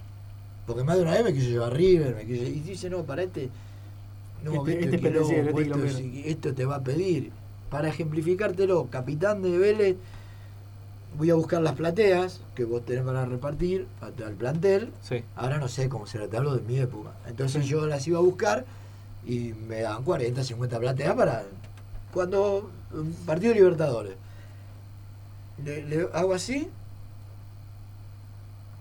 Porque 0.66 0.84
más 0.84 0.96
de 0.96 1.02
una 1.02 1.12
vez 1.12 1.24
me 1.24 1.32
quiso 1.32 1.48
llevar 1.48 1.72
River, 1.74 2.14
me 2.16 2.26
quiso, 2.26 2.44
y 2.44 2.60
dice, 2.60 2.90
no, 2.90 3.02
para 3.04 3.22
este, 3.22 3.48
no, 4.44 4.52
Este- 4.66 4.84
este 4.84 4.96
es 5.86 6.26
esto 6.26 6.54
te 6.54 6.64
va 6.66 6.76
a 6.76 6.80
pedir. 6.82 7.32
Para 7.70 7.88
ejemplificártelo, 7.88 8.88
capitán 8.90 9.42
de 9.42 9.56
Vélez, 9.56 9.96
voy 11.16 11.30
a 11.30 11.35
buscar 11.35 11.62
las 11.62 11.74
plateas 11.74 12.40
que 12.54 12.64
vos 12.64 12.85
tenés 12.85 13.04
para 13.04 13.24
repartir 13.24 13.87
al 14.02 14.35
plantel. 14.35 14.92
Sí. 15.02 15.22
Ahora 15.37 15.59
no 15.59 15.68
sé 15.68 15.88
cómo 15.88 16.06
será, 16.06 16.26
te 16.26 16.37
hablo 16.37 16.56
de 16.56 16.62
mi 16.62 16.78
época. 16.78 17.11
Entonces 17.28 17.64
Sí. 17.64 17.70
yo 17.70 17.87
las 17.87 18.06
iba 18.09 18.18
a 18.18 18.22
buscar 18.22 18.64
y 19.24 19.52
me 19.68 19.83
daban 19.83 20.02
40, 20.02 20.42
50 20.42 20.78
plateas 20.80 21.14
para 21.14 21.44
cuando 22.12 22.70
un 22.92 23.12
partido 23.24 23.52
de 23.54 23.61
Libertadores. 23.61 24.14
Le, 25.64 25.83
le 25.85 26.09
hago 26.12 26.35
así, 26.35 26.68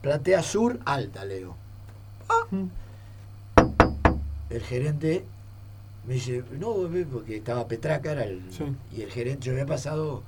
platea 0.01 0.41
sur 0.41 0.79
alta, 0.85 1.25
leo. 1.25 1.55
Mm. 2.51 2.65
El 4.49 4.61
gerente 4.63 5.25
me 6.09 6.15
dice, 6.15 6.43
no, 6.59 6.73
porque 7.11 7.37
estaba 7.37 7.67
Petraca, 7.67 8.11
era 8.13 8.23
el, 8.23 8.41
Sí. 8.51 8.63
y 8.97 9.03
el 9.03 9.11
gerente, 9.11 9.45
yo 9.45 9.51
había 9.51 9.67
pasado 9.67 10.23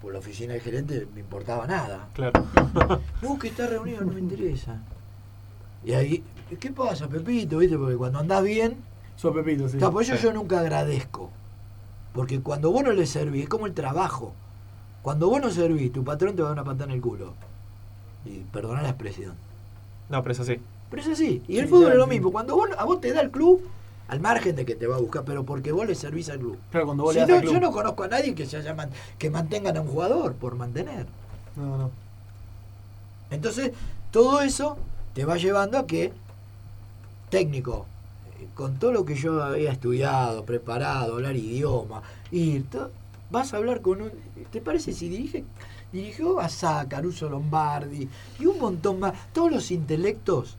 por 0.00 0.12
la 0.12 0.20
oficina 0.20 0.52
del 0.52 0.62
gerente, 0.62 1.08
me 1.12 1.20
importaba 1.20 1.66
nada. 1.66 2.08
Claro. 2.14 2.44
No, 3.22 3.36
que 3.40 3.48
está 3.48 3.66
reunido, 3.66 4.02
no 4.04 4.12
me 4.12 4.20
interesa. 4.20 4.80
Y 5.84 5.94
ahí, 5.94 6.22
¿qué 6.60 6.70
pasa, 6.70 7.08
Pepito? 7.08 7.58
¿Viste? 7.58 7.76
Porque 7.76 7.96
cuando 7.96 8.20
andás 8.20 8.44
bien, 8.44 8.76
Sos 9.16 9.34
Pepito, 9.34 9.68
sí. 9.68 9.78
está, 9.78 9.90
por 9.90 10.04
eso 10.04 10.16
Sí. 10.16 10.22
yo 10.22 10.32
nunca 10.32 10.60
agradezco. 10.60 11.30
Porque 12.14 12.40
cuando 12.40 12.70
vos 12.70 12.84
no 12.84 12.92
le 12.92 13.04
servís, 13.06 13.42
es 13.42 13.48
como 13.48 13.66
el 13.66 13.74
trabajo. 13.74 14.32
Cuando 15.02 15.28
vos 15.28 15.40
no 15.40 15.50
servís, 15.50 15.92
tu 15.92 16.04
patrón 16.04 16.36
te 16.36 16.42
va 16.42 16.50
a 16.50 16.54
dar 16.54 16.58
una 16.62 16.64
patada 16.70 16.84
en 16.84 16.92
el 16.92 17.00
culo. 17.00 17.34
Y 18.24 18.44
perdona 18.52 18.82
la 18.82 18.90
expresión. 18.90 19.34
No, 20.08 20.22
pero 20.22 20.32
es 20.34 20.38
así. 20.40 20.60
Pero 20.88 21.02
es 21.02 21.08
así. 21.08 21.42
Y 21.48 21.58
el 21.58 21.64
Sí, 21.64 21.70
fútbol 21.70 21.86
claro, 21.86 21.94
es 21.94 21.98
lo 21.98 22.06
mismo. 22.06 22.30
Cuando 22.30 22.54
vos, 22.54 22.68
a 22.78 22.84
vos 22.84 23.00
te 23.00 23.12
da 23.12 23.20
el 23.22 23.32
club, 23.32 23.60
al 24.08 24.20
margen 24.20 24.56
de 24.56 24.64
que 24.64 24.74
te 24.74 24.86
va 24.86 24.96
a 24.96 25.00
buscar, 25.00 25.24
pero 25.24 25.44
porque 25.44 25.70
vos 25.72 25.86
le 25.86 25.94
servís 25.94 26.28
al 26.30 26.38
club. 26.38 26.58
Claro, 26.70 26.86
cuando 26.86 27.04
vos 27.04 27.12
Si 27.12 27.20
le 27.20 27.20
das 27.22 27.28
no, 27.28 27.34
al 27.36 27.40
club. 27.42 27.52
yo 27.54 27.60
no 27.60 27.72
conozco 27.72 28.02
a 28.04 28.08
nadie 28.08 28.34
que 28.34 28.46
se 28.46 28.56
haya 28.56 28.74
man- 28.74 28.90
que 29.18 29.30
mantengan 29.30 29.76
a 29.76 29.80
un 29.82 29.88
jugador 29.88 30.34
por 30.34 30.54
mantener. 30.56 31.06
No, 31.56 31.76
no. 31.78 31.90
Entonces, 33.30 33.72
todo 34.10 34.40
eso 34.40 34.78
te 35.14 35.24
va 35.24 35.36
llevando 35.36 35.78
a 35.78 35.86
que, 35.86 36.12
técnico, 37.30 37.86
eh, 38.40 38.46
con 38.54 38.78
todo 38.78 38.92
lo 38.92 39.04
que 39.04 39.14
yo 39.14 39.42
había 39.42 39.72
estudiado, 39.72 40.44
preparado, 40.44 41.14
hablar 41.16 41.36
idioma, 41.36 42.02
ir, 42.30 42.64
vas 43.30 43.52
a 43.52 43.58
hablar 43.58 43.82
con 43.82 44.00
un. 44.02 44.10
¿Te 44.50 44.60
parece 44.60 44.92
si 44.92 45.08
dirige? 45.08 45.44
Dirigió 45.92 46.38
a 46.40 46.48
Sá, 46.48 46.86
Caruso 46.88 47.28
Lombardi 47.28 48.08
y 48.38 48.46
un 48.46 48.58
montón 48.58 49.00
más. 49.00 49.12
Todos 49.32 49.50
los 49.52 49.70
intelectos, 49.70 50.56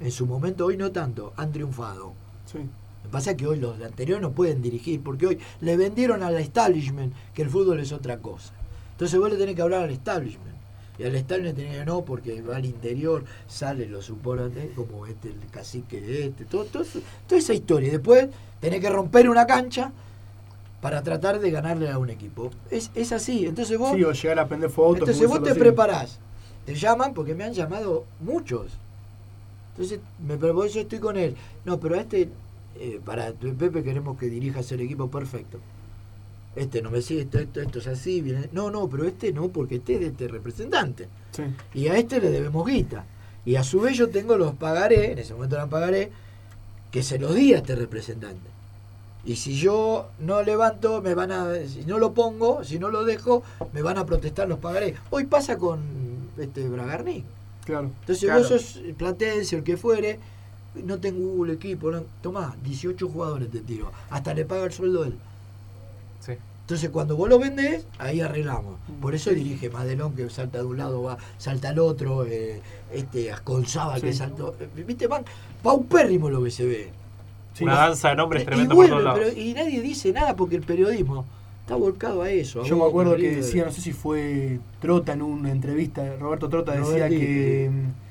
en 0.00 0.10
su 0.10 0.26
momento, 0.26 0.66
hoy 0.66 0.76
no 0.76 0.90
tanto, 0.92 1.32
han 1.36 1.52
triunfado. 1.52 2.12
Sí. 2.54 2.60
Lo 2.60 3.10
que 3.10 3.12
pasa 3.12 3.32
es 3.32 3.36
que 3.36 3.46
hoy 3.46 3.58
los 3.60 3.78
de 3.78 3.84
anterior 3.84 4.18
no 4.22 4.30
pueden 4.32 4.62
dirigir, 4.62 5.02
porque 5.02 5.26
hoy 5.26 5.38
le 5.60 5.76
vendieron 5.76 6.22
al 6.22 6.36
establishment 6.36 7.12
que 7.34 7.42
el 7.42 7.50
fútbol 7.50 7.78
es 7.80 7.92
otra 7.92 8.16
cosa. 8.18 8.54
Entonces 8.92 9.20
vos 9.20 9.30
le 9.30 9.36
tenés 9.36 9.54
que 9.54 9.60
hablar 9.62 9.82
al 9.82 9.90
establishment. 9.90 10.54
Y 10.96 11.02
al 11.02 11.14
estadio 11.16 11.42
le 11.42 11.52
tenía 11.52 11.80
que 11.80 11.84
no, 11.84 12.02
porque 12.04 12.40
va 12.40 12.56
al 12.56 12.64
interior, 12.64 13.24
sale, 13.48 13.86
lo 13.88 14.00
suponen, 14.00 14.52
¿eh? 14.56 14.70
como 14.76 15.04
este, 15.06 15.28
el 15.28 15.50
cacique 15.50 16.00
de 16.00 16.26
este, 16.28 16.44
todo, 16.44 16.64
todo 16.66 16.84
toda 17.26 17.38
esa 17.38 17.52
historia. 17.52 17.88
Y 17.88 17.90
después 17.92 18.28
tenés 18.60 18.80
que 18.80 18.88
romper 18.88 19.28
una 19.28 19.44
cancha 19.44 19.90
para 20.80 21.02
tratar 21.02 21.40
de 21.40 21.50
ganarle 21.50 21.90
a 21.90 21.98
un 21.98 22.10
equipo. 22.10 22.50
Es, 22.70 22.90
es 22.94 23.10
así. 23.10 23.44
Entonces 23.44 23.76
vos, 23.76 23.92
Sí, 23.96 24.04
o 24.04 24.12
llegar 24.12 24.38
a 24.38 24.46
prender 24.46 24.70
fotos. 24.70 25.00
entonces 25.00 25.26
vos 25.26 25.38
te 25.42 25.50
recién. 25.50 25.64
preparás. 25.64 26.20
Te 26.64 26.74
llaman 26.76 27.12
porque 27.12 27.34
me 27.34 27.42
han 27.44 27.52
llamado 27.54 28.04
muchos. 28.20 28.72
Entonces, 29.72 29.98
me, 30.24 30.36
por 30.36 30.64
eso 30.66 30.78
estoy 30.78 31.00
con 31.00 31.16
él. 31.16 31.34
No, 31.64 31.80
pero 31.80 31.96
a 31.96 32.00
este, 32.00 32.28
eh, 32.78 33.00
para 33.04 33.32
Pepe 33.32 33.82
queremos 33.82 34.18
que 34.18 34.26
dirijas 34.26 34.70
el 34.72 34.80
equipo 34.80 35.10
perfecto. 35.10 35.58
Este 36.56 36.82
no 36.82 36.90
me 36.90 37.02
sigue, 37.02 37.22
esto, 37.22 37.38
esto, 37.38 37.60
esto 37.60 37.78
es 37.80 37.86
así. 37.88 38.20
Viene. 38.20 38.48
No, 38.52 38.70
no, 38.70 38.88
pero 38.88 39.04
este 39.04 39.32
no, 39.32 39.48
porque 39.48 39.76
este 39.76 39.94
es 39.94 40.00
de 40.00 40.06
este 40.06 40.28
representante. 40.28 41.08
Sí. 41.32 41.42
Y 41.74 41.88
a 41.88 41.96
este 41.96 42.20
le 42.20 42.30
debemos 42.30 42.66
guita. 42.66 43.04
Y 43.44 43.56
a 43.56 43.64
su 43.64 43.80
vez 43.80 43.96
yo 43.96 44.08
tengo 44.08 44.36
los 44.36 44.54
pagaré, 44.54 45.12
en 45.12 45.18
ese 45.18 45.34
momento 45.34 45.56
eran 45.56 45.68
pagaré, 45.68 46.10
que 46.90 47.02
se 47.02 47.18
los 47.18 47.34
di 47.34 47.52
a 47.54 47.58
este 47.58 47.74
representante. 47.74 48.54
Y 49.26 49.36
si 49.36 49.54
yo 49.54 50.10
no 50.20 50.42
levanto, 50.42 51.02
me 51.02 51.14
van 51.14 51.32
a, 51.32 51.54
si 51.66 51.84
no 51.86 51.98
lo 51.98 52.12
pongo, 52.12 52.62
si 52.62 52.78
no 52.78 52.90
lo 52.90 53.04
dejo, 53.04 53.42
me 53.72 53.82
van 53.82 53.98
a 53.98 54.06
protestar 54.06 54.48
los 54.48 54.58
pagaré. 54.58 54.94
Hoy 55.10 55.24
pasa 55.24 55.56
con 55.58 55.80
este 56.38 56.68
Bragarni. 56.68 57.24
Claro. 57.64 57.90
Entonces 58.00 58.24
Claro. 58.24 58.40
vos 58.40 58.48
sos 58.48 58.80
platense, 58.96 59.56
el 59.56 59.64
que 59.64 59.76
fuere, 59.76 60.20
no 60.82 60.98
tengo 60.98 61.44
el 61.44 61.52
equipo, 61.52 61.90
no, 61.90 62.02
tomá, 62.22 62.56
18 62.64 63.08
jugadores 63.08 63.50
te 63.50 63.60
tiro, 63.60 63.90
hasta 64.10 64.34
le 64.34 64.44
paga 64.44 64.64
el 64.64 64.72
sueldo 64.72 65.04
él. 65.04 65.14
Sí. 66.20 66.32
Entonces 66.62 66.88
cuando 66.90 67.16
vos 67.16 67.28
lo 67.28 67.38
vendés, 67.38 67.86
ahí 67.98 68.20
arreglamos. 68.20 68.76
Por 69.00 69.14
eso 69.14 69.30
dirige 69.30 69.68
Madelón 69.70 70.14
que 70.14 70.28
salta 70.30 70.58
de 70.58 70.64
un 70.64 70.78
lado, 70.78 71.02
va, 71.02 71.18
salta 71.38 71.68
al 71.68 71.78
otro, 71.78 72.24
eh, 72.24 72.60
este 72.92 73.30
Ascolzaba 73.30 74.00
que 74.00 74.12
saltó. 74.12 74.54
eh, 74.58 74.68
Viste, 74.86 75.06
van 75.06 75.24
paupérrimo 75.62 76.30
lo 76.30 76.42
que 76.42 76.50
se 76.50 76.64
ve. 76.66 76.90
Sí. 77.52 77.64
Una 77.64 77.74
danza 77.76 78.08
de 78.08 78.16
nombres 78.16 78.42
y 78.42 78.46
tremenda 78.46 78.74
por 78.74 78.76
vuelve, 78.76 78.90
todos 78.92 79.04
lados. 79.04 79.20
pero 79.22 79.40
y 79.40 79.52
nadie 79.54 79.80
dice 79.82 80.12
nada 80.12 80.34
porque 80.34 80.56
el 80.56 80.62
periodismo 80.62 81.24
está 81.60 81.76
volcado 81.76 82.22
a 82.22 82.30
eso. 82.30 82.62
a 82.62 82.64
Yo 82.64 82.76
me 82.78 82.84
acuerdo 82.84 83.14
que 83.16 83.36
decía, 83.36 83.64
no 83.66 83.70
sé 83.70 83.80
si 83.82 83.92
fue 83.92 84.58
Trota 84.80 85.12
en 85.12 85.22
una 85.22 85.50
entrevista, 85.52 86.16
Roberto 86.18 86.48
Trota 86.48 86.72
decía 86.72 87.08
que 87.10 87.70
mm, 87.70 88.03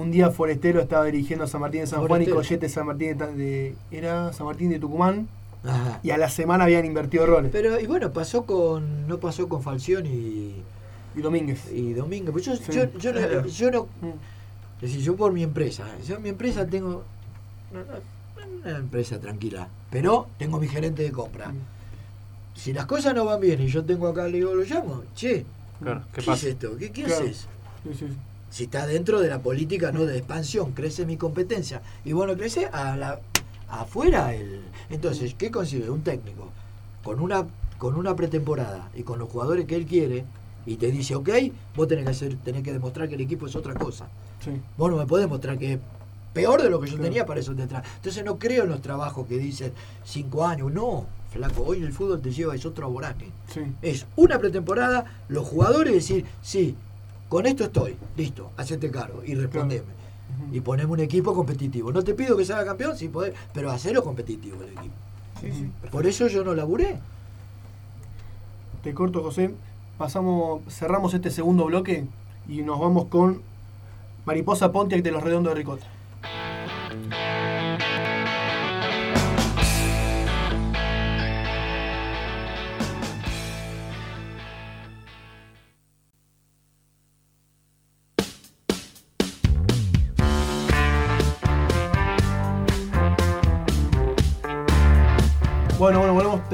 un 0.00 0.10
día 0.10 0.30
Forestero 0.30 0.80
estaba 0.80 1.04
dirigiendo 1.06 1.44
a 1.44 1.48
San 1.48 1.60
Martín 1.60 1.80
de 1.82 1.86
San 1.86 2.06
Juan 2.06 2.22
y. 2.22 2.26
Collete 2.26 2.68
San 2.68 2.86
Martín 2.86 3.16
de, 3.18 3.74
era 3.90 4.32
San 4.32 4.46
Martín 4.46 4.70
de 4.70 4.78
Tucumán 4.78 5.28
Ajá. 5.64 6.00
y 6.02 6.10
a 6.10 6.18
la 6.18 6.28
semana 6.28 6.64
habían 6.64 6.84
invertido 6.84 7.26
roles. 7.26 7.50
Pero, 7.52 7.78
y 7.80 7.86
bueno, 7.86 8.12
pasó 8.12 8.44
con. 8.44 9.06
No 9.08 9.18
pasó 9.18 9.48
con 9.48 9.62
Falcioni 9.62 10.08
y, 10.10 10.62
y 11.16 11.20
Domínguez. 11.22 11.70
y 11.72 11.92
Domingo. 11.92 12.32
Pues 12.32 12.44
yo, 12.44 12.56
Sí. 12.56 12.64
yo, 12.72 12.84
yo, 12.98 13.12
no- 13.12 13.18
Claro. 13.20 13.46
yo 13.46 13.70
no. 13.70 13.82
Mm. 14.00 14.08
Es 14.76 14.90
decir, 14.90 15.00
yo 15.00 15.16
por 15.16 15.32
mi 15.32 15.42
empresa. 15.42 15.84
¿eh? 15.88 16.02
Yo 16.06 16.16
en 16.16 16.22
mi 16.22 16.28
empresa 16.30 16.66
tengo. 16.66 17.04
Una 18.64 18.78
empresa 18.78 19.18
tranquila. 19.20 19.68
Pero 19.90 20.26
tengo 20.38 20.58
mi 20.58 20.68
gerente 20.68 21.02
de 21.02 21.12
compra. 21.12 21.48
Mm. 21.48 21.58
Si 22.54 22.72
las 22.72 22.86
cosas 22.86 23.14
no 23.14 23.24
van 23.24 23.40
bien 23.40 23.60
y 23.60 23.66
yo 23.68 23.84
tengo 23.84 24.08
acá, 24.08 24.24
le 24.26 24.38
digo, 24.38 24.54
lo 24.54 24.62
llamo. 24.64 25.02
Che, 25.14 25.44
Claro, 25.80 26.02
¿qué, 26.12 26.20
¿qué 26.20 26.26
pasa? 26.26 26.46
es 26.46 26.52
esto? 26.54 26.76
¿Qué, 26.78 26.90
qué 26.92 27.02
Claro. 27.04 27.24
haces? 27.24 27.46
Sí, 27.82 27.90
sí, 27.94 28.06
sí. 28.08 28.16
Si 28.54 28.64
está 28.64 28.86
dentro 28.86 29.20
de 29.20 29.28
la 29.28 29.40
política 29.40 29.90
no 29.90 30.06
de 30.06 30.16
expansión, 30.16 30.74
crece 30.74 31.04
mi 31.04 31.16
competencia. 31.16 31.82
Y 32.04 32.12
bueno, 32.12 32.36
crece 32.36 32.66
a 32.66 32.96
la, 32.96 33.18
afuera 33.68 34.32
el. 34.32 34.60
Entonces, 34.90 35.34
¿qué 35.34 35.50
consigue? 35.50 35.90
Un 35.90 36.02
técnico 36.02 36.50
con 37.02 37.18
una, 37.18 37.48
con 37.78 37.96
una 37.96 38.14
pretemporada 38.14 38.90
y 38.94 39.02
con 39.02 39.18
los 39.18 39.28
jugadores 39.28 39.64
que 39.66 39.74
él 39.74 39.86
quiere, 39.86 40.24
y 40.66 40.76
te 40.76 40.92
dice, 40.92 41.16
ok, 41.16 41.30
vos 41.74 41.88
tenés 41.88 42.04
que 42.04 42.10
hacer, 42.12 42.36
tenés 42.44 42.62
que 42.62 42.72
demostrar 42.72 43.08
que 43.08 43.16
el 43.16 43.22
equipo 43.22 43.48
es 43.48 43.56
otra 43.56 43.74
cosa. 43.74 44.06
Sí. 44.44 44.52
Vos 44.78 44.88
no 44.88 44.98
me 44.98 45.06
podés 45.06 45.28
mostrar 45.28 45.58
que 45.58 45.72
es 45.72 45.78
peor 46.32 46.62
de 46.62 46.70
lo 46.70 46.80
que 46.80 46.86
yo 46.86 46.94
Claro. 46.94 47.08
tenía 47.08 47.26
para 47.26 47.40
eso 47.40 47.54
detrás. 47.54 47.84
Entonces 47.96 48.24
no 48.24 48.38
creo 48.38 48.62
en 48.62 48.70
los 48.70 48.80
trabajos 48.80 49.26
que 49.26 49.36
dicen 49.36 49.72
cinco 50.04 50.46
años. 50.46 50.72
No, 50.72 51.06
flaco, 51.32 51.64
hoy 51.64 51.82
el 51.82 51.92
fútbol 51.92 52.22
te 52.22 52.30
lleva, 52.30 52.54
es 52.54 52.64
otro 52.64 52.86
aboraje. 52.86 53.26
Sí. 53.52 53.62
Es 53.82 54.06
una 54.14 54.38
pretemporada, 54.38 55.06
los 55.26 55.44
jugadores 55.44 55.92
decir, 55.92 56.24
sí, 56.40 56.76
con 57.34 57.46
esto 57.46 57.64
estoy, 57.64 57.96
listo, 58.16 58.52
hacete 58.56 58.92
cargo 58.92 59.24
y 59.26 59.34
respondeme. 59.34 59.88
Y 60.52 60.60
poneme 60.60 60.92
un 60.92 61.00
equipo 61.00 61.34
competitivo. 61.34 61.90
No 61.90 62.04
te 62.04 62.14
pido 62.14 62.36
que 62.36 62.44
sea 62.44 62.64
campeón, 62.64 62.96
si 62.96 63.08
podés, 63.08 63.34
pero 63.52 63.72
hacerlo 63.72 64.04
competitivo 64.04 64.62
el 64.62 64.68
equipo. 64.68 64.94
Sí, 65.40 65.50
sí. 65.50 65.70
Por 65.90 66.06
eso 66.06 66.28
yo 66.28 66.44
no 66.44 66.54
laburé. 66.54 67.00
Te 68.84 68.94
corto, 68.94 69.20
José. 69.20 69.52
Pasamos, 69.98 70.62
cerramos 70.72 71.12
este 71.12 71.32
segundo 71.32 71.64
bloque 71.64 72.06
y 72.46 72.62
nos 72.62 72.78
vamos 72.78 73.06
con 73.06 73.42
Mariposa 74.26 74.70
Pontiac 74.70 75.02
de 75.02 75.10
los 75.10 75.24
Redondos 75.24 75.54
de 75.54 75.58
Ricota. 75.58 75.86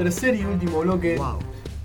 Tercer 0.03 0.35
y 0.35 0.45
último 0.45 0.79
bloque. 0.79 1.15
Wow, 1.17 1.37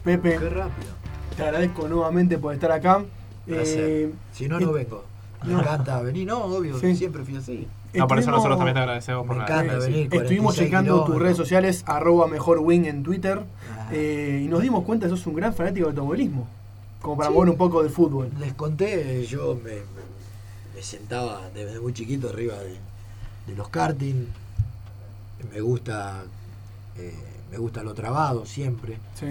Pepe, 0.04 0.38
qué 0.38 0.48
rápido. 0.50 0.88
te 1.36 1.42
agradezco 1.42 1.86
nuevamente 1.88 2.38
por 2.38 2.54
estar 2.54 2.72
acá. 2.72 3.04
Eh, 3.46 4.10
si 4.32 4.48
no, 4.48 4.58
no 4.58 4.70
eh, 4.70 4.84
vengo. 4.84 5.04
Me 5.44 5.52
no. 5.52 5.60
encanta 5.60 6.00
venir, 6.00 6.26
no, 6.26 6.44
obvio, 6.44 6.78
Sí. 6.80 6.96
siempre 6.96 7.22
fui 7.24 7.36
así. 7.36 7.68
No, 7.94 8.06
por 8.08 8.18
eso 8.18 8.30
nosotros 8.30 8.56
también 8.56 8.74
te 8.74 8.80
agradecemos 8.80 9.26
por 9.26 9.36
Me 9.36 9.42
la 9.42 9.48
encanta 9.48 9.80
sí. 9.80 9.92
venir. 9.92 10.02
Estuvimos 10.14 10.54
46 10.54 10.66
checando 10.66 11.04
tus 11.04 11.18
redes 11.18 11.36
sociales, 11.36 11.82
arroba 11.86 12.26
mejor 12.26 12.58
wing 12.60 12.84
en 12.86 13.02
Twitter, 13.02 13.42
Ah. 13.78 13.88
eh, 13.92 14.42
y 14.44 14.48
nos 14.48 14.62
dimos 14.62 14.84
cuenta 14.84 15.06
que 15.06 15.10
sos 15.10 15.26
un 15.26 15.34
gran 15.34 15.52
fanático 15.54 15.86
del 15.86 15.96
automovilismo. 15.96 16.48
Como 17.02 17.16
para 17.18 17.28
Sí. 17.28 17.34
mover 17.34 17.50
un 17.50 17.56
poco 17.56 17.82
del 17.82 17.92
fútbol. 17.92 18.30
Les 18.40 18.54
conté, 18.54 19.24
yo 19.26 19.54
me, 19.62 19.70
me- 19.72 19.80
me 20.74 20.82
sentaba 20.82 21.42
desde 21.54 21.78
muy 21.80 21.92
chiquito 21.92 22.28
arriba 22.30 22.54
de, 22.56 22.76
de 23.46 23.54
los 23.56 23.68
karting. 23.68 24.26
Me 25.52 25.60
gusta, 25.60 26.24
eh, 26.96 27.14
me 27.50 27.58
gusta 27.58 27.82
lo 27.82 27.94
trabado 27.94 28.44
siempre. 28.46 28.98
Sí. 29.18 29.26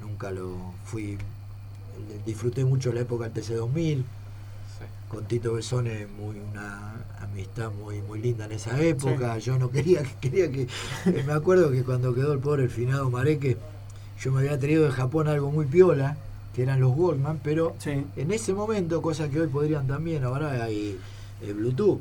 Nunca 0.00 0.30
lo 0.30 0.56
fui. 0.84 1.18
Disfruté 2.24 2.64
mucho 2.64 2.92
la 2.92 3.00
época 3.00 3.28
del 3.28 3.42
TC2000. 3.44 3.96
Sí. 3.96 4.04
Con 5.08 5.24
Tito 5.24 5.54
Besone, 5.54 6.06
muy 6.06 6.36
una 6.38 6.92
amistad 7.20 7.70
muy 7.72 8.02
muy 8.02 8.20
linda 8.20 8.44
en 8.44 8.52
esa 8.52 8.78
época. 8.80 9.38
Yo 9.38 9.58
no 9.58 9.70
quería 9.70 10.02
que 10.02 10.14
quería 10.20 10.50
que. 10.50 10.62
eh, 11.06 11.24
me 11.26 11.32
acuerdo 11.32 11.70
que 11.70 11.82
cuando 11.84 12.14
quedó 12.14 12.32
el 12.32 12.38
pobre 12.40 12.64
el 12.64 12.70
finado 12.70 13.08
Mareque, 13.10 13.56
yo 14.20 14.32
me 14.32 14.40
había 14.40 14.58
traído 14.58 14.84
de 14.84 14.90
Japón 14.90 15.28
algo 15.28 15.50
muy 15.50 15.64
piola, 15.66 16.16
que 16.54 16.62
eran 16.62 16.80
los 16.80 16.94
Walkman, 16.96 17.40
pero 17.42 17.74
Sí. 17.78 18.04
en 18.16 18.30
ese 18.32 18.52
momento, 18.52 19.00
cosa 19.02 19.28
que 19.30 19.40
hoy 19.40 19.48
podrían 19.48 19.86
también, 19.86 20.24
ahora 20.24 20.64
hay 20.64 20.98
eh, 21.42 21.52
Bluetooth. 21.52 22.00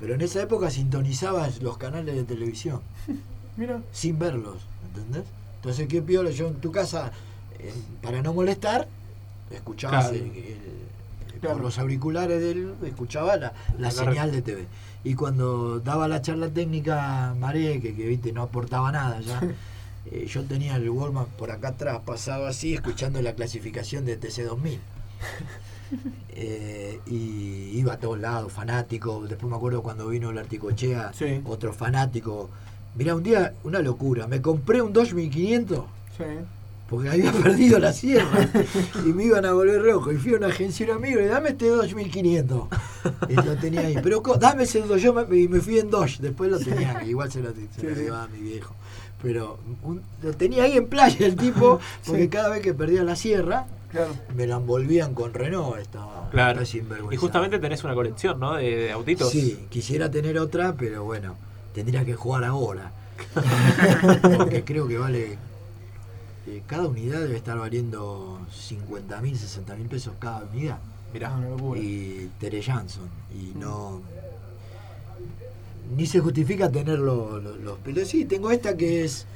Pero 0.00 0.14
en 0.14 0.20
esa 0.20 0.42
época 0.42 0.70
sintonizabas 0.70 1.62
los 1.62 1.78
canales 1.78 2.14
de 2.16 2.24
televisión 2.24 2.80
Mira. 3.56 3.80
sin 3.92 4.18
verlos, 4.18 4.56
¿entendés? 4.94 5.24
Entonces, 5.56 5.88
¿qué 5.88 6.02
piola? 6.02 6.30
Yo 6.30 6.48
en 6.48 6.54
tu 6.56 6.70
casa, 6.72 7.10
eh, 7.58 7.72
para 8.02 8.22
no 8.22 8.32
molestar, 8.34 8.86
escuchabas 9.50 10.08
Claro. 10.10 10.24
el- 10.24 10.30
el- 10.36 11.40
Claro. 11.40 11.56
por 11.56 11.64
los 11.64 11.78
auriculares 11.78 12.40
del, 12.40 12.74
escuchaba 12.84 13.36
la, 13.36 13.52
la 13.78 13.90
señal 13.90 14.32
de 14.32 14.40
TV. 14.42 14.66
Y 15.04 15.14
cuando 15.14 15.80
daba 15.80 16.08
la 16.08 16.22
charla 16.22 16.48
técnica 16.48 17.34
Maré, 17.38 17.80
que, 17.80 17.94
que 17.94 18.06
viste, 18.06 18.32
no 18.32 18.42
aportaba 18.42 18.90
nada 18.92 19.20
ya, 19.20 19.40
eh, 20.10 20.26
yo 20.26 20.44
tenía 20.44 20.76
el 20.76 20.88
Walkman 20.88 21.26
por 21.36 21.50
acá 21.50 21.68
atrás, 21.68 22.00
pasaba 22.06 22.48
así, 22.48 22.72
escuchando 22.74 23.20
la 23.20 23.34
clasificación 23.34 24.04
de 24.06 24.18
TC2000. 24.18 24.78
Eh, 26.36 26.98
y 27.06 27.78
iba 27.78 27.92
a 27.92 27.98
todos 27.98 28.18
lados, 28.18 28.52
fanático. 28.52 29.24
Después 29.28 29.48
me 29.48 29.56
acuerdo 29.56 29.82
cuando 29.82 30.08
vino 30.08 30.30
el 30.30 30.38
Articochea, 30.38 31.12
Sí. 31.12 31.40
otro 31.44 31.72
fanático. 31.72 32.50
Mirá, 32.96 33.14
un 33.14 33.22
día, 33.22 33.54
una 33.64 33.80
locura. 33.80 34.26
Me 34.26 34.40
compré 34.40 34.80
un 34.82 34.92
2500 34.92 35.84
Sí. 36.16 36.24
porque 36.88 37.08
había 37.08 37.32
perdido 37.42 37.78
la 37.80 37.92
sierra 37.92 38.48
y 39.04 39.08
me 39.12 39.24
iban 39.24 39.44
a 39.44 39.52
volver 39.52 39.82
rojo. 39.82 40.12
Y 40.12 40.16
fui 40.16 40.34
a 40.34 40.36
una 40.36 40.46
agencia 40.48 40.86
de 40.86 40.92
un 40.92 40.98
amigo 40.98 41.18
y 41.20 41.24
le 41.24 41.28
dame 41.28 41.48
este 41.50 41.68
2500. 41.68 42.68
Y 43.28 43.34
lo 43.34 43.56
tenía 43.56 43.80
ahí. 43.80 43.96
Pero 44.02 44.22
co- 44.22 44.36
dame 44.36 44.62
ese 44.64 44.80
dos. 44.82 45.02
Yo 45.02 45.12
me, 45.12 45.36
y 45.36 45.48
me 45.48 45.60
fui 45.60 45.78
en 45.78 45.90
Dodge. 45.90 46.18
Después 46.20 46.50
lo 46.50 46.58
tenía, 46.58 46.98
que 47.00 47.06
igual 47.06 47.30
se 47.32 47.40
lo, 47.40 47.50
se 47.50 47.56
Sí, 47.80 47.86
lo 47.86 47.94
sí. 47.94 48.00
llevaba 48.02 48.24
a 48.24 48.28
mi 48.28 48.38
viejo. 48.40 48.74
Pero 49.22 49.58
un- 49.82 50.02
lo 50.22 50.32
tenía 50.34 50.64
ahí 50.64 50.76
en 50.76 50.86
playa 50.86 51.26
el 51.26 51.34
tipo, 51.36 51.80
porque 52.06 52.22
Sí. 52.24 52.28
cada 52.28 52.50
vez 52.50 52.60
que 52.62 52.74
perdía 52.74 53.02
la 53.02 53.16
sierra, 53.16 53.66
Claro. 53.90 54.12
me 54.36 54.46
la 54.46 54.56
envolvían 54.56 55.14
con 55.14 55.32
Renault. 55.34 55.78
Estaba 55.78 56.28
Claro. 56.30 56.60
Y 57.10 57.16
justamente 57.16 57.58
tenés 57.58 57.82
una 57.84 57.94
colección, 57.94 58.38
¿no? 58.40 58.54
De, 58.54 58.76
de 58.76 58.92
autitos. 58.92 59.30
Sí, 59.30 59.66
quisiera 59.68 60.10
tener 60.10 60.38
otra, 60.38 60.74
pero 60.76 61.04
bueno, 61.04 61.36
tendría 61.74 62.04
que 62.04 62.14
jugar 62.14 62.44
ahora. 62.44 62.92
Porque 64.36 64.64
creo 64.64 64.86
que 64.88 64.98
vale. 64.98 65.38
eh, 66.46 66.62
cada 66.66 66.86
unidad 66.88 67.20
debe 67.20 67.36
estar 67.36 67.58
valiendo 67.58 68.38
50 68.52 69.20
mil, 69.20 69.38
60 69.38 69.74
mil 69.76 69.88
pesos 69.88 70.14
cada 70.18 70.44
unidad. 70.52 70.78
Mirá. 71.12 71.32
Ah, 71.36 71.76
y 71.76 72.28
Tere 72.40 72.60
Jansson. 72.62 73.08
Y 73.32 73.56
no. 73.58 74.02
Ni 75.96 76.06
se 76.06 76.20
justifica 76.20 76.70
tener 76.70 76.98
lo- 76.98 77.38
lo- 77.40 77.56
los 77.56 77.78
pelos. 77.78 78.08
Sí, 78.08 78.24
tengo 78.24 78.50
esta 78.50 78.76
que 78.76 79.04
es. 79.04 79.26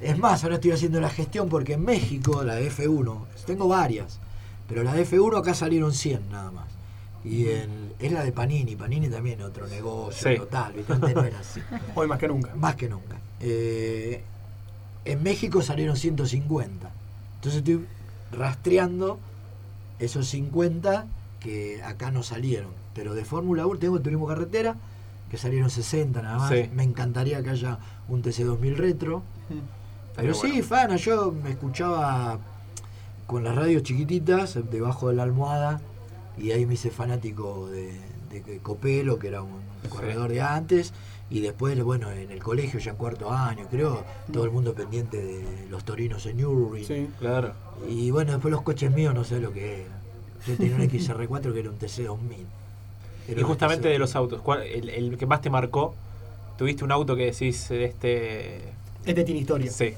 Es 0.00 0.16
más, 0.16 0.44
ahora 0.44 0.56
estoy 0.56 0.70
haciendo 0.70 1.00
la 1.00 1.10
gestión 1.10 1.48
porque 1.48 1.72
en 1.72 1.84
México, 1.84 2.44
la 2.44 2.60
F1, 2.60 3.24
tengo 3.46 3.66
varias, 3.66 4.20
pero 4.68 4.84
la 4.84 4.94
de 4.94 5.02
F1 5.04 5.38
acá 5.38 5.54
salieron 5.54 5.92
100 5.92 6.28
nada 6.30 6.52
más. 6.52 6.68
Y 7.24 7.48
en- 7.48 7.87
es 7.98 8.12
la 8.12 8.22
de 8.24 8.32
Panini, 8.32 8.76
Panini 8.76 9.08
también 9.08 9.42
otro 9.42 9.66
negocio 9.66 10.30
Sí. 10.32 10.36
total, 10.38 10.72
¿viste? 10.74 10.92
Antes 10.92 11.14
no 11.14 11.24
era 11.24 11.38
así. 11.40 11.60
Hoy 11.94 12.06
más 12.06 12.18
que 12.18 12.28
nunca. 12.28 12.54
Más 12.54 12.74
que 12.76 12.88
nunca. 12.88 13.16
Eh, 13.40 14.22
en 15.04 15.22
México 15.22 15.62
salieron 15.62 15.96
150. 15.96 16.90
Entonces 17.36 17.58
estoy 17.58 17.86
rastreando 18.32 19.18
esos 19.98 20.28
50 20.28 21.06
que 21.40 21.82
acá 21.82 22.10
no 22.10 22.22
salieron. 22.22 22.70
Pero 22.94 23.14
de 23.14 23.24
Fórmula 23.24 23.66
1 23.66 23.78
tengo 23.78 23.96
el 23.96 24.02
turismo 24.02 24.26
carretera, 24.26 24.76
que 25.30 25.36
salieron 25.38 25.70
60 25.70 26.20
nada 26.22 26.38
más. 26.38 26.50
Sí. 26.50 26.68
Me 26.74 26.82
encantaría 26.82 27.42
que 27.42 27.50
haya 27.50 27.78
un 28.08 28.22
TC2000 28.22 28.74
retro. 28.76 29.22
Pero 30.16 30.34
sí. 30.34 30.62
Fana, 30.62 30.96
yo 30.96 31.32
me 31.32 31.50
escuchaba 31.50 32.38
con 33.26 33.44
las 33.44 33.54
radios 33.54 33.82
chiquititas, 33.82 34.58
debajo 34.70 35.08
de 35.10 35.14
la 35.16 35.22
almohada, 35.22 35.80
y 36.40 36.50
ahí 36.52 36.66
me 36.66 36.74
hice 36.74 36.90
fanático 36.90 37.68
de, 37.68 37.92
de 38.30 38.58
Copelo, 38.58 39.18
que 39.18 39.28
era 39.28 39.42
un 39.42 39.60
corredor 39.88 40.30
de 40.30 40.40
antes, 40.40 40.92
y 41.30 41.40
después, 41.40 41.80
bueno, 41.82 42.10
en 42.10 42.30
el 42.30 42.42
colegio 42.42 42.80
ya 42.80 42.92
en 42.92 42.96
cuarto 42.96 43.30
año, 43.30 43.66
creo, 43.70 44.04
todo 44.32 44.44
el 44.44 44.50
mundo 44.50 44.74
pendiente 44.74 45.22
de 45.22 45.66
los 45.70 45.84
torinos 45.84 46.24
en 46.26 46.38
Nürburgring. 46.38 46.84
Sí. 46.86 47.08
Claro. 47.18 47.52
Y 47.88 48.10
bueno, 48.10 48.32
después 48.32 48.50
los 48.52 48.62
coches 48.62 48.90
míos 48.92 49.14
no 49.14 49.24
sé 49.24 49.40
lo 49.40 49.52
que 49.52 49.82
era. 49.82 49.98
Yo 50.46 50.56
tenía 50.56 50.76
un 50.76 50.82
XR4 50.88 51.52
que 51.52 51.60
era 51.60 51.70
un 51.70 51.78
TC2000. 51.78 52.18
Era 53.28 53.40
Y 53.40 53.44
justamente 53.44 53.88
de 53.88 53.98
los 53.98 54.16
autos, 54.16 54.40
¿cuál- 54.40 54.62
el, 54.62 54.88
el 54.88 55.18
que 55.18 55.26
más 55.26 55.42
te 55.42 55.50
marcó, 55.50 55.94
tuviste 56.56 56.82
un 56.84 56.92
auto 56.92 57.14
que 57.14 57.26
decís, 57.26 57.70
este... 57.70 58.62
Este 59.04 59.24
tiene 59.24 59.40
historia. 59.40 59.70
Sí, 59.70 59.94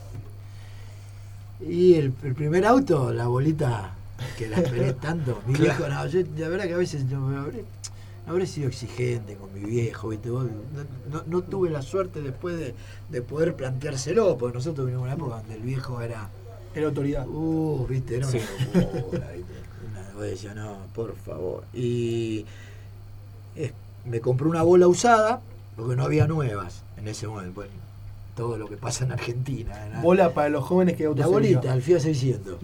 Y 1.60 1.94
el, 1.94 2.12
el 2.24 2.34
primer 2.34 2.64
auto, 2.66 3.12
la 3.12 3.26
bolita 3.26 3.94
que 4.38 4.48
la 4.48 4.58
esperé 4.58 4.92
tanto. 5.00 5.40
Mi 5.46 5.54
Claro. 5.54 5.78
viejo, 5.78 5.88
no, 5.94 6.06
yo, 6.06 6.20
la 6.38 6.48
verdad 6.48 6.64
que 6.66 6.74
a 6.74 6.78
veces 6.78 7.08
yo 7.08 7.20
me 7.20 7.36
habré, 7.38 7.64
habré 8.26 8.46
sido 8.46 8.68
exigente 8.68 9.34
con 9.36 9.52
mi 9.52 9.60
viejo, 9.60 10.08
¿viste? 10.08 10.30
Vos, 10.30 10.44
no, 10.44 10.84
no- 11.18 11.24
no 11.26 11.42
tuve 11.42 11.70
la 11.70 11.82
suerte 11.82 12.20
después 12.20 12.58
de, 12.58 12.74
de 13.08 13.22
poder 13.22 13.54
planteárselo, 13.56 14.36
porque 14.38 14.56
nosotros 14.58 14.86
vivimos 14.86 15.06
en 15.08 15.12
una 15.14 15.22
época 15.24 15.36
donde 15.40 15.54
el 15.54 15.62
viejo 15.62 16.00
era, 16.00 16.28
Era 16.74 16.86
autoridad. 16.86 17.26
uh, 17.28 17.86
¿viste? 17.88 18.16
Era 18.16 18.28
una 18.28 18.38
Sí. 18.38 18.44
locura, 18.74 19.28
¿viste? 19.34 20.52
Una- 20.52 20.54
no, 20.54 20.76
por 20.94 21.16
favor. 21.16 21.64
Y 21.72 22.44
eh, 23.56 23.72
me 24.04 24.20
compré 24.20 24.46
una 24.48 24.62
bola 24.62 24.86
usada, 24.86 25.40
porque 25.76 25.96
no 25.96 26.04
había 26.04 26.26
nuevas 26.26 26.82
en 26.98 27.08
ese 27.08 27.26
momento. 27.26 27.52
Bueno, 27.54 27.72
todo 28.36 28.56
lo 28.58 28.68
que 28.68 28.76
pasa 28.76 29.04
en 29.04 29.12
Argentina. 29.12 29.88
¿no? 29.94 30.02
Bola 30.02 30.32
para 30.34 30.48
los 30.50 30.62
jóvenes 30.64 30.96
que 30.96 31.04
La 31.04 31.08
autosería. 31.10 31.32
bolita, 31.58 31.74
el 31.74 31.82
FIA 31.82 32.00
600 32.00 32.54
Ujú. 32.54 32.62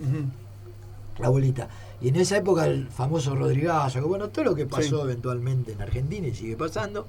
La 1.18 1.28
bolita. 1.28 1.68
Y 2.00 2.08
en 2.08 2.16
esa 2.16 2.36
época 2.36 2.66
el 2.66 2.88
famoso 2.88 3.34
Rodrigazo, 3.34 4.00
que 4.00 4.04
bueno, 4.06 4.28
todo 4.28 4.44
lo 4.44 4.54
que 4.54 4.66
pasó 4.66 4.96
Sí. 4.98 5.02
eventualmente 5.02 5.72
en 5.72 5.80
Argentina 5.82 6.26
y 6.28 6.34
sigue 6.34 6.56
pasando, 6.56 7.06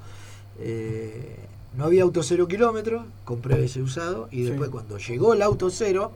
eh, 0.59 1.35
no 1.75 1.85
había 1.85 2.03
auto 2.03 2.23
cero 2.23 2.47
kilómetros, 2.47 3.05
compré 3.25 3.63
ese 3.65 3.81
usado 3.81 4.27
y 4.31 4.37
Sí. 4.37 4.43
después 4.49 4.69
cuando 4.69 4.97
llegó 4.97 5.33
el 5.33 5.41
auto 5.41 5.69
cero, 5.69 6.11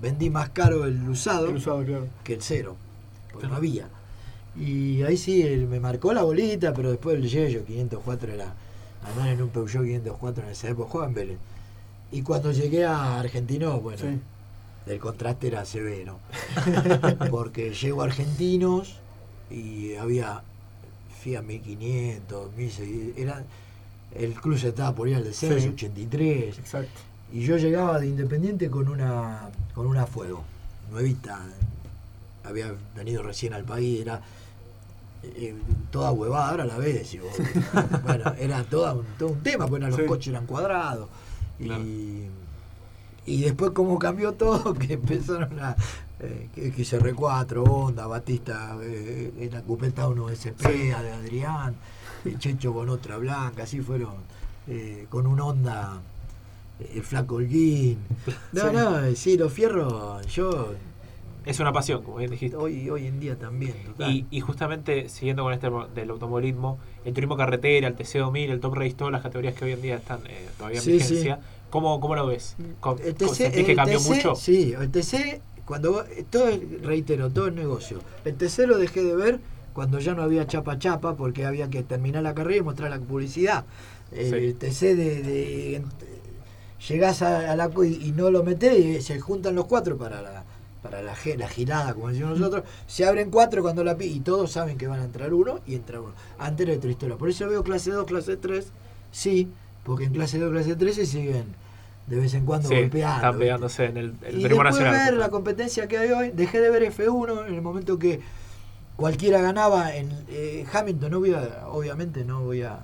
vendí 0.00 0.30
más 0.30 0.50
caro 0.50 0.84
el 0.84 1.08
usado 1.08 1.48
El 1.48 1.56
usado, 1.56 1.84
claro. 1.84 2.06
que 2.24 2.34
el 2.34 2.42
cero, 2.42 2.76
porque 3.32 3.48
no 3.48 3.56
había. 3.56 3.88
Y 4.56 5.02
ahí 5.02 5.16
sí 5.16 5.42
eh, 5.42 5.66
me 5.68 5.80
marcó 5.80 6.12
la 6.12 6.22
bolita, 6.22 6.72
pero 6.74 6.90
después 6.90 7.16
el 7.16 7.28
Yello 7.28 7.64
504 7.64 8.32
era 8.32 8.54
andar 9.04 9.28
en 9.28 9.42
un 9.42 9.48
Peugeot 9.48 9.84
504 9.84 10.44
en 10.44 10.50
esa 10.50 10.68
época, 10.68 10.90
jugaba 10.90 11.08
en 11.08 11.14
Vélez. 11.14 11.38
Y 12.12 12.22
cuando 12.22 12.52
llegué 12.52 12.84
a 12.84 13.18
Argentino, 13.18 13.80
bueno, 13.80 13.98
Sí. 13.98 14.18
El 14.86 14.98
contraste 14.98 15.46
era 15.48 15.64
severo. 15.64 16.18
Porque 17.30 17.72
llego 17.74 18.02
a 18.02 18.06
Argentinos 18.06 18.96
y 19.50 19.94
había 19.96 20.42
FIA 21.20 21.42
1500, 21.42 22.52
1600, 22.56 23.18
era, 23.18 23.44
el 24.14 24.34
club 24.34 24.58
se 24.58 24.68
estaba 24.68 24.94
por 24.94 25.08
ir 25.08 25.16
al 25.16 25.24
descenso, 25.24 25.58
Sí. 25.60 25.68
83. 25.68 26.58
Exacto. 26.58 27.00
Y 27.32 27.42
yo 27.44 27.56
llegaba 27.56 27.98
de 27.98 28.08
Independiente 28.08 28.68
con 28.70 28.88
una 28.88 29.48
con 29.74 29.86
una 29.86 30.06
fuego, 30.06 30.42
nuevita. 30.90 31.40
Había 32.44 32.74
venido 32.96 33.22
recién 33.22 33.54
al 33.54 33.64
país, 33.64 34.00
era 34.02 34.20
eh, 35.22 35.54
toda 35.92 36.10
huevada, 36.10 36.50
ahora 36.50 36.64
la 36.66 36.76
ves. 36.78 37.16
bueno, 38.02 38.34
era 38.38 38.64
toda 38.64 38.92
un- 38.94 39.06
todo 39.18 39.28
un 39.30 39.40
tema, 39.42 39.66
porque 39.68 39.86
los 39.86 39.96
Sí. 39.96 40.04
coches 40.06 40.28
eran 40.28 40.44
cuadrados. 40.46 41.08
Y, 41.60 41.64
Claro. 41.66 41.84
y 41.84 42.26
después 43.26 43.70
como 43.72 43.98
cambió 43.98 44.32
todo, 44.32 44.74
que 44.78 44.94
empezaron 44.94 45.58
a 45.60 45.76
eh, 46.20 46.48
que 46.54 46.72
XR4, 46.72 47.62
Honda, 47.68 48.06
Batista, 48.06 48.76
eh, 48.82 49.32
en 49.38 49.50
la 49.52 49.62
cupeta 49.62 50.08
1 50.08 50.30
SP 50.30 50.62
Sí. 50.70 50.78
de 50.88 50.94
Adrián, 50.94 51.74
el 52.24 52.38
Checho 52.38 52.72
con 52.72 52.88
otra 52.88 53.16
blanca, 53.16 53.64
así 53.64 53.80
fueron, 53.80 54.14
eh, 54.68 55.06
con 55.10 55.26
un 55.26 55.40
Honda, 55.40 56.00
eh, 56.80 56.92
el 56.96 57.02
Flaco 57.02 57.36
Holguín. 57.36 57.98
No, 58.52 58.60
Sí. 58.62 58.76
no, 58.76 59.04
eh, 59.04 59.16
sí, 59.16 59.36
los 59.36 59.52
fierros, 59.52 60.24
yo 60.28 60.74
es 61.44 61.58
una 61.58 61.72
pasión, 61.72 62.02
como 62.04 62.18
bien 62.18 62.30
dijiste. 62.30 62.54
hoy, 62.56 62.88
hoy 62.88 63.06
en 63.08 63.18
día 63.18 63.36
también, 63.36 63.74
total. 63.84 64.12
Y, 64.12 64.26
y 64.30 64.38
justamente 64.40 65.08
siguiendo 65.08 65.42
con 65.42 65.52
este 65.52 65.68
del 65.94 66.10
automovilismo, 66.10 66.78
el 67.04 67.12
turismo 67.14 67.36
carretera, 67.36 67.88
el 67.88 67.96
TC2000, 67.96 68.50
el 68.50 68.60
Top 68.60 68.74
Race, 68.74 68.92
todas 68.94 69.10
las 69.12 69.22
categorías 69.22 69.54
que 69.54 69.64
hoy 69.64 69.72
en 69.72 69.82
día 69.82 69.96
están 69.96 70.20
eh, 70.28 70.48
todavía 70.56 70.78
en 70.78 70.84
Sí, 70.84 70.92
vigencia, 70.92 71.40
¿cómo, 71.72 71.98
¿cómo 71.98 72.14
lo 72.14 72.26
ves? 72.26 72.54
¿Cómo- 72.80 72.98
El 73.02 73.14
TC, 73.16 73.34
¿Sentís 73.34 73.64
que 73.64 73.70
el 73.72 73.76
cambió 73.76 73.98
TC, 73.98 74.08
mucho? 74.08 74.36
Sí, 74.36 74.74
el 74.78 74.90
TC, 74.90 75.40
cuando 75.64 76.04
todo 76.30 76.48
es- 76.48 76.60
reitero, 76.82 77.30
todo 77.30 77.48
es 77.48 77.54
negocio. 77.54 77.98
El 78.24 78.36
TC 78.36 78.66
lo 78.68 78.78
dejé 78.78 79.02
de 79.02 79.16
ver 79.16 79.40
cuando 79.72 79.98
ya 79.98 80.14
no 80.14 80.22
había 80.22 80.46
chapa 80.46 80.78
chapa 80.78 81.16
porque 81.16 81.46
había 81.46 81.68
que 81.70 81.82
terminar 81.82 82.22
la 82.22 82.34
carrera 82.34 82.58
y 82.58 82.62
mostrar 82.62 82.90
la 82.90 83.00
publicidad. 83.00 83.64
El 84.12 84.54
TC 84.54 84.94
de, 84.94 85.22
de- 85.22 85.82
llegás 86.88 87.22
a, 87.22 87.50
a 87.52 87.56
la 87.56 87.70
y, 87.84 88.08
y 88.08 88.12
no 88.12 88.30
lo 88.30 88.42
metés 88.42 88.78
y 88.78 89.00
se 89.02 89.18
juntan 89.20 89.54
los 89.54 89.64
cuatro 89.66 89.96
para 89.96 90.20
la 90.20 90.44
para 90.82 91.00
la, 91.00 91.14
la 91.38 91.48
girada, 91.48 91.94
como 91.94 92.08
decimos 92.08 92.40
nosotros, 92.40 92.64
se 92.88 93.06
abren 93.06 93.30
cuatro 93.30 93.62
cuando 93.62 93.84
la 93.84 93.96
y 94.00 94.18
todos 94.18 94.50
saben 94.50 94.76
que 94.76 94.88
van 94.88 94.98
a 94.98 95.04
entrar 95.04 95.32
uno 95.32 95.60
y 95.64 95.76
entra 95.76 96.00
uno. 96.00 96.12
Antes 96.40 96.66
era 96.66 96.76
otra 96.76 96.90
historia. 96.90 97.16
Por 97.16 97.28
eso 97.28 97.48
veo 97.48 97.62
clase 97.62 97.92
2, 97.92 98.04
clase 98.04 98.36
3, 98.36 98.66
sí, 99.12 99.48
porque 99.84 100.06
en 100.06 100.12
clase 100.12 100.40
2, 100.40 100.50
clase 100.50 100.74
3 100.74 100.96
se 100.96 101.06
siguen 101.06 101.44
de 102.06 102.16
vez 102.16 102.34
en 102.34 102.44
cuando 102.44 102.68
Sí, 102.68 102.74
golpeando. 102.74 103.16
están 103.16 103.38
pegándose 103.38 103.84
en 103.86 103.96
el, 103.96 104.14
el 104.22 104.40
y 104.40 104.42
después 104.42 104.64
nacional. 104.64 104.92
ver 104.92 105.14
la 105.14 105.28
competencia 105.30 105.86
que 105.88 105.98
hay 105.98 106.10
hoy, 106.10 106.30
dejé 106.30 106.60
de 106.60 106.70
ver 106.70 106.82
F1 106.92 107.46
en 107.48 107.54
el 107.54 107.62
momento 107.62 107.98
que 107.98 108.20
cualquiera 108.96 109.40
ganaba 109.40 109.94
en 109.94 110.10
eh, 110.28 110.66
Hamilton, 110.72 111.10
no 111.10 111.20
voy 111.20 111.34
a, 111.34 111.66
obviamente 111.68 112.24
no 112.24 112.42
voy 112.42 112.62
a, 112.62 112.80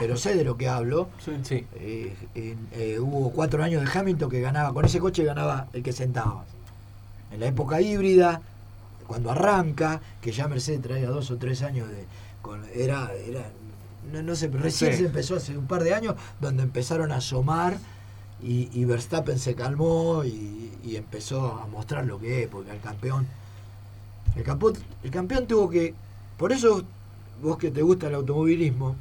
pero 0.00 0.16
sé 0.16 0.34
de 0.34 0.44
lo 0.44 0.56
que 0.56 0.68
hablo. 0.68 1.08
Sí. 1.24 1.32
Sí, 1.42 1.66
Eh, 1.76 2.14
en- 2.34 2.68
eh, 2.72 2.98
hubo 3.00 3.30
cuatro 3.32 3.62
años 3.62 3.82
de 3.84 3.98
Hamilton 3.98 4.30
que 4.30 4.40
ganaba, 4.40 4.72
con 4.72 4.84
ese 4.84 4.98
coche 5.00 5.24
ganaba 5.24 5.66
el 5.72 5.82
que 5.82 5.92
sentaba. 5.92 6.44
En 7.32 7.40
la 7.40 7.46
época 7.46 7.80
híbrida, 7.80 8.40
cuando 9.06 9.30
arranca, 9.30 10.00
que 10.22 10.32
ya 10.32 10.48
Mercedes 10.48 10.80
traía 10.82 11.08
dos 11.08 11.30
o 11.30 11.36
tres 11.36 11.62
años 11.62 11.88
de. 11.88 12.04
Con, 12.42 12.62
era, 12.74 13.10
era. 13.26 13.42
No, 14.12 14.22
no 14.22 14.34
sé, 14.34 14.48
recién 14.48 14.92
Sí. 14.92 14.98
se 15.00 15.06
empezó 15.06 15.36
hace 15.36 15.56
un 15.58 15.66
par 15.66 15.82
de 15.84 15.92
años, 15.92 16.14
donde 16.40 16.62
empezaron 16.62 17.12
a 17.12 17.16
asomar 17.16 17.76
y, 18.42 18.84
Verstappen 18.84 19.38
se 19.38 19.54
calmó 19.54 20.24
y, 20.24 20.70
empezó 20.96 21.60
a 21.60 21.66
mostrar 21.66 22.06
lo 22.06 22.18
que 22.18 22.44
es, 22.44 22.48
porque 22.48 22.70
el 22.70 22.80
campeón. 22.80 23.26
El, 24.36 24.42
campo- 24.42 24.72
el 25.02 25.10
campeón 25.10 25.46
tuvo 25.46 25.68
que. 25.68 25.94
Por 26.38 26.52
eso, 26.52 26.82
vos 27.42 27.58
que 27.58 27.70
te 27.70 27.82
gusta 27.82 28.06
el 28.08 28.14
automovilismo, 28.14 28.96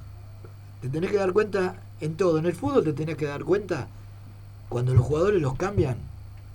te 0.82 0.90
tenés 0.90 1.12
que 1.12 1.18
dar 1.18 1.32
cuenta 1.34 1.82
en 2.02 2.16
todo. 2.18 2.40
En 2.40 2.46
el 2.46 2.54
fútbol 2.54 2.84
te 2.84 2.94
tenés 2.94 3.16
que 3.16 3.26
dar 3.26 3.44
cuenta 3.46 3.88
cuando 4.70 4.94
los 4.94 5.06
jugadores 5.06 5.42
los 5.42 5.56
cambian, 5.56 5.98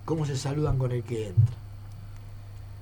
cómo 0.04 0.26
se 0.26 0.36
saludan 0.36 0.78
con 0.78 0.92
el 0.92 1.02
que 1.02 1.28
entra. 1.28 1.56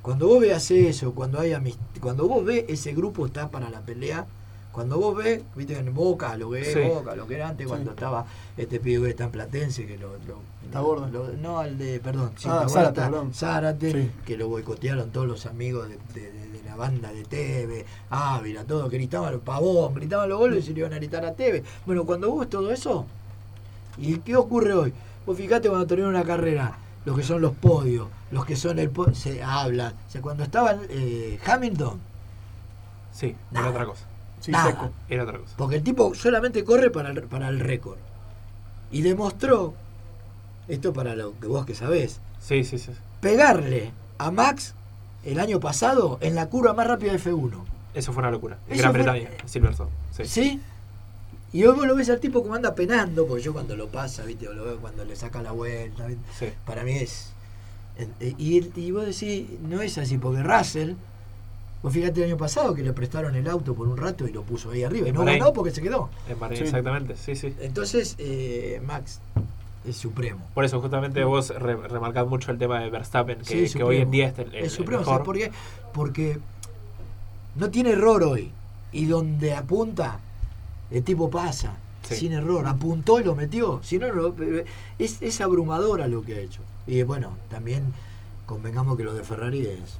Cuando 0.02 0.26
vos 0.28 0.40
veas 0.40 0.70
eso, 0.70 1.12
cuando 1.14 1.38
hay 1.38 1.52
cuando 2.00 2.26
vos 2.26 2.44
ves 2.44 2.64
ese 2.68 2.94
grupo 2.94 3.26
está 3.26 3.50
para 3.50 3.68
la 3.70 3.80
pelea, 3.80 4.26
cuando 4.72 4.98
vos 4.98 5.16
ves, 5.16 5.42
viste 5.56 5.76
en 5.76 5.92
Boca, 5.94 6.36
lo 6.36 6.50
que 6.50 6.60
es 6.60 6.72
Sí. 6.72 6.80
Boca, 6.80 7.14
lo 7.16 7.26
que 7.26 7.34
era 7.34 7.48
antes, 7.48 7.66
cuando 7.66 7.90
Sí. 7.90 7.94
estaba 7.96 8.24
este 8.56 8.78
pibe 8.80 9.04
que 9.04 9.10
está 9.10 9.24
en 9.24 9.30
Platense, 9.30 9.86
que 9.86 9.98
lo, 9.98 10.10
lo- 10.28 10.40
Taborda. 10.72 11.08
lo- 11.08 11.32
no, 11.32 11.62
el 11.62 11.76
de, 11.78 11.98
perdón, 12.00 12.32
sí, 12.36 12.48
Ah, 12.50 12.66
Zárate, 12.68 13.00
está- 13.00 13.10
perdón. 13.10 13.34
Zárate, 13.34 13.90
Sí. 13.92 14.10
que 14.24 14.36
lo 14.36 14.48
boicotearon 14.48 15.10
todos 15.10 15.26
los 15.26 15.46
amigos 15.46 15.88
de, 15.88 15.98
de- 16.14 16.30
de- 16.32 16.48
de 16.50 16.62
la 16.64 16.76
banda 16.76 17.12
de 17.12 17.24
Teve, 17.24 17.84
Ávila, 18.10 18.64
todo, 18.64 18.88
que 18.88 18.96
gritaban 18.96 19.32
los 19.32 19.42
pavón, 19.42 19.94
gritaban 19.94 20.28
los 20.28 20.38
goles 20.38 20.62
y 20.64 20.66
se 20.68 20.72
le 20.74 20.80
iban 20.80 20.92
a 20.92 20.96
gritar 20.96 21.24
a 21.24 21.32
Teve. 21.34 21.64
Bueno, 21.84 22.04
cuando 22.06 22.30
vos 22.30 22.40
ves 22.40 22.50
todo 22.50 22.70
eso, 22.70 23.06
¿y 23.98 24.18
qué 24.18 24.36
ocurre 24.36 24.72
hoy? 24.72 24.92
Vos 25.26 25.36
fijate 25.36 25.68
cuando 25.68 25.86
termina 25.86 26.08
una 26.08 26.24
carrera, 26.24 26.78
los 27.04 27.16
que 27.16 27.24
son 27.24 27.40
los 27.40 27.52
podios, 27.56 28.06
los 28.30 28.44
que 28.46 28.54
son 28.54 28.78
el 28.78 28.90
po- 28.90 29.12
se 29.14 29.42
habla. 29.42 29.94
O 30.06 30.10
sea, 30.10 30.22
cuando 30.22 30.44
estaba 30.44 30.76
eh, 30.88 31.40
Hamilton, 31.44 31.98
Sí, 33.12 33.34
Nada. 33.50 33.66
era 33.66 33.70
otra 33.74 33.86
cosa. 33.86 34.06
Sí, 34.40 34.50
Nada. 34.50 34.70
seco. 34.70 34.90
Era 35.08 35.22
otra 35.24 35.38
cosa. 35.38 35.54
Porque 35.56 35.76
el 35.76 35.82
tipo 35.82 36.14
solamente 36.14 36.64
corre 36.64 36.90
para 36.90 37.10
el, 37.10 37.22
para 37.24 37.48
el 37.48 37.60
récord. 37.60 37.98
Y 38.90 39.02
demostró, 39.02 39.74
esto 40.68 40.92
para 40.92 41.14
lo 41.14 41.38
que 41.38 41.46
vos 41.46 41.64
que 41.66 41.74
sabés, 41.74 42.20
Sí, 42.40 42.64
sí, 42.64 42.78
sí. 42.78 42.90
pegarle 43.20 43.92
a 44.18 44.30
Max 44.30 44.74
el 45.24 45.38
año 45.38 45.60
pasado 45.60 46.18
en 46.22 46.34
la 46.34 46.48
curva 46.48 46.72
más 46.74 46.86
rápida 46.86 47.12
de 47.12 47.18
F1. 47.20 47.52
Eso 47.94 48.12
fue 48.12 48.22
una 48.22 48.30
locura. 48.30 48.58
En 48.68 48.78
Gran 48.78 48.92
fue- 48.92 49.02
Bretaña, 49.02 49.30
Silverstone. 49.46 49.90
Sí. 50.12 50.24
¿Sí? 50.24 50.60
Y 51.52 51.64
hoy 51.64 51.74
vos 51.76 51.86
lo 51.86 51.96
ves 51.96 52.08
al 52.10 52.20
tipo 52.20 52.42
como 52.42 52.54
anda 52.54 52.74
penando, 52.76 53.26
porque 53.26 53.42
yo 53.42 53.52
cuando 53.52 53.76
lo 53.76 53.88
pasa, 53.88 54.22
¿viste? 54.24 54.48
O 54.48 54.52
lo 54.52 54.64
veo 54.64 54.78
cuando 54.78 55.04
le 55.04 55.16
saca 55.16 55.42
la 55.42 55.50
vuelta, 55.52 56.06
¿viste? 56.06 56.22
Sí. 56.38 56.46
Para 56.64 56.84
mí 56.84 56.92
es. 56.92 57.32
eh, 58.20 58.34
Y, 58.38 58.70
y 58.80 58.90
vos 58.92 59.04
decís, 59.06 59.46
no 59.60 59.82
es 59.82 59.98
así, 59.98 60.16
porque 60.16 60.42
Russell, 60.44 60.92
vos 61.82 61.92
fíjate 61.92 62.20
el 62.20 62.26
año 62.30 62.36
pasado 62.36 62.74
que 62.74 62.82
le 62.82 62.92
prestaron 62.92 63.34
el 63.36 63.48
auto 63.48 63.74
por 63.74 63.88
un 63.88 63.96
rato 63.96 64.26
y 64.28 64.32
lo 64.32 64.42
puso 64.42 64.70
ahí 64.70 64.82
arriba. 64.84 65.08
Y 65.08 65.12
no 65.12 65.24
ganó 65.24 65.52
porque 65.52 65.70
se 65.70 65.82
quedó. 65.82 66.08
En 66.28 66.38
Bahrein, 66.38 66.58
Sí. 66.58 66.64
exactamente. 66.64 67.16
Sí, 67.16 67.34
sí. 67.36 67.54
Entonces, 67.60 68.16
eh, 68.18 68.80
Max 68.86 69.20
es 69.86 69.96
supremo. 69.96 70.40
Por 70.54 70.64
eso, 70.64 70.80
justamente 70.80 71.24
vos 71.24 71.50
re- 71.50 71.76
remarcás 71.88 72.26
mucho 72.26 72.50
el 72.52 72.58
tema 72.58 72.80
de 72.80 72.90
Verstappen, 72.90 73.38
que, 73.38 73.66
Sí, 73.68 73.78
que 73.78 73.82
hoy 73.82 73.96
en 73.98 74.10
día 74.10 74.28
es 74.28 74.38
el, 74.38 74.48
el- 74.48 74.54
es 74.56 74.64
el 74.64 74.70
supremo, 74.70 75.00
mejor. 75.00 75.14
¿sabes 75.14 75.26
por 75.26 75.36
qué? 75.38 75.50
Porque 75.94 76.38
no 77.56 77.70
tiene 77.70 77.90
error 77.90 78.22
hoy. 78.22 78.50
Y 78.92 79.06
donde 79.06 79.54
apunta, 79.54 80.18
el 80.90 81.02
tipo 81.04 81.30
pasa. 81.30 81.74
Sí. 82.02 82.16
Sin 82.16 82.32
error, 82.32 82.66
apuntó 82.66 83.20
y 83.20 83.24
lo 83.24 83.34
metió. 83.36 83.80
Si 83.84 83.98
no, 83.98 84.12
no, 84.12 84.34
es, 84.98 85.22
es 85.22 85.40
abrumadora 85.40 86.08
lo 86.08 86.22
que 86.22 86.34
ha 86.34 86.38
hecho. 86.40 86.60
Y 86.86 87.02
bueno, 87.04 87.36
también 87.50 87.92
convengamos 88.46 88.96
que 88.96 89.04
lo 89.04 89.14
de 89.14 89.22
Ferrari 89.22 89.66
es, 89.66 89.98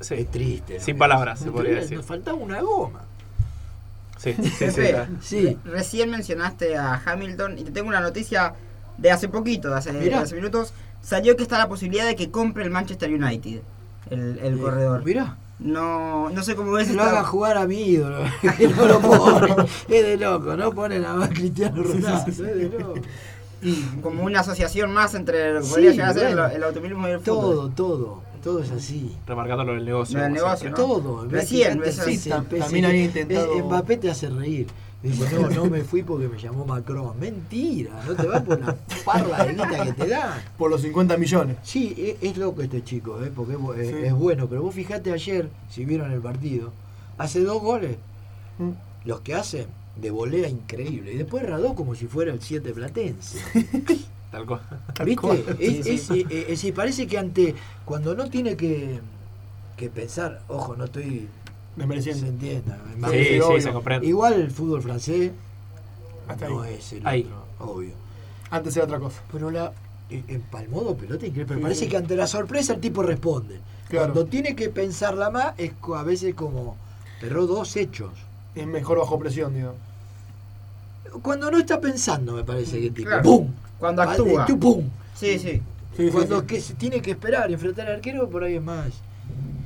Sí. 0.00 0.14
es 0.14 0.30
triste. 0.30 0.74
¿no? 0.78 0.84
Sin 0.84 0.98
palabras, 0.98 1.38
se 1.40 1.50
podría 1.50 1.76
decir. 1.76 1.96
Nos 1.98 2.06
faltaba 2.06 2.36
una 2.38 2.60
goma. 2.62 3.00
Sí, 4.18 4.34
sí, 4.34 4.66
sí, 5.22 5.58
recién 5.64 6.10
mencionaste 6.10 6.76
a 6.76 7.00
Hamilton 7.06 7.58
y 7.58 7.64
te 7.64 7.70
tengo 7.70 7.88
una 7.88 8.00
noticia 8.00 8.52
de 8.98 9.10
hace 9.10 9.28
poquito, 9.28 9.70
de 9.70 9.76
hace, 9.76 9.92
de 9.92 10.14
hace 10.14 10.34
minutos. 10.34 10.72
Salió 11.02 11.36
que 11.36 11.42
está 11.42 11.56
la 11.58 11.68
posibilidad 11.68 12.06
de 12.06 12.16
que 12.16 12.30
compre 12.30 12.62
el 12.64 12.70
Manchester 12.70 13.08
United, 13.10 13.62
el, 14.10 14.38
el 14.42 14.54
Eh, 14.54 14.60
corredor. 14.60 15.02
Mirá, 15.04 15.36
No, 15.58 16.28
no 16.28 16.42
sé 16.42 16.54
cómo 16.54 16.72
ves 16.72 16.88
que 16.88 16.94
lo 16.94 17.02
haga 17.02 17.24
jugar 17.24 17.56
a 17.56 17.66
mi 17.66 17.80
ídolo. 17.82 18.18
que 18.58 18.68
no 18.68 18.84
lo 18.86 19.00
pone. 19.00 19.54
es 19.88 20.02
de 20.04 20.16
loco, 20.18 20.54
no 20.56 20.70
pone 20.72 20.98
nada 20.98 21.14
más 21.14 21.30
Cristiano 21.30 21.82
Ronaldo. 21.82 22.24
Es 22.30 22.36
de 22.38 22.68
loco. 22.78 22.94
como 24.02 24.24
una 24.24 24.40
asociación 24.40 24.92
más 24.92 25.14
entre 25.14 25.54
lo 25.54 25.60
que 25.60 25.66
Sí, 25.66 25.72
podría 25.72 25.90
llegar 25.92 26.10
a 26.10 26.14
ser 26.14 26.26
el, 26.26 26.38
el 26.38 26.62
automovilismo 26.64 27.08
y 27.08 27.12
el 27.12 27.20
fútbol. 27.20 27.40
todo, 27.40 27.68
todo 27.70 28.22
es 28.60 28.70
así. 28.70 29.16
remarcando 29.26 29.64
lo 29.64 29.74
del 29.74 29.84
negocio. 29.84 30.16
Lo 30.18 30.24
del 30.24 30.32
negocio. 30.32 30.70
¿no? 30.70 30.76
Todo. 30.76 31.26
Recién, 31.28 31.80
también 32.58 32.84
había 32.84 33.04
intentado- 33.04 33.54
eh, 33.58 33.62
Mbappé 33.62 33.96
te 33.98 34.10
hace 34.10 34.28
reír. 34.28 34.66
Dice, 35.02 35.34
no, 35.34 35.48
no 35.48 35.64
me 35.64 35.80
fui 35.82 36.02
porque 36.02 36.28
me 36.28 36.38
llamó 36.38 36.66
Macron. 36.66 37.18
Mentira, 37.18 38.02
no 38.06 38.14
te 38.14 38.26
va 38.26 38.44
por 38.44 38.60
la 38.60 38.76
parla 39.02 39.44
de 39.46 39.52
guita 39.54 39.84
que 39.86 39.92
te 39.94 40.08
da. 40.08 40.42
Por 40.58 40.70
los 40.70 40.82
50 40.82 41.16
millones. 41.16 41.56
Sí, 41.62 41.94
e- 41.96 42.18
es, 42.20 42.36
loco 42.36 42.60
este 42.60 42.84
chico, 42.84 43.22
¿eh? 43.24 43.32
porque 43.34 43.54
es, 43.54 43.88
es- 43.88 43.96
Sí. 43.96 44.04
es 44.04 44.12
bueno. 44.12 44.46
Pero 44.46 44.62
vos 44.62 44.74
fijate 44.74 45.10
ayer, 45.10 45.48
si 45.70 45.86
vieron 45.86 46.12
el 46.12 46.20
partido, 46.20 46.70
hace 47.16 47.40
dos 47.40 47.62
goles. 47.62 47.96
Mm. 48.58 48.72
Los 49.06 49.20
que 49.22 49.34
hace 49.34 49.66
de 49.96 50.10
volea 50.10 50.48
increíble. 50.50 51.14
Y 51.14 51.16
después 51.16 51.46
radó 51.48 51.74
como 51.74 51.94
si 51.94 52.06
fuera 52.06 52.30
el 52.34 52.42
7 52.42 52.70
platense. 52.74 53.38
Tal 54.30 54.46
cual. 54.46 54.60
¿Viste? 55.04 55.20
cual. 55.20 55.44
Es, 55.58 55.84
Sí, 55.84 55.90
es- 55.90 56.02
sí. 56.02 56.20
eh, 56.30 56.46
eh, 56.48 56.56
es 56.56 56.72
parece 56.72 57.06
que 57.06 57.18
ante. 57.18 57.54
Cuando 57.84 58.14
no 58.14 58.28
tiene 58.30 58.56
que, 58.56 59.00
que 59.76 59.88
pensar, 59.90 60.42
ojo, 60.48 60.76
no 60.76 60.84
estoy. 60.84 61.28
Se 61.74 61.80
Desmereciendo. 61.80 62.26
entienda. 62.26 62.78
Sí, 63.10 63.16
Sí, 63.18 63.24
sí, 63.34 63.40
obvio. 63.40 63.60
se 63.62 63.72
comprende. 63.72 64.06
Igual 64.06 64.34
el 64.34 64.50
fútbol 64.50 64.82
francés 64.82 65.32
Hasta 66.28 66.48
no 66.48 66.62
ahí. 66.62 66.74
es 66.74 66.92
el 66.92 67.06
Ahí. 67.06 67.22
otro, 67.22 67.72
obvio. 67.72 67.92
Antes 68.50 68.76
era 68.76 68.84
otra 68.84 68.98
cosa. 68.98 69.22
Pero 69.32 69.50
la 69.50 69.72
eh, 70.10 70.22
empalmó 70.28 70.82
dos 70.82 70.96
pelota 70.96 71.24
increíble. 71.26 71.46
Pero 71.46 71.58
Sí, 71.58 71.62
parece 71.62 71.88
que 71.88 71.96
ante 71.96 72.16
la 72.16 72.26
sorpresa 72.26 72.74
el 72.74 72.80
tipo 72.80 73.02
responde. 73.02 73.60
Claro. 73.88 74.12
Cuando 74.12 74.26
tiene 74.30 74.54
que 74.56 74.68
pensarla 74.68 75.30
más, 75.30 75.54
es 75.58 75.72
a 75.96 76.02
veces 76.02 76.34
como. 76.34 76.76
Erró 77.22 77.46
dos 77.46 77.76
hechos. 77.76 78.10
Es 78.54 78.66
mejor 78.66 78.98
bajo 78.98 79.18
presión, 79.18 79.54
digo. 79.54 79.74
Cuando 81.22 81.50
no 81.50 81.58
está 81.58 81.80
pensando, 81.80 82.34
me 82.34 82.44
parece 82.44 82.78
que 82.80 82.86
el 82.88 82.94
tipo. 82.94 83.08
Claro. 83.08 83.22
¡Pum! 83.22 83.48
Cuando 83.80 84.02
actúa. 84.02 84.46
tú, 84.46 84.58
¡Pum! 84.58 84.84
Sí, 85.14 85.38
sí. 85.38 85.60
Sí, 85.96 86.06
sí, 86.06 86.10
Cuando 86.12 86.40
sí. 86.40 86.46
que 86.46 86.60
se 86.60 86.74
tiene 86.74 87.02
que 87.02 87.10
esperar 87.10 87.50
y 87.50 87.54
enfrentar 87.54 87.88
al 87.88 87.94
arquero, 87.96 88.28
por 88.30 88.44
ahí 88.44 88.54
es 88.54 88.62
más, 88.62 88.86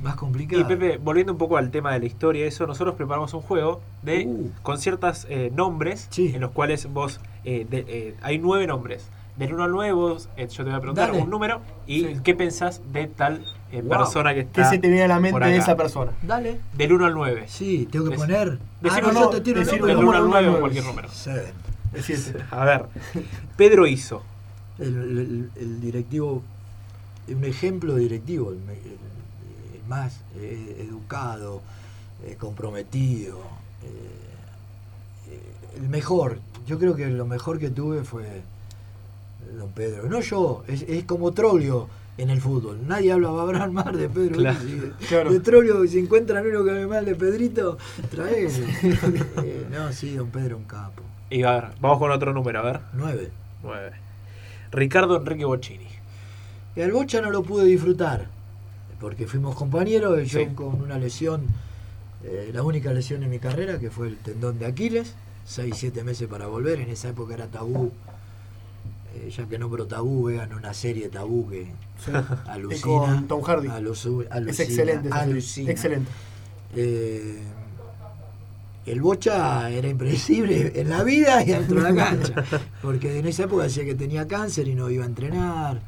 más 0.01 0.15
complicado. 0.15 0.59
Y 0.61 0.65
Pepe, 0.65 0.97
volviendo 0.97 1.31
un 1.33 1.37
poco 1.37 1.57
al 1.57 1.69
tema 1.69 1.93
de 1.93 1.99
la 1.99 2.05
historia, 2.05 2.45
eso, 2.45 2.65
nosotros 2.65 2.95
preparamos 2.95 3.33
un 3.35 3.41
juego 3.41 3.81
de 4.01 4.25
Uh. 4.25 4.49
con 4.63 4.79
ciertos 4.79 5.27
nombres 5.53 6.07
Sí. 6.09 6.31
en 6.33 6.41
los 6.41 6.51
cuales 6.51 6.91
vos 6.91 7.19
eh, 7.43 7.67
de- 7.69 7.85
eh, 7.87 8.15
hay 8.23 8.39
nueve 8.39 8.65
nombres. 8.65 9.07
Del 9.37 9.53
1 9.53 9.65
al 9.65 9.71
9, 9.71 9.91
vos, 9.91 10.29
eh, 10.37 10.47
yo 10.47 10.63
te 10.63 10.69
voy 10.69 10.73
a 10.73 10.79
preguntar 10.79 11.09
Dale. 11.11 11.21
un 11.21 11.29
número 11.29 11.59
y 11.85 11.99
Sí. 12.05 12.17
qué 12.23 12.33
pensás 12.35 12.81
de 12.93 13.07
tal 13.07 13.45
eh, 13.71 13.81
Wow. 13.81 13.89
persona 13.89 14.33
que 14.33 14.39
está. 14.41 14.63
¿Qué 14.63 14.69
se 14.69 14.77
te 14.79 14.87
viene 14.87 15.03
a 15.03 15.07
la 15.09 15.19
mente 15.19 15.45
de 15.45 15.57
esa 15.57 15.75
persona? 15.75 16.13
Dale. 16.21 16.59
Del 16.73 16.93
1 16.93 17.05
al 17.05 17.13
9. 17.13 17.43
Sí, 17.47 17.85
tengo 17.91 18.09
que 18.09 18.15
poner. 18.15 18.57
decime 18.79 19.07
ah, 19.09 19.11
no, 19.11 19.13
no, 19.13 19.21
yo 19.23 19.29
te 19.31 19.41
tiro 19.41 19.59
el. 19.61 19.67
Del 19.67 19.79
¿cómo 19.97 20.07
1 20.09 20.17
al 20.17 20.23
no, 20.23 20.29
9 20.29 20.47
no, 20.47 20.53
o 20.55 20.59
cualquier 20.61 20.85
número. 20.85 21.09
Seven. 21.09 21.51
Es 21.95 22.05
siete. 22.05 22.43
A 22.51 22.65
ver, 22.65 22.85
Pedro 23.57 23.87
hizo. 23.87 24.21
El, 24.77 24.87
el- 24.95 25.49
el 25.55 25.81
directivo, 25.81 26.43
un 27.29 27.43
ejemplo 27.45 27.95
directivo, 27.95 28.51
el, 28.51 28.59
más 29.87 30.19
eh, 30.37 30.85
educado, 30.87 31.61
eh, 32.25 32.35
comprometido, 32.39 33.39
eh, 33.83 35.79
el 35.81 35.89
mejor. 35.89 36.39
Yo 36.67 36.79
creo 36.79 36.95
que 36.95 37.05
lo 37.07 37.25
mejor 37.25 37.59
que 37.59 37.69
tuve 37.69 38.03
fue 38.03 38.41
don 39.57 39.69
Pedro. 39.71 40.09
No 40.09 40.21
yo, 40.21 40.63
es, 40.67 40.81
es 40.87 41.03
como 41.03 41.31
Troglio 41.33 41.87
en 42.17 42.29
el 42.31 42.41
fútbol. 42.41 42.79
Nadie 42.87 43.11
habla 43.11 43.29
hablar 43.29 43.71
mal 43.71 43.95
de 43.97 44.09
Pedro. 44.09 44.35
Claro. 44.37 44.59
Claro. 45.07 45.31
De 45.31 45.39
Troglio, 45.39 45.85
si 45.87 45.99
encuentran 45.99 46.45
uno 46.47 46.63
que 46.63 46.71
hable 46.71 46.87
mal 46.87 47.05
de 47.05 47.15
Pedrito, 47.15 47.77
traelo. 48.09 48.49
Eh, 49.43 49.67
no, 49.69 49.91
sí, 49.93 50.15
don 50.15 50.29
Pedro 50.29 50.57
un 50.57 50.63
capo. 50.63 51.03
Y 51.35 51.43
a 51.43 51.51
ver, 51.51 51.63
vamos 51.81 51.99
con 51.99 52.11
otro 52.11 52.31
número, 52.33 52.59
a 52.59 52.61
ver. 52.61 52.79
Nueve. 52.93 53.29
9. 53.61 53.91
Ricardo 54.71 55.17
Enrique 55.17 55.43
Bocchini. 55.43 55.85
Y 56.77 56.81
al 56.81 56.93
Bocha 56.93 57.19
no 57.19 57.29
lo 57.29 57.43
pude 57.43 57.65
disfrutar, 57.65 58.27
porque 59.01 59.27
fuimos 59.27 59.53
compañeros, 59.53 60.29
yo 60.29 60.39
Sí. 60.39 60.45
con 60.55 60.81
una 60.81 60.97
lesión, 60.97 61.41
eh, 62.23 62.51
la 62.53 62.63
única 62.63 62.93
lesión 62.93 63.21
en 63.23 63.29
mi 63.31 63.39
carrera, 63.39 63.79
que 63.79 63.89
fue 63.91 64.07
el 64.07 64.15
tendón 64.17 64.59
de 64.59 64.65
Aquiles, 64.65 65.13
6-7 65.45 66.05
meses 66.05 66.29
para 66.29 66.47
volver, 66.47 66.79
en 66.79 66.89
esa 66.89 67.09
época 67.09 67.33
era 67.33 67.47
tabú, 67.47 67.91
eh, 69.15 69.29
ya 69.29 69.45
que 69.45 69.57
nombro 69.59 69.87
tabú, 69.87 70.27
vean 70.27 70.53
una 70.53 70.73
serie 70.73 71.09
tabú 71.09 71.49
que 71.49 71.65
Sí. 71.99 72.11
alucina. 72.47 72.77
Y 72.77 72.81
con 72.81 73.27
Tom 73.27 73.41
Hardy. 73.41 73.67
alusu- 73.67 74.23
Es 74.23 74.31
alucina, 74.31 74.63
excelente. 74.69 75.09
alucina. 75.11 75.71
Excelente. 75.71 76.09
Eh, 76.77 77.41
el 78.85 79.01
Bocha 79.01 79.69
era 79.69 79.87
impredecible 79.87 80.71
en 80.79 80.89
la 80.89 81.03
vida 81.03 81.41
y 81.43 81.47
dentro 81.47 81.81
de 81.81 81.91
la 81.91 81.95
cancha. 82.09 82.43
Porque 82.81 83.19
en 83.19 83.27
esa 83.27 83.43
época 83.43 83.63
decía 83.63 83.85
que 83.85 83.95
tenía 83.95 84.27
cáncer 84.27 84.67
y 84.67 84.75
no 84.75 84.89
iba 84.89 85.03
a 85.03 85.07
entrenar. 85.07 85.81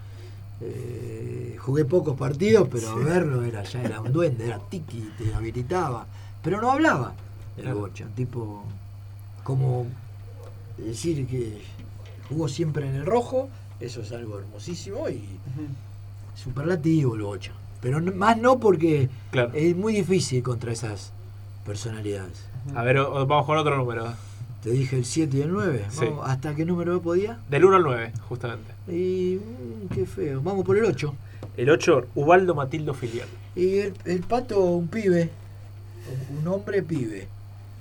Eh, 0.61 1.55
jugué 1.59 1.85
pocos 1.85 2.17
partidos, 2.17 2.67
pero 2.71 2.95
verlo 2.97 3.43
era 3.43 3.63
ya 3.63 3.81
era 3.83 4.01
un 4.01 4.11
duende, 4.11 4.45
era 4.47 4.59
tiki, 4.59 5.11
te 5.17 5.33
habilitaba. 5.33 6.07
Pero 6.41 6.59
no 6.61 6.71
hablaba 6.71 7.13
el. 7.57 7.73
Bocha, 7.73 8.05
tipo 8.15 8.63
como 9.43 9.85
decir 10.77 11.25
que 11.27 11.61
jugó 12.29 12.47
siempre 12.47 12.87
en 12.89 12.95
el 12.95 13.05
rojo, 13.05 13.49
eso 13.79 14.01
es 14.01 14.11
algo 14.11 14.39
hermosísimo 14.39 15.07
y 15.09 15.23
superlativo 16.35 17.15
el 17.15 17.21
Bocha. 17.21 17.51
Pero 17.81 18.01
más 18.01 18.37
no 18.37 18.59
porque 18.59 19.09
Claro. 19.31 19.51
es 19.53 19.75
muy 19.75 19.93
difícil 19.93 20.41
contra 20.43 20.71
esas 20.71 21.11
personalidades. 21.65 22.43
A 22.75 22.83
ver, 22.83 22.97
vamos 22.97 23.45
con 23.45 23.57
otro 23.57 23.77
número. 23.77 24.05
Te 24.63 24.71
dije 24.71 24.97
el 24.97 25.05
7 25.05 25.37
y 25.37 25.41
el 25.41 25.51
9. 25.51 25.85
Sí. 25.89 26.05
¿Hasta 26.23 26.55
qué 26.55 26.65
número 26.65 27.01
podía? 27.01 27.39
Del 27.49 27.65
1 27.65 27.77
al 27.77 27.83
9, 27.83 28.13
justamente. 28.27 28.73
Y 28.87 29.39
mm, 29.39 29.93
qué 29.93 30.05
feo. 30.05 30.41
Vamos 30.41 30.65
por 30.65 30.77
el 30.77 30.85
8. 30.85 31.13
El 31.55 31.69
8, 31.69 32.07
Ubaldo 32.15 32.55
Matildo 32.55 32.93
Filial. 32.93 33.27
Y 33.55 33.77
el, 33.77 33.93
el 34.05 34.21
pato, 34.21 34.59
un 34.59 34.87
pibe, 34.87 35.29
un, 36.39 36.47
hombre 36.47 36.83
pibe. 36.83 37.27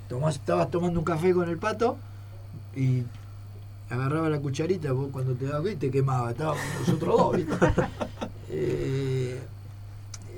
Tomás, 0.09 0.35
estabas 0.35 0.71
tomando 0.71 0.99
un 0.99 1.05
café 1.05 1.33
con 1.33 1.49
el 1.49 1.57
pato 1.57 1.97
y 2.75 3.03
agarraba 3.89 4.29
la 4.29 4.39
cucharita, 4.39 4.91
vos 4.91 5.09
cuando 5.11 5.33
te 5.33 5.45
dabas 5.45 5.75
te 5.77 5.91
quemaba. 5.91 6.31
Estábamos 6.31 6.61
nosotros 6.79 7.17
dos, 7.17 7.35
¿viste? 7.37 7.55
Eh, 8.49 9.37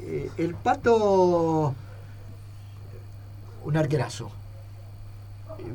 eh, 0.02 0.32
el 0.38 0.56
pato, 0.56 1.76
un 3.70 3.78
arquerazo. 3.78 4.30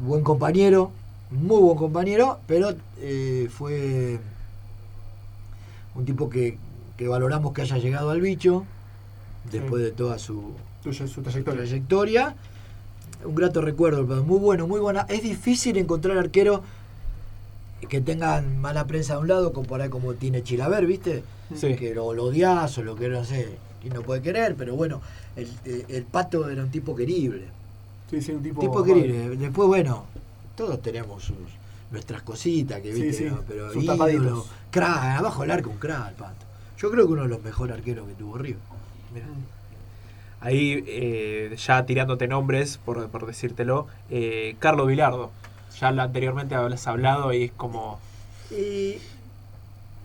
Buen 0.07 0.23
compañero, 0.23 0.91
muy 1.31 1.61
buen 1.61 1.77
compañero, 1.79 2.39
pero 2.47 2.75
eh, 2.99 3.49
fue 3.51 4.19
un 5.95 6.05
tipo 6.05 6.29
que, 6.29 6.59
que 6.97 7.07
valoramos 7.09 7.53
que 7.53 7.63
haya 7.63 7.79
llegado 7.79 8.11
al 8.11 8.21
bicho 8.21 8.65
después 9.51 9.83
de 9.83 9.93
toda 9.93 10.19
su, 10.19 10.53
Tuya, 10.83 11.07
su 11.07 11.15
su 11.15 11.23
trayectoria. 11.23 11.61
trayectoria 11.63 12.35
un 13.25 13.35
grato 13.35 13.61
recuerdo, 13.63 14.07
pero 14.07 14.23
muy 14.23 14.39
bueno, 14.39 14.67
muy 14.67 14.81
buena. 14.81 15.07
Es 15.09 15.23
difícil 15.23 15.77
encontrar 15.79 16.19
arqueros 16.19 16.61
que 17.89 18.01
tengan 18.01 18.59
mala 18.61 18.87
prensa 18.87 19.15
a 19.15 19.19
un 19.19 19.29
lado, 19.29 19.53
comparar 19.53 19.89
como 19.89 20.15
tiene 20.15 20.43
Chilaver, 20.43 20.85
¿viste? 20.87 21.23
Sí. 21.55 21.75
Que 21.77 21.95
lo, 21.95 22.13
lo 22.13 22.25
odias 22.25 22.77
o 22.79 22.83
lo 22.83 22.97
que 22.97 23.09
no 23.09 23.25
sé, 23.25 23.57
y 23.83 23.89
no 23.91 24.03
puede 24.03 24.21
querer, 24.21 24.57
pero 24.57 24.75
bueno, 24.75 25.01
el, 25.37 25.49
el- 25.65 25.85
el 25.89 26.03
pato 26.05 26.49
era 26.51 26.63
un 26.63 26.71
tipo 26.71 26.95
querible. 26.97 27.45
Sí, 28.11 28.21
sí, 28.21 28.33
un 28.33 28.43
tipo. 28.43 28.61
Tipo 28.61 28.83
querible. 28.83 29.37
Después, 29.37 29.69
bueno, 29.69 30.05
todos 30.57 30.81
tenemos 30.83 31.23
sus, 31.23 31.37
nuestras 31.91 32.23
cositas, 32.23 32.81
que 32.81 32.95
Sí, 32.95 33.03
viste, 33.03 33.25
sí, 33.25 33.31
¿no? 33.31 33.43
pero 33.47 33.73
sus 33.73 33.85
ídolo, 33.85 34.47
crack, 34.71 35.19
abajo 35.19 35.43
del 35.43 35.51
arco 35.51 35.71
un 35.71 35.79
crack, 35.79 36.09
el 36.11 36.15
pato. 36.15 36.47
Yo 36.79 36.91
creo 36.91 37.07
que 37.07 37.13
uno 37.13 37.23
de 37.23 37.29
los 37.29 37.43
mejores 37.43 37.77
arqueros 37.77 38.07
que 38.07 38.15
tuvo 38.15 38.37
River. 38.37 38.59
Mirá. 39.13 39.27
Ahí, 40.41 40.85
eh, 40.87 41.57
ya 41.57 41.87
tirándote 41.87 42.29
nombres, 42.29 42.79
por, 42.85 43.09
por 43.09 43.27
decírtelo, 43.27 43.87
eh, 44.11 44.57
Carlos 44.59 44.87
Vilardo. 44.87 45.31
Ya 45.81 45.89
anteriormente 45.89 46.55
hablas 46.55 46.87
hablado 46.87 47.33
y 47.33 47.45
es 47.45 47.53
como. 47.53 47.99
Eh, 48.51 49.01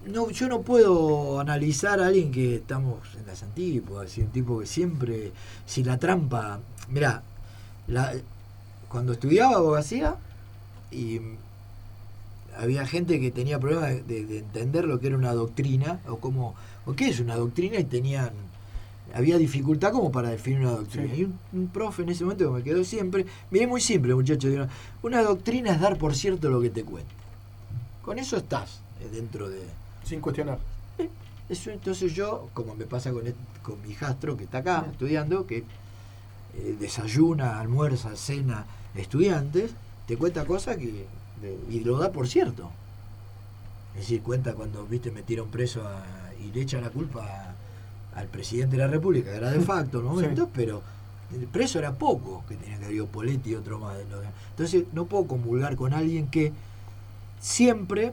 no, 0.08 0.30
yo 0.30 0.48
no 0.48 0.62
puedo 0.62 1.40
analizar 1.40 2.00
a 2.00 2.08
alguien 2.08 2.32
que 2.32 2.56
estamos 2.56 3.00
en 3.20 3.28
las 3.28 3.44
antípodas, 3.44 4.18
un 4.18 4.28
tipo 4.28 4.60
que 4.60 4.66
siempre, 4.66 5.32
si 5.66 5.84
la 5.84 5.98
trampa, 5.98 6.60
cuando 8.88 9.14
estudiaba 9.14 9.56
abogacía 9.56 10.16
y 10.92 11.20
había 12.58 12.86
gente 12.86 13.20
que 13.20 13.32
tenía 13.32 13.60
problemas 13.60 13.90
de, 13.90 14.02
de- 14.04 14.26
de 14.26 14.38
entender 14.40 14.86
lo 14.86 15.00
que 15.00 15.08
era 15.08 15.18
una 15.18 15.34
doctrina 15.34 16.00
o 16.08 16.18
cómo, 16.18 16.56
o 16.86 16.94
qué 16.94 17.10
es 17.10 17.20
una 17.20 17.36
doctrina 17.36 17.78
y 17.80 17.84
tenían, 17.86 18.32
había 19.14 19.38
dificultad 19.38 19.92
como 19.92 20.12
para 20.12 20.30
definir 20.30 20.60
una 20.62 20.72
doctrina. 20.72 21.14
Sí. 21.14 21.22
Y 21.22 21.24
un, 21.26 21.40
un 21.54 21.68
profe 21.68 22.02
en 22.04 22.10
ese 22.10 22.24
momento 22.24 22.46
que 22.46 22.58
me 22.58 22.64
quedó 22.64 22.84
siempre, 22.84 23.26
miré 23.52 23.68
muy 23.68 23.82
simple 23.82 24.14
muchacho, 24.16 24.50
digo, 24.50 24.66
una 25.04 25.22
doctrina 25.22 25.72
es 25.72 25.80
dar 25.80 25.98
por 25.98 26.16
cierto 26.16 26.50
lo 26.50 26.62
que 26.62 26.70
te 26.70 26.84
cuento. 26.84 27.12
Con 28.04 28.20
eso 28.20 28.38
estás 28.38 28.82
eh, 29.02 29.10
dentro 29.12 29.50
de... 29.50 29.62
Sin 30.04 30.20
cuestionar. 30.20 30.58
Eso, 31.48 31.72
entonces 31.72 32.14
yo, 32.14 32.50
como 32.54 32.76
me 32.76 32.86
pasa 32.86 33.12
con, 33.12 33.24
con 33.64 33.82
mi 33.82 33.92
hijastro 33.92 34.36
que 34.38 34.44
está 34.44 34.60
acá 34.60 34.86
estudiando, 34.92 35.48
que 35.48 35.64
eh, 36.60 36.76
desayuna, 36.80 37.60
almuerza, 37.60 38.16
cena 38.16 38.66
estudiantes, 38.96 39.72
te 40.08 40.18
cuenta 40.18 40.46
cosas 40.46 40.78
que 40.78 41.06
de- 41.42 41.60
y 41.70 41.80
lo 41.82 41.98
da 41.98 42.12
por 42.12 42.28
cierto. 42.28 42.70
Es 43.96 44.02
decir, 44.02 44.22
cuenta 44.22 44.54
cuando 44.54 44.86
viste 44.86 45.12
metieron 45.12 45.50
preso 45.50 45.82
a- 45.88 46.04
y 46.44 46.52
le 46.52 46.62
echa 46.62 46.80
la 46.82 46.90
culpa 46.90 47.24
a- 47.26 48.20
al 48.20 48.28
presidente 48.28 48.76
de 48.78 48.84
la 48.84 48.88
República, 48.88 49.32
que 49.32 49.38
era 49.38 49.52
de 49.52 49.60
facto 49.62 50.00
en 50.00 50.06
un 50.08 50.16
momento, 50.16 50.46
Sí. 50.46 50.52
pero 50.54 50.82
el 51.34 51.46
preso 51.48 51.80
era 51.80 51.94
poco, 51.94 52.44
que 52.48 52.56
tenía 52.56 52.80
que 52.80 52.86
haber 52.86 53.06
Poletti 53.06 53.52
y 53.52 53.56
otro 53.56 53.80
más. 53.80 53.98
Entonces 54.52 54.84
no 54.94 55.06
puedo 55.06 55.26
comulgar 55.28 55.76
con 55.76 55.94
alguien 55.94 56.28
que 56.28 56.52
siempre, 57.40 58.12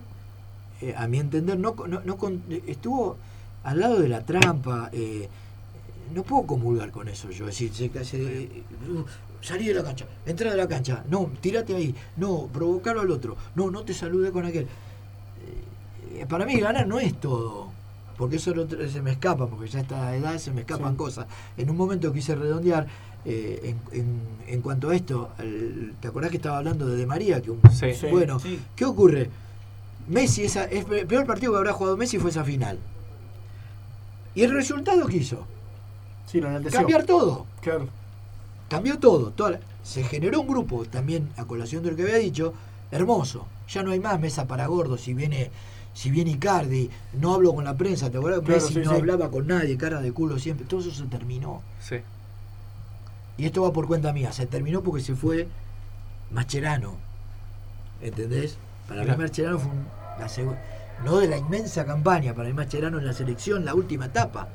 eh, 0.80 0.94
a 0.97 1.07
mi 1.09 1.18
entender, 1.18 1.59
no, 1.59 1.74
no, 1.88 2.01
no 2.05 2.16
con- 2.16 2.42
estuvo 2.66 3.16
al 3.64 3.80
lado 3.80 3.99
de 4.01 4.09
la 4.09 4.20
trampa. 4.24 4.90
eh, 4.92 5.28
no 6.15 6.23
puedo 6.23 6.47
comulgar 6.47 6.91
con 6.91 7.09
eso 7.09 7.31
yo. 7.31 7.49
Es 7.49 7.59
decir, 7.59 7.73
se, 7.75 8.05
se- 8.05 8.43
eh, 8.43 8.63
uh, 8.91 9.05
salí 9.41 9.67
de 9.69 9.75
la 9.75 9.83
cancha, 9.85 10.07
entra 10.27 10.51
de 10.51 10.57
la 10.57 10.67
cancha, 10.69 11.05
no, 11.09 11.31
tírate 11.41 11.75
ahí, 11.75 11.95
no, 12.17 12.49
provocarlo 12.53 13.03
al 13.03 13.11
otro, 13.11 13.37
no, 13.55 13.71
no 13.71 13.83
te 13.85 13.95
salude 13.95 14.31
con 14.31 14.45
aquel. 14.47 14.67
Eh, 16.15 16.27
para 16.29 16.45
mí 16.47 16.59
ganar 16.59 16.87
no 16.87 16.99
es 16.99 17.15
todo. 17.21 17.75
Porque 18.17 18.37
eso 18.37 18.55
se 18.91 19.03
me 19.03 19.11
escapa, 19.13 19.47
porque 19.47 19.69
ya 19.69 19.81
a 19.81 19.83
esta 19.83 20.17
edad 20.17 20.39
se 20.39 20.51
me 20.51 20.63
escapan 20.63 20.93
Sí. 20.93 20.97
cosas. 20.97 21.27
En 21.59 21.69
un 21.69 21.77
momento 21.77 22.11
quise 22.15 22.35
redondear, 22.35 22.87
eh, 23.27 23.75
en, 23.93 24.01
en- 24.01 24.21
en 24.47 24.61
cuanto 24.63 24.89
a 24.89 24.97
esto, 24.97 25.31
el- 25.39 25.93
¿te 26.01 26.09
acordás 26.09 26.31
que 26.31 26.39
estaba 26.39 26.57
hablando 26.59 26.87
de 26.87 26.97
De 26.97 27.05
María? 27.05 27.43
Que 27.43 27.51
un, 27.51 27.61
Sí. 27.73 27.93
Sí. 27.93 28.07
Bueno, 28.11 28.41
Sí. 28.41 28.59
¿qué 28.75 28.87
ocurre? 28.87 29.29
Messi, 30.09 30.45
esa, 30.45 30.65
es 30.65 30.87
el 30.91 31.07
peor 31.07 31.27
partido 31.27 31.53
que 31.53 31.59
habrá 31.59 31.73
jugado 31.75 31.99
Messi 31.99 32.19
fue 32.19 32.31
esa 32.31 32.43
final. 32.45 32.79
¿Y 34.35 34.43
el 34.45 34.53
resultado 34.53 35.07
que 35.07 35.17
hizo? 35.19 35.47
Sí, 36.27 36.41
lo 36.41 36.49
enalteció. 36.49 36.79
Cambiar 36.81 37.05
todo. 37.05 37.47
Claro. 37.61 37.89
Cambió 38.68 38.99
todo. 38.99 39.31
toda 39.31 39.53
la- 39.53 39.61
se 39.83 40.03
generó 40.03 40.41
un 40.41 40.49
grupo, 40.49 40.85
también 40.85 41.29
a 41.37 41.45
colación 41.45 41.83
de 41.85 41.91
lo 41.93 41.97
que 41.97 42.03
había 42.03 42.16
dicho, 42.16 42.53
hermoso. 42.91 43.47
Ya 43.68 43.83
no 43.83 43.93
hay 43.93 44.01
más 44.01 44.18
mesa 44.20 44.47
para 44.47 44.66
gordos. 44.66 45.01
Si 45.03 45.14
viene, 45.14 45.51
si 45.95 46.11
viene 46.11 46.33
Icardi, 46.33 46.91
no 47.14 47.35
hablo 47.35 47.55
con 47.55 47.64
la 47.64 47.77
prensa. 47.77 48.11
¿Te 48.11 48.18
acuerdas? 48.18 48.41
Claro, 48.45 48.61
Messi 48.61 48.74
sí, 48.74 48.81
no 48.81 48.91
sí. 48.91 48.97
hablaba 48.97 49.31
con 49.31 49.47
nadie, 49.47 49.77
cara 49.77 50.01
de 50.01 50.12
culo 50.12 50.39
siempre. 50.39 50.66
Todo 50.66 50.81
eso 50.81 50.91
se 50.91 51.05
terminó. 51.05 51.62
Sí. 51.81 51.97
Y 53.39 53.45
esto 53.47 53.62
va 53.62 53.72
por 53.72 53.87
cuenta 53.87 54.12
mía. 54.12 54.33
Se 54.33 54.47
terminó 54.47 54.83
porque 54.83 55.03
se 55.03 55.14
fue 55.14 55.47
Mascherano. 56.33 56.95
¿Entendés? 58.01 58.57
Para 58.89 59.01
mí 59.01 59.07
Claro. 59.07 59.22
Mascherano 59.22 59.59
fue 59.59 59.70
un- 59.70 59.87
la 60.18 60.27
seg- 60.27 60.59
no 61.05 61.18
de 61.18 61.29
la 61.29 61.37
inmensa 61.39 61.85
campaña, 61.85 62.35
para 62.35 62.49
mí 62.49 62.55
Mascherano 62.55 62.99
en 62.99 63.07
la 63.07 63.12
selección, 63.12 63.64
la 63.64 63.74
última 63.74 64.07
etapa, 64.07 64.49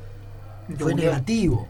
fue 0.77 0.95
negativo. 0.95 1.67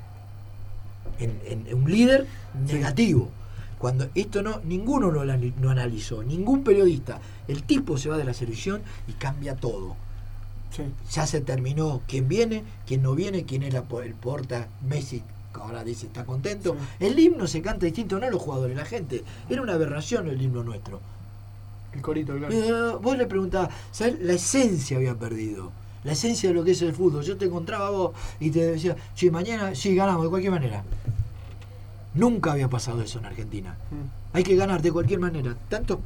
En, 1.20 1.40
en- 1.46 1.74
un 1.76 1.90
líder 1.92 2.28
negativo. 2.68 3.30
Cuando 3.78 4.08
esto 4.16 4.42
no, 4.44 4.60
ninguno 4.64 5.10
lo, 5.12 5.24
lo 5.26 5.70
analizó, 5.70 6.24
ningún 6.24 6.64
periodista. 6.64 7.20
El 7.48 7.64
tipo 7.64 7.98
se 7.98 8.10
va 8.10 8.18
de 8.18 8.24
la 8.24 8.34
selección 8.34 8.82
y 9.08 9.14
cambia 9.14 9.56
todo 9.56 9.96
Sí. 10.70 10.84
ya 11.12 11.28
se 11.28 11.42
terminó 11.42 12.02
quién 12.08 12.30
viene, 12.30 12.64
quién 12.88 13.02
no 13.02 13.14
viene, 13.14 13.44
quién 13.44 13.62
era 13.64 13.82
po- 13.82 14.02
el 14.04 14.14
porta, 14.14 14.70
Messi, 14.88 15.22
que 15.54 15.60
ahora 15.60 15.84
dice 15.84 16.06
está 16.06 16.24
contento. 16.24 16.78
Sí. 17.00 17.08
El 17.08 17.20
himno 17.20 17.46
se 17.46 17.62
canta 17.62 17.86
distinto, 17.88 18.18
no 18.20 18.30
los 18.30 18.42
jugadores, 18.42 18.78
la 18.78 18.86
gente. 18.86 19.22
Era 19.50 19.62
una 19.64 19.74
aberración 19.74 20.28
el 20.30 20.42
himno 20.42 20.64
nuestro. 20.64 21.02
El 21.94 22.02
corito, 22.02 22.38
claro. 22.38 22.54
Eh, 22.54 22.98
vos 23.02 23.18
le 23.18 23.26
preguntabas, 23.26 23.74
¿sabes? 23.92 24.18
La 24.22 24.32
esencia 24.34 24.96
había 24.96 25.14
perdido. 25.16 25.74
La 26.04 26.14
esencia 26.14 26.50
de 26.50 26.56
lo 26.56 26.64
que 26.64 26.72
es 26.72 26.82
el 26.82 26.94
fútbol. 26.94 27.24
Yo 27.24 27.38
te 27.38 27.46
encontraba 27.46 27.88
a 27.88 27.92
vos 27.92 28.12
y 28.40 28.50
te 28.50 28.72
decía, 28.72 28.96
sí, 29.14 29.30
mañana 29.30 29.76
sí 29.76 29.96
ganamos 29.96 30.24
de 30.24 30.30
cualquier 30.30 30.52
manera. 30.52 30.84
Nunca 32.14 32.54
había 32.54 32.70
pasado 32.70 33.02
eso 33.02 33.20
en 33.20 33.26
Argentina. 33.26 33.78
Mm. 33.92 34.36
Hay 34.36 34.44
que 34.44 34.56
ganar 34.56 34.82
de 34.82 34.92
cualquier 34.92 35.20
manera. 35.20 35.56
Tanto, 35.70 36.02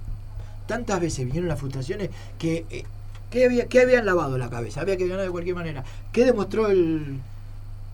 tantas 0.68 1.00
veces 1.00 1.26
vinieron 1.26 1.48
las 1.48 1.60
frustraciones 1.60 2.10
que, 2.38 2.66
eh, 2.70 2.84
que, 3.32 3.46
había, 3.46 3.68
que 3.68 3.82
habían 3.82 4.06
lavado 4.06 4.38
la 4.38 4.50
cabeza. 4.50 4.82
Había 4.82 4.98
que 4.98 5.08
ganar 5.08 5.26
de 5.26 5.32
cualquier 5.32 5.56
manera. 5.56 5.84
¿Qué 6.12 6.26
demostró 6.26 6.68
el, 6.68 7.20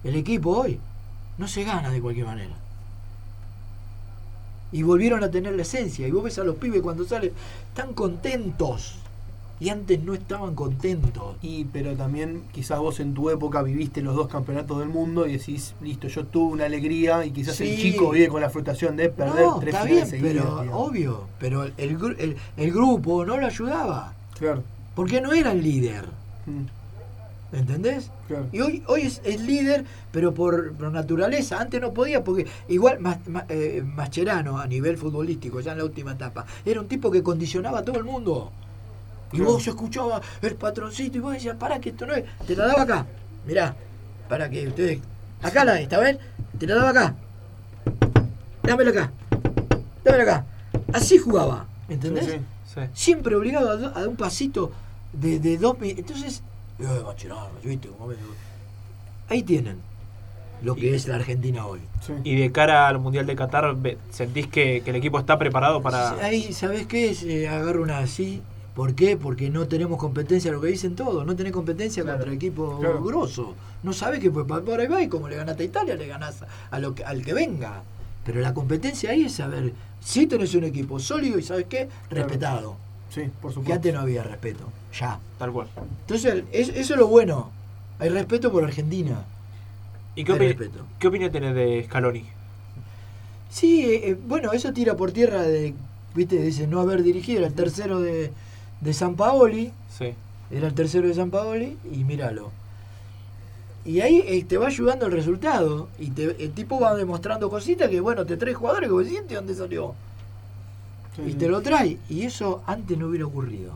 el 0.03 0.15
equipo 0.15 0.57
hoy? 0.57 0.79
No 1.37 1.47
se 1.47 1.63
gana 1.63 1.89
de 1.89 2.01
cualquier 2.01 2.25
manera. 2.25 2.55
Y 4.71 4.83
volvieron 4.83 5.23
a 5.23 5.29
tener 5.29 5.53
la 5.53 5.61
esencia. 5.61 6.07
Y 6.07 6.11
vos 6.11 6.23
ves 6.23 6.39
a 6.39 6.43
los 6.43 6.55
pibes 6.55 6.81
cuando 6.81 7.05
salen, 7.05 7.31
están 7.69 7.93
contentos. 7.93 8.95
Y 9.61 9.69
antes 9.69 10.01
no 10.03 10.15
estaban 10.15 10.55
contentos. 10.55 11.35
Y 11.43 11.65
pero 11.65 11.93
también 11.95 12.41
quizás 12.51 12.79
vos 12.79 12.99
en 12.99 13.13
tu 13.13 13.29
época 13.29 13.61
viviste 13.61 14.01
los 14.01 14.15
dos 14.15 14.27
campeonatos 14.27 14.79
del 14.79 14.89
mundo 14.89 15.27
y 15.27 15.33
decís, 15.33 15.75
listo, 15.81 16.07
yo 16.07 16.25
tuve 16.25 16.53
una 16.53 16.65
alegría 16.65 17.23
y 17.25 17.31
quizás 17.31 17.61
el 17.61 17.77
chico 17.77 18.09
vive 18.09 18.27
con 18.27 18.41
la 18.41 18.49
frustración 18.49 18.97
de 18.97 19.09
perder 19.09 19.45
No, 19.45 19.59
tres 19.59 19.75
está 19.75 19.85
bien, 19.85 20.07
seguidas, 20.07 20.33
pero 20.33 20.61
digamos. 20.63 20.89
obvio. 20.89 21.27
Pero 21.39 21.63
el, 21.63 21.73
el, 21.77 22.35
el 22.57 22.71
grupo 22.71 23.23
no 23.23 23.37
lo 23.37 23.45
ayudaba. 23.45 24.15
Claro. 24.39 24.63
Porque 24.95 25.21
no 25.21 25.31
era 25.31 25.51
el 25.51 25.61
líder. 25.61 26.05
Mm, 26.47 27.55
¿Entendés? 27.55 28.09
claro. 28.27 28.47
Y 28.51 28.61
hoy, 28.61 28.83
hoy 28.87 29.01
es, 29.01 29.21
es 29.25 29.41
líder, 29.41 29.85
pero 30.11 30.33
por, 30.33 30.73
por 30.73 30.89
naturaleza. 30.91 31.59
Antes 31.61 31.79
no 31.81 31.93
podía, 31.93 32.23
porque 32.23 32.47
igual 32.69 32.97
Mas- 32.99 33.27
Ma- 33.27 33.45
eh, 33.49 33.83
Mascherano, 33.85 34.57
a 34.57 34.65
nivel 34.65 34.97
futbolístico, 34.97 35.59
ya 35.59 35.73
en 35.73 35.79
la 35.79 35.83
última 35.83 36.13
etapa, 36.13 36.45
era 36.65 36.79
un 36.79 36.87
tipo 36.87 37.11
que 37.11 37.21
condicionaba 37.21 37.79
a 37.79 37.85
todo 37.85 37.97
el 37.97 38.05
mundo. 38.05 38.51
Y 39.33 39.37
Claro. 39.37 39.53
vos 39.53 39.67
escuchabas 39.67 40.21
el 40.41 40.55
patroncito 40.55 41.17
y 41.17 41.21
vos 41.21 41.33
decías, 41.33 41.55
para 41.55 41.79
que 41.79 41.89
esto 41.89 42.05
no 42.05 42.13
es. 42.13 42.25
Te 42.45 42.55
la 42.55 42.67
daba 42.67 42.83
acá. 42.83 43.05
Mirá, 43.45 43.75
para 44.27 44.49
que 44.49 44.67
ustedes. 44.67 44.99
Acá 45.41 45.63
la 45.65 45.79
esta, 45.79 45.99
¿ven? 45.99 46.19
Te 46.59 46.67
la 46.67 46.75
daba 46.75 46.89
acá. 46.89 47.15
Dámela 48.63 48.91
acá. 48.91 49.11
Dámela 50.03 50.23
acá. 50.23 50.45
Así 50.93 51.17
jugaba. 51.17 51.65
¿Entendés? 51.89 52.25
Sí, 52.25 52.31
sí. 52.31 52.39
Sí. 52.75 52.81
siempre 52.93 53.35
obligado 53.35 53.69
a, 53.69 53.75
do- 53.75 53.87
a 53.87 53.99
dar 53.99 54.07
un 54.07 54.15
pasito 54.15 54.71
de, 55.13 55.39
de 55.39 55.57
dos 55.57 55.77
mi- 55.79 55.89
Entonces, 55.91 56.41
Ahí 59.29 59.43
tienen 59.43 59.77
lo 60.61 60.75
que 60.75 60.93
es 60.95 61.07
la 61.07 61.15
Argentina 61.15 61.65
hoy. 61.65 61.79
Y 62.23 62.35
de 62.35 62.51
cara 62.51 62.87
al 62.87 62.99
Mundial 62.99 63.25
de 63.25 63.35
Qatar, 63.35 63.75
¿sentís 64.11 64.47
que, 64.47 64.81
que 64.83 64.89
el 64.91 64.95
equipo 64.95 65.17
está 65.19 65.37
preparado 65.39 65.81
para...? 65.81 66.11
Ahí, 66.23 66.53
¿sabés 66.53 66.85
qué? 66.87 67.13
Se 67.15 67.47
agarro 67.47 67.81
una 67.83 67.99
así. 67.99 68.41
¿Por 68.75 68.95
qué? 68.95 69.17
Porque 69.17 69.49
no 69.49 69.67
tenemos 69.67 69.97
competencia, 69.99 70.51
lo 70.51 70.61
que 70.61 70.69
dicen 70.69 70.95
todos. 70.95 71.25
No 71.25 71.35
tenés 71.35 71.51
competencia 71.51 72.03
Claro, 72.03 72.19
contra 72.19 72.33
equipo 72.33 72.77
claro. 72.79 73.03
grosso. 73.03 73.53
No 73.83 73.91
sabés 73.93 74.19
que 74.21 74.31
pues, 74.31 74.45
por 74.45 74.79
ahí 74.79 74.87
va 74.87 75.01
y 75.03 75.09
como 75.09 75.27
le 75.27 75.35
ganaste 75.35 75.63
a 75.63 75.65
Italia, 75.65 75.95
le 75.95 76.07
ganás 76.07 76.43
a 76.69 76.79
lo 76.79 76.95
que, 76.95 77.03
al 77.03 77.23
que 77.23 77.33
venga. 77.33 77.83
Pero 78.25 78.39
la 78.39 78.53
competencia 78.53 79.09
ahí 79.11 79.25
es 79.25 79.33
saber 79.33 79.73
si 79.99 80.25
tenés 80.27 80.55
un 80.55 80.63
equipo 80.63 80.99
sólido 80.99 81.37
y 81.37 81.43
¿sabes 81.43 81.65
qué? 81.67 81.89
Respetado. 82.09 82.75
Sí, 83.09 83.23
por 83.41 83.51
Que 83.51 83.55
supuesto. 83.55 83.73
antes 83.73 83.93
no 83.93 83.99
había 83.99 84.23
respeto. 84.23 84.63
Ya. 84.97 85.19
Tal 85.37 85.51
cual. 85.51 85.67
Entonces, 86.01 86.43
es- 86.53 86.69
eso 86.69 86.93
es 86.93 86.99
lo 86.99 87.07
bueno. 87.07 87.49
Hay 87.99 88.07
respeto 88.09 88.51
por 88.51 88.63
Argentina. 88.63 89.25
¿Y 90.15 90.23
qué, 90.23 90.57
qué 90.99 91.07
opinión 91.07 91.31
tenés 91.31 91.55
de 91.55 91.83
Scaloni? 91.85 92.23
Sí, 93.49 93.83
eh, 93.85 94.09
eh, 94.11 94.17
bueno, 94.27 94.53
eso 94.53 94.71
tira 94.71 94.95
por 94.95 95.11
tierra 95.11 95.41
de, 95.41 95.73
viste, 96.15 96.37
dice 96.41 96.67
no 96.67 96.79
haber 96.79 97.03
dirigido, 97.03 97.45
el 97.45 97.53
tercero 97.53 97.99
de, 97.99 98.31
de 98.81 98.93
San 98.93 99.15
Paoli, 99.15 99.71
Sí. 99.89 100.13
era 100.51 100.67
el 100.67 100.73
tercero 100.73 101.07
de 101.07 101.13
San 101.13 101.29
Paoli, 101.31 101.77
y 101.91 102.03
míralo. 102.03 102.51
Y 103.83 104.01
ahí 104.01 104.23
eh, 104.27 104.43
te 104.43 104.57
va 104.57 104.67
ayudando 104.67 105.07
el 105.07 105.11
resultado, 105.11 105.87
y 105.97 106.11
te- 106.11 106.43
el 106.43 106.51
tipo 106.51 106.79
va 106.79 106.93
demostrando 106.95 107.49
cositas 107.49 107.89
que, 107.89 107.99
bueno, 107.99 108.25
te 108.25 108.37
trae 108.37 108.53
jugadores 108.53 108.89
que 108.89 108.93
vos 108.93 109.07
sientes 109.07 109.35
dónde 109.35 109.55
salió, 109.55 109.93
Sí, 111.15 111.23
y 111.27 111.33
te 111.33 111.47
lo 111.49 111.61
trae, 111.61 111.97
y 112.09 112.21
eso 112.23 112.61
antes 112.67 112.97
no 112.97 113.07
hubiera 113.07 113.25
ocurrido. 113.25 113.73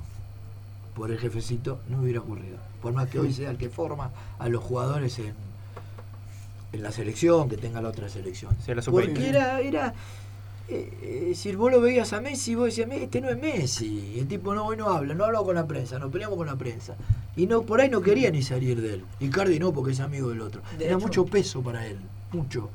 Por 0.96 1.12
el 1.12 1.18
jefecito 1.20 1.80
no 1.90 2.00
hubiera 2.02 2.22
ocurrido. 2.22 2.58
Por 2.82 2.94
más 2.94 3.10
que 3.10 3.20
hoy 3.20 3.34
sea 3.34 3.50
el 3.52 3.58
que 3.58 3.68
forma 3.70 4.12
a 4.40 4.48
los 4.48 4.64
jugadores 4.64 5.20
en, 5.20 5.34
en 6.72 6.82
la 6.84 6.92
selección, 6.92 7.50
que 7.50 7.58
tenga 7.58 7.82
la 7.82 7.90
otra 7.90 8.08
selección. 8.08 8.56
Sí, 8.66 8.74
la 8.74 8.82
sub-20. 8.82 9.06
Porque 9.08 9.28
era, 9.30 9.60
era 9.60 9.94
eh, 10.68 11.34
si 11.36 11.56
vos 11.56 11.72
lo 11.72 11.80
veías 11.82 12.12
a 12.14 12.22
Messi, 12.22 12.56
vos 12.56 12.66
decías, 12.66 12.90
este 12.92 13.22
no 13.22 13.30
es 13.30 13.40
Messi. 13.40 14.16
El 14.20 14.28
tipo 14.28 14.54
no, 14.56 14.66
hoy 14.66 14.78
no 14.78 14.90
habla, 14.90 15.14
no 15.14 15.26
habla 15.26 15.40
con 15.40 15.56
la 15.56 15.66
prensa, 15.68 16.00
nos 16.00 16.12
peleamos 16.12 16.38
con 16.38 16.48
la 16.48 16.56
prensa. 16.56 16.96
Y 17.36 17.48
no 17.48 17.62
por 17.64 17.82
ahí 17.82 17.90
no 17.90 18.02
quería 18.02 18.32
ni 18.32 18.42
salir 18.42 18.82
de 18.82 18.96
él. 18.96 19.04
Icardi 19.20 19.60
no, 19.60 19.74
porque 19.74 19.92
es 19.92 20.00
amigo 20.00 20.30
del 20.30 20.42
otro. 20.42 20.62
De 20.78 20.86
era 20.86 20.96
hecho- 20.96 21.06
mucho 21.08 21.26
peso 21.26 21.62
para 21.62 21.86
él, 21.86 21.98
mucho. 22.32 22.70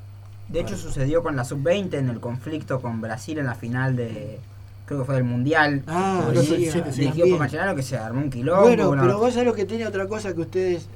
De 0.47 0.59
hecho, 0.59 0.75
sucedió 0.77 1.23
con 1.23 1.35
la 1.37 1.45
sub-20 1.45 1.93
en 1.93 2.09
el 2.09 2.19
conflicto 2.19 2.81
con 2.81 2.99
Brasil 2.99 3.37
en 3.39 3.45
la 3.45 3.55
final 3.55 3.95
de. 3.95 4.37
Creo 4.85 4.99
que 4.99 5.05
fue 5.05 5.15
del 5.15 5.23
Mundial. 5.23 5.81
Ah, 5.87 6.29
sí, 6.33 6.45
sí, 6.45 6.69
sí, 6.71 6.81
sí, 6.91 6.99
dirigido 7.01 7.29
por 7.29 7.39
Mascherano, 7.39 7.73
que 7.75 7.83
se 7.83 7.95
armó 7.97 8.19
un 8.21 8.29
quilombo. 8.29 8.63
Bueno, 8.63 8.91
pero 8.99 9.17
vos 9.17 9.31
sabés 9.33 9.47
lo 9.47 9.53
que 9.53 9.65
tiene 9.65 9.87
otra 9.87 10.07
cosa 10.07 10.33
que 10.33 10.41
ustedes 10.41 10.87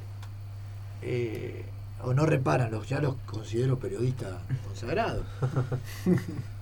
eh, 1.01 1.63
o 2.03 2.13
no 2.13 2.25
reparan, 2.25 2.69
los, 2.71 2.87
ya 2.89 2.99
los 2.99 3.15
considero 3.25 3.79
periodistas 3.79 4.33
consagrados. 4.67 5.25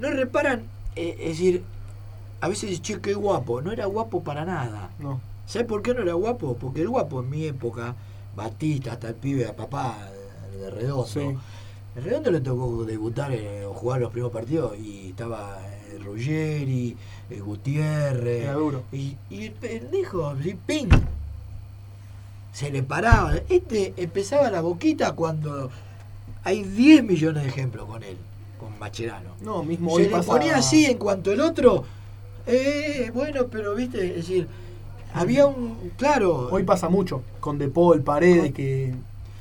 no 0.00 0.10
reparan, 0.10 0.62
eh, 0.96 1.16
es 1.20 1.28
decir, 1.30 1.62
a 2.40 2.48
veces 2.48 2.70
dicen, 2.70 2.82
che, 2.82 3.00
qué 3.00 3.14
guapo, 3.14 3.60
no 3.62 3.72
era 3.72 3.86
guapo 3.86 4.22
para 4.22 4.44
nada. 4.44 4.90
No. 4.98 5.20
¿Sabes 5.46 5.66
por 5.68 5.82
qué 5.82 5.94
no 5.94 6.02
era 6.02 6.14
guapo? 6.14 6.56
Porque 6.56 6.80
el 6.82 6.88
guapo 6.88 7.20
en 7.20 7.30
mi 7.30 7.44
época, 7.46 7.94
Batista, 8.36 8.92
hasta 8.92 9.08
el 9.08 9.14
pibe 9.14 9.46
a 9.46 9.54
papá 9.56 9.96
de, 10.52 10.58
de 10.58 10.70
Redondo, 10.70 11.06
Sí. 11.06 11.20
el 11.96 12.04
Redondo 12.04 12.30
le 12.30 12.40
tocó 12.40 12.84
debutar 12.84 13.32
eh, 13.32 13.64
o 13.66 13.74
jugar 13.74 14.00
los 14.00 14.10
primeros 14.10 14.32
partidos 14.32 14.78
y 14.78 15.10
estaba 15.10 15.58
eh, 15.90 15.98
Ruggeri, 16.02 16.96
eh, 17.30 17.40
Gutiérrez. 17.40 18.44
Era 18.44 18.54
duro. 18.54 18.82
Y, 18.92 19.16
y 19.30 19.46
el 19.46 19.52
pendejo, 19.52 20.34
¡ping! 20.66 20.88
Se 22.52 22.70
le 22.70 22.82
paraba. 22.82 23.34
Este 23.48 23.94
empezaba 23.96 24.50
la 24.50 24.60
boquita 24.60 25.12
cuando 25.12 25.70
hay 26.44 26.62
10 26.62 27.04
millones 27.04 27.42
de 27.44 27.48
ejemplos 27.48 27.86
con 27.86 28.02
él, 28.02 28.16
con 28.62 28.78
Macherano. 28.78 29.30
No, 29.42 29.62
mismo 29.62 29.90
Se 29.90 29.96
hoy 29.96 30.02
le 30.04 30.08
pasa. 30.10 30.30
ponía 30.32 30.56
así 30.56 30.86
en 30.86 30.98
cuanto 30.98 31.32
el 31.32 31.40
otro. 31.40 31.84
Eh, 32.46 33.10
bueno, 33.14 33.46
pero 33.50 33.74
viste, 33.74 34.06
es 34.08 34.14
decir, 34.16 34.46
había 35.14 35.46
un. 35.46 35.76
Claro. 35.96 36.48
Hoy 36.50 36.62
pasa 36.64 36.88
mucho. 36.88 37.22
Con 37.40 37.58
De 37.58 37.68
Paul, 37.68 38.02
Paredes, 38.02 38.52
que. 38.52 38.94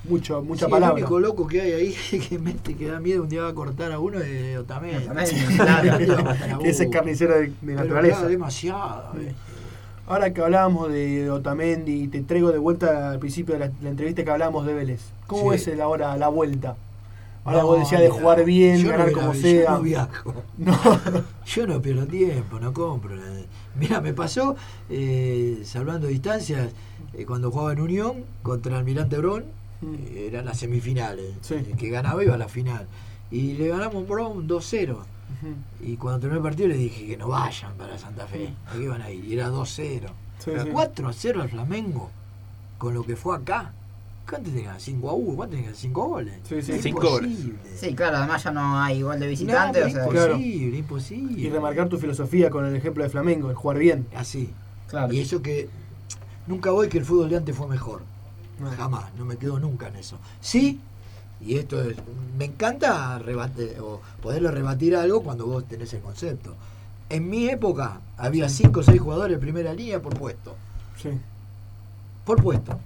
Mucho, 0.03 0.41
mucha 0.41 0.65
sí, 0.65 0.71
palabra. 0.71 0.97
El 0.97 1.03
único 1.03 1.19
loco 1.19 1.45
que 1.47 1.61
hay 1.61 1.71
ahí 1.73 1.95
que 2.29 2.39
mete 2.39 2.75
que 2.75 2.87
da 2.87 2.99
miedo 2.99 3.21
un 3.21 3.29
día 3.29 3.43
va 3.43 3.49
a 3.49 3.53
cortar 3.53 3.91
a 3.91 3.99
uno 3.99 4.19
es 4.19 4.57
Otamendi. 4.57 5.05
Otamendi, 5.05 5.35
claro. 5.55 6.59
Que 6.59 6.69
ese 6.69 6.85
es 6.85 6.89
carnicero 6.89 7.35
de, 7.35 7.41
de 7.49 7.53
Pero 7.63 7.81
naturaleza. 7.81 8.15
claro, 8.15 8.29
demasiado. 8.29 9.13
Eh. 9.19 9.33
Ahora 10.07 10.33
que 10.33 10.41
hablábamos 10.41 10.91
de 10.91 11.29
Otamendi, 11.29 12.07
te 12.07 12.21
traigo 12.21 12.51
de 12.51 12.57
vuelta 12.57 13.11
al 13.11 13.19
principio 13.19 13.53
de 13.53 13.59
la, 13.67 13.71
la 13.81 13.89
entrevista 13.89 14.23
que 14.23 14.31
hablábamos 14.31 14.65
de 14.65 14.73
Vélez. 14.73 15.01
¿Cómo 15.27 15.43
Sí. 15.43 15.49
ves 15.49 15.67
el 15.67 15.79
ahora 15.81 16.17
la 16.17 16.27
vuelta? 16.29 16.75
Ahora 17.43 17.61
No, 17.61 17.67
vos 17.67 17.79
decías 17.79 18.01
de 18.01 18.09
jugar 18.09 18.45
bien, 18.45 18.77
yo 18.77 18.83
no 18.85 18.91
ganar 18.91 19.07
hubiera- 19.07 19.21
como 19.21 19.33
yo 19.33 19.41
sea. 19.41 19.71
no 19.71 19.81
viajo. 19.81 20.33
No. 20.57 20.77
Yo 21.45 21.67
no 21.67 21.81
pierdo 21.81 22.05
tiempo, 22.05 22.59
no 22.59 22.71
compro. 22.73 23.15
Mira, 23.75 23.99
me 24.01 24.13
pasó, 24.13 24.55
eh, 24.89 25.61
salvando 25.65 26.07
distancias, 26.07 26.69
eh, 27.13 27.25
cuando 27.25 27.49
jugaba 27.51 27.73
en 27.73 27.81
Unión 27.81 28.25
contra 28.43 28.77
Almirante 28.77 29.17
Brón, 29.17 29.45
eh, 29.83 30.27
eran 30.31 30.45
las 30.45 30.59
semifinales. 30.59 31.33
Sí. 31.41 31.55
El 31.55 31.75
que 31.77 31.89
ganaba 31.89 32.23
iba 32.23 32.35
a 32.35 32.37
la 32.37 32.47
final. 32.47 32.85
Y 33.31 33.53
le 33.53 33.69
ganamos 33.69 34.07
Brón 34.07 34.47
2-0. 34.47 34.91
Ujú. 34.99 35.53
Y 35.89 35.95
cuando 35.97 36.19
terminó 36.19 36.37
el 36.37 36.43
partido 36.43 36.67
le 36.67 36.75
dije 36.77 37.07
que 37.07 37.17
no 37.17 37.29
vayan 37.29 37.73
para 37.75 37.97
Santa 37.97 38.27
Fe. 38.27 38.53
¿A 38.67 38.73
qué 38.73 38.83
iban 38.83 39.01
a 39.01 39.09
ir? 39.09 39.23
Y 39.25 39.33
era 39.33 39.49
2-0. 39.49 40.09
Sí, 40.37 40.51
Era 40.51 40.63
sí. 40.63 40.69
4-0 40.69 41.41
al 41.41 41.49
Flamengo. 41.49 42.11
Con 42.77 42.93
lo 42.93 43.03
que 43.03 43.15
fue 43.15 43.35
acá. 43.37 43.73
¿Cuánto 44.29 44.49
tenía? 44.49 44.75
5 44.79 45.09
a 45.09 45.13
1. 45.13 45.35
¿Cuánto 45.35 45.55
tenía? 45.55 45.73
5 45.73 46.07
goles. 46.07 46.33
Sí, 46.47 46.61
sí. 46.61 46.71
Es 46.73 46.81
Cinco 46.83 47.01
goles. 47.09 47.31
imposible. 47.31 47.59
Sí, 47.75 47.93
claro, 47.95 48.17
además 48.17 48.43
ya 48.43 48.51
no 48.51 48.79
hay 48.79 49.01
gol 49.01 49.19
de 49.19 49.27
visitante. 49.27 49.83
o 49.83 49.89
sea, 49.89 50.07
Claro. 50.07 50.33
imposible, 50.37 50.77
imposible. 50.77 51.41
Y 51.41 51.49
remarcar 51.49 51.89
tu 51.89 51.97
filosofía 51.97 52.49
con 52.49 52.65
el 52.65 52.75
ejemplo 52.75 53.03
de 53.03 53.09
Flamengo, 53.09 53.49
el 53.49 53.55
jugar 53.55 53.77
bien. 53.77 54.07
Así. 54.15 54.49
claro. 54.87 55.13
Y 55.13 55.19
eso 55.19 55.41
que 55.41 55.67
nunca 56.47 56.71
voy 56.71 56.87
que 56.89 56.97
el 56.97 57.05
fútbol 57.05 57.29
de 57.29 57.37
antes 57.37 57.55
fue 57.55 57.67
mejor. 57.67 58.01
No. 58.59 58.69
Jamás, 58.71 59.05
no 59.17 59.25
me 59.25 59.37
quedo 59.37 59.59
nunca 59.59 59.87
en 59.87 59.95
eso. 59.95 60.17
Sí, 60.39 60.79
y 61.41 61.57
esto 61.57 61.81
es, 61.81 61.97
me 62.37 62.45
encanta 62.45 63.17
rebate- 63.19 63.79
o 63.81 64.01
poderle 64.21 64.51
rebatir 64.51 64.95
algo 64.95 65.23
cuando 65.23 65.45
vos 65.47 65.65
tenés 65.65 65.93
el 65.93 66.01
concepto. 66.01 66.55
En 67.09 67.27
mi 67.29 67.49
época 67.49 67.99
había 68.17 68.47
5 68.47 68.81
o 68.81 68.83
6 68.83 69.01
jugadores 69.01 69.35
de 69.37 69.41
primera 69.41 69.73
línea 69.73 70.01
por 70.01 70.17
puesto. 70.17 70.55
Sí. 71.01 71.09
Por 72.25 72.41
puesto. 72.43 72.79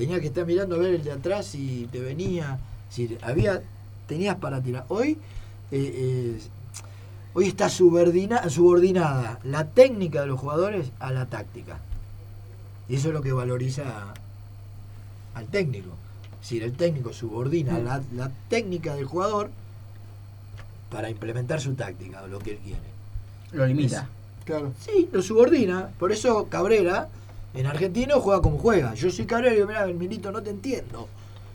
Tenía 0.00 0.18
que 0.18 0.28
estar 0.28 0.46
mirando 0.46 0.76
a 0.76 0.78
ver 0.78 0.94
el 0.94 1.04
de 1.04 1.12
atrás 1.12 1.44
si 1.44 1.86
te 1.92 2.00
venía. 2.00 2.58
Si 2.88 3.18
había. 3.20 3.60
Tenías 4.06 4.36
para 4.36 4.62
tirar. 4.62 4.86
Hoy. 4.88 5.18
eh, 5.70 5.92
eh, 5.94 6.40
hoy 7.34 7.46
está 7.46 7.68
subordina- 7.68 8.48
subordinada 8.48 9.38
la 9.44 9.66
técnica 9.66 10.22
de 10.22 10.28
los 10.28 10.40
jugadores 10.40 10.90
a 11.00 11.12
la 11.12 11.26
táctica. 11.26 11.80
Y 12.88 12.94
eso 12.96 13.08
es 13.08 13.14
lo 13.14 13.20
que 13.20 13.32
valoriza 13.32 14.14
al 15.34 15.46
técnico. 15.48 15.90
Es 16.32 16.40
decir, 16.48 16.62
el 16.62 16.72
técnico 16.72 17.12
subordina 17.12 17.78
la, 17.78 18.00
la 18.16 18.30
técnica 18.48 18.94
del 18.94 19.04
jugador 19.04 19.50
para 20.90 21.10
implementar 21.10 21.60
su 21.60 21.74
táctica 21.74 22.22
o 22.22 22.26
lo 22.26 22.38
que 22.38 22.52
él 22.52 22.58
quiere. 22.64 22.80
Lo 23.52 23.66
limita. 23.66 24.08
Claro. 24.46 24.72
Sí, 24.80 25.10
lo 25.12 25.20
subordina. 25.20 25.90
Por 25.98 26.10
eso 26.10 26.46
Cabrera, 26.48 27.08
en 27.54 27.66
argentino, 27.66 28.20
juega 28.20 28.40
como 28.42 28.58
juega. 28.58 28.94
Yo 28.94 29.10
soy 29.10 29.26
Cabrera 29.26 29.52
y 29.52 29.56
digo, 29.56 29.68
mirá, 29.68 29.86
Milito, 29.86 30.30
no 30.30 30.42
te 30.42 30.50
entiendo. 30.50 31.08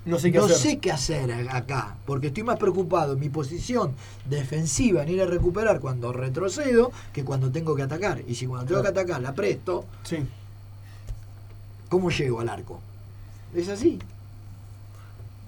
No 0.05 0.19
sé 0.19 0.31
qué 0.31 0.37
no 0.37 0.45
hacer. 0.45 0.57
sé 0.57 0.77
qué 0.77 0.91
hacer 0.91 1.31
acá, 1.49 1.95
porque 2.05 2.27
estoy 2.27 2.43
más 2.43 2.59
preocupado 2.59 3.13
en 3.13 3.19
mi 3.19 3.29
posición 3.29 3.93
defensiva 4.29 5.01
en 5.01 5.09
ir 5.09 5.21
a 5.21 5.25
recuperar 5.25 5.79
cuando 5.79 6.13
retrocedo 6.13 6.91
que 7.11 7.23
cuando 7.23 7.49
tengo 7.51 7.75
que 7.75 7.81
atacar. 7.81 8.21
Y 8.27 8.35
si 8.35 8.45
cuando 8.45 8.67
tengo 8.67 8.83
que 8.83 8.89
atacar 8.89 9.19
la 9.21 9.33
presto, 9.33 9.85
Sí. 10.03 10.17
¿cómo 11.89 12.11
llego 12.11 12.39
al 12.39 12.49
arco? 12.49 12.79
Es 13.55 13.67
así. 13.69 13.97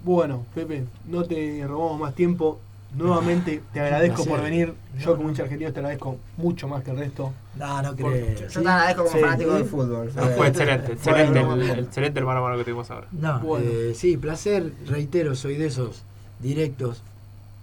Bueno, 0.03 0.45
Pepe, 0.55 0.85
no 1.05 1.23
te 1.23 1.63
robamos 1.67 1.99
más 1.99 2.15
tiempo. 2.15 2.59
Nuevamente 2.95 3.61
te 3.73 3.79
agradezco 3.79 4.25
por 4.25 4.41
venir. 4.41 4.73
Yo 4.97 5.15
como 5.17 5.29
hincha 5.29 5.43
argentino 5.43 5.71
te 5.73 5.79
agradezco 5.79 6.17
mucho 6.37 6.67
más 6.67 6.83
que 6.83 6.91
el 6.91 6.97
resto. 6.97 7.33
No, 7.55 7.81
no 7.81 7.95
creo. 7.95 8.35
Yo 8.35 8.61
te 8.61 8.69
agradezco 8.69 9.03
como 9.05 9.17
fanático 9.19 9.53
del 9.53 9.65
fútbol. 9.65 10.11
No, 10.15 10.21
fue 10.29 10.47
excelente, 10.47 10.93
excelente, 10.93 11.39
el, 11.39 11.79
excelente 11.79 12.19
el 12.19 12.25
mano 12.25 12.57
que 12.57 12.63
tuvimos 12.63 12.89
ahora. 12.89 13.07
No, 13.11 13.57
eh, 13.59 13.93
sí, 13.95 14.17
placer, 14.17 14.71
reitero, 14.87 15.35
soy 15.35 15.57
de 15.57 15.67
esos 15.67 16.03
directos. 16.39 16.99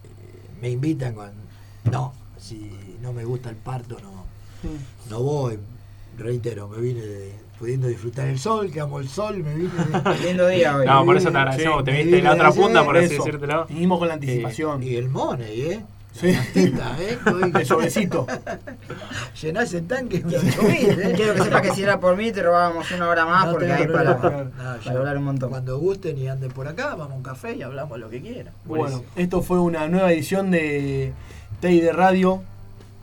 Eh, 0.05 0.09
me 0.61 0.70
invitan 0.70 1.14
con. 1.14 1.31
No, 1.91 2.12
si 2.39 2.70
no 3.01 3.12
me 3.12 3.25
gusta 3.25 3.51
el 3.51 3.57
parto, 3.57 3.97
no, 4.01 4.25
no 5.11 5.22
voy. 5.22 5.59
Reitero, 6.18 6.68
me 6.68 6.81
vine 6.81 7.01
de- 7.01 7.44
pudiendo 7.59 7.87
disfrutar 7.89 8.27
el 8.29 8.39
sol, 8.39 8.71
que 8.71 8.81
amo 8.81 8.99
el 9.01 9.09
sol, 9.09 9.43
me 9.43 9.55
vine. 9.55 9.71
Lindo 10.25 10.47
día 10.49 10.77
hoy. 10.77 10.87
No, 10.87 11.05
por 11.05 11.17
eso 11.17 11.27
te 11.27 11.33
Sí, 11.33 11.37
agradecemos, 11.39 11.85
te 11.85 11.93
viste 11.93 12.19
en 12.19 12.25
la 12.25 12.33
otra 12.35 12.51
punta, 12.53 12.85
por 12.85 12.97
así 12.97 13.15
Eso. 13.15 13.25
decírtelo. 13.25 13.67
Vinimos 13.67 13.99
con 13.99 14.09
la 14.09 14.15
anticipación. 14.15 14.83
y 14.83 14.97
el 14.97 15.09
money, 15.09 15.61
¿eh? 15.63 15.85
Sí. 16.13 16.31
La 16.31 16.39
mastita, 16.39 16.97
¿eh? 17.01 17.19
El 17.59 17.67
sobrecito. 17.67 18.25
Llenás 19.43 19.75
el 19.75 19.87
tanque 19.89 20.21
de 20.21 20.37
8000, 20.39 20.71
¿eh? 21.01 21.13
Quiero 21.17 21.35
que 21.35 21.43
sepas 21.43 21.63
que 21.63 21.71
si 21.73 21.83
era 21.83 21.99
por 21.99 22.17
mí 22.17 22.31
te 22.31 22.41
robábamos 22.43 22.89
una 22.93 23.09
hora 23.09 23.27
más 23.27 23.47
No 23.47 23.53
porque 23.53 23.73
hay 23.73 23.87
para, 23.89 24.15
No, 24.15 24.21
para 24.21 24.81
yo- 24.81 24.91
hablar 24.99 25.19
un 25.19 25.25
montón. 25.25 25.51
Cuando 25.51 25.77
gusten 25.79 26.17
y 26.19 26.29
anden 26.29 26.53
por 26.53 26.69
acá, 26.69 26.95
vamos 26.95 27.11
a 27.11 27.17
un 27.17 27.23
café 27.25 27.57
y 27.57 27.63
hablamos 27.63 27.99
lo 27.99 28.09
que 28.11 28.21
quieran. 28.21 28.53
Bueno, 28.65 29.03
esto 29.17 29.43
fue 29.43 29.59
una 29.59 29.89
nueva 29.89 30.13
edición 30.13 30.53
de 30.53 31.13
TEI 31.61 31.81
de 31.81 31.93
Radio. 31.93 32.43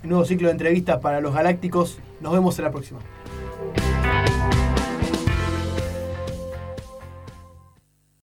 Nuevo 0.04 0.24
ciclo 0.26 0.48
de 0.48 0.54
entrevistas 0.54 1.00
para 1.00 1.20
los 1.22 1.34
galácticos. 1.34 2.00
Nos 2.22 2.32
vemos 2.34 2.58
en 2.60 2.66
la 2.66 2.72
próxima. 2.72 3.00
Bye. 4.22 4.61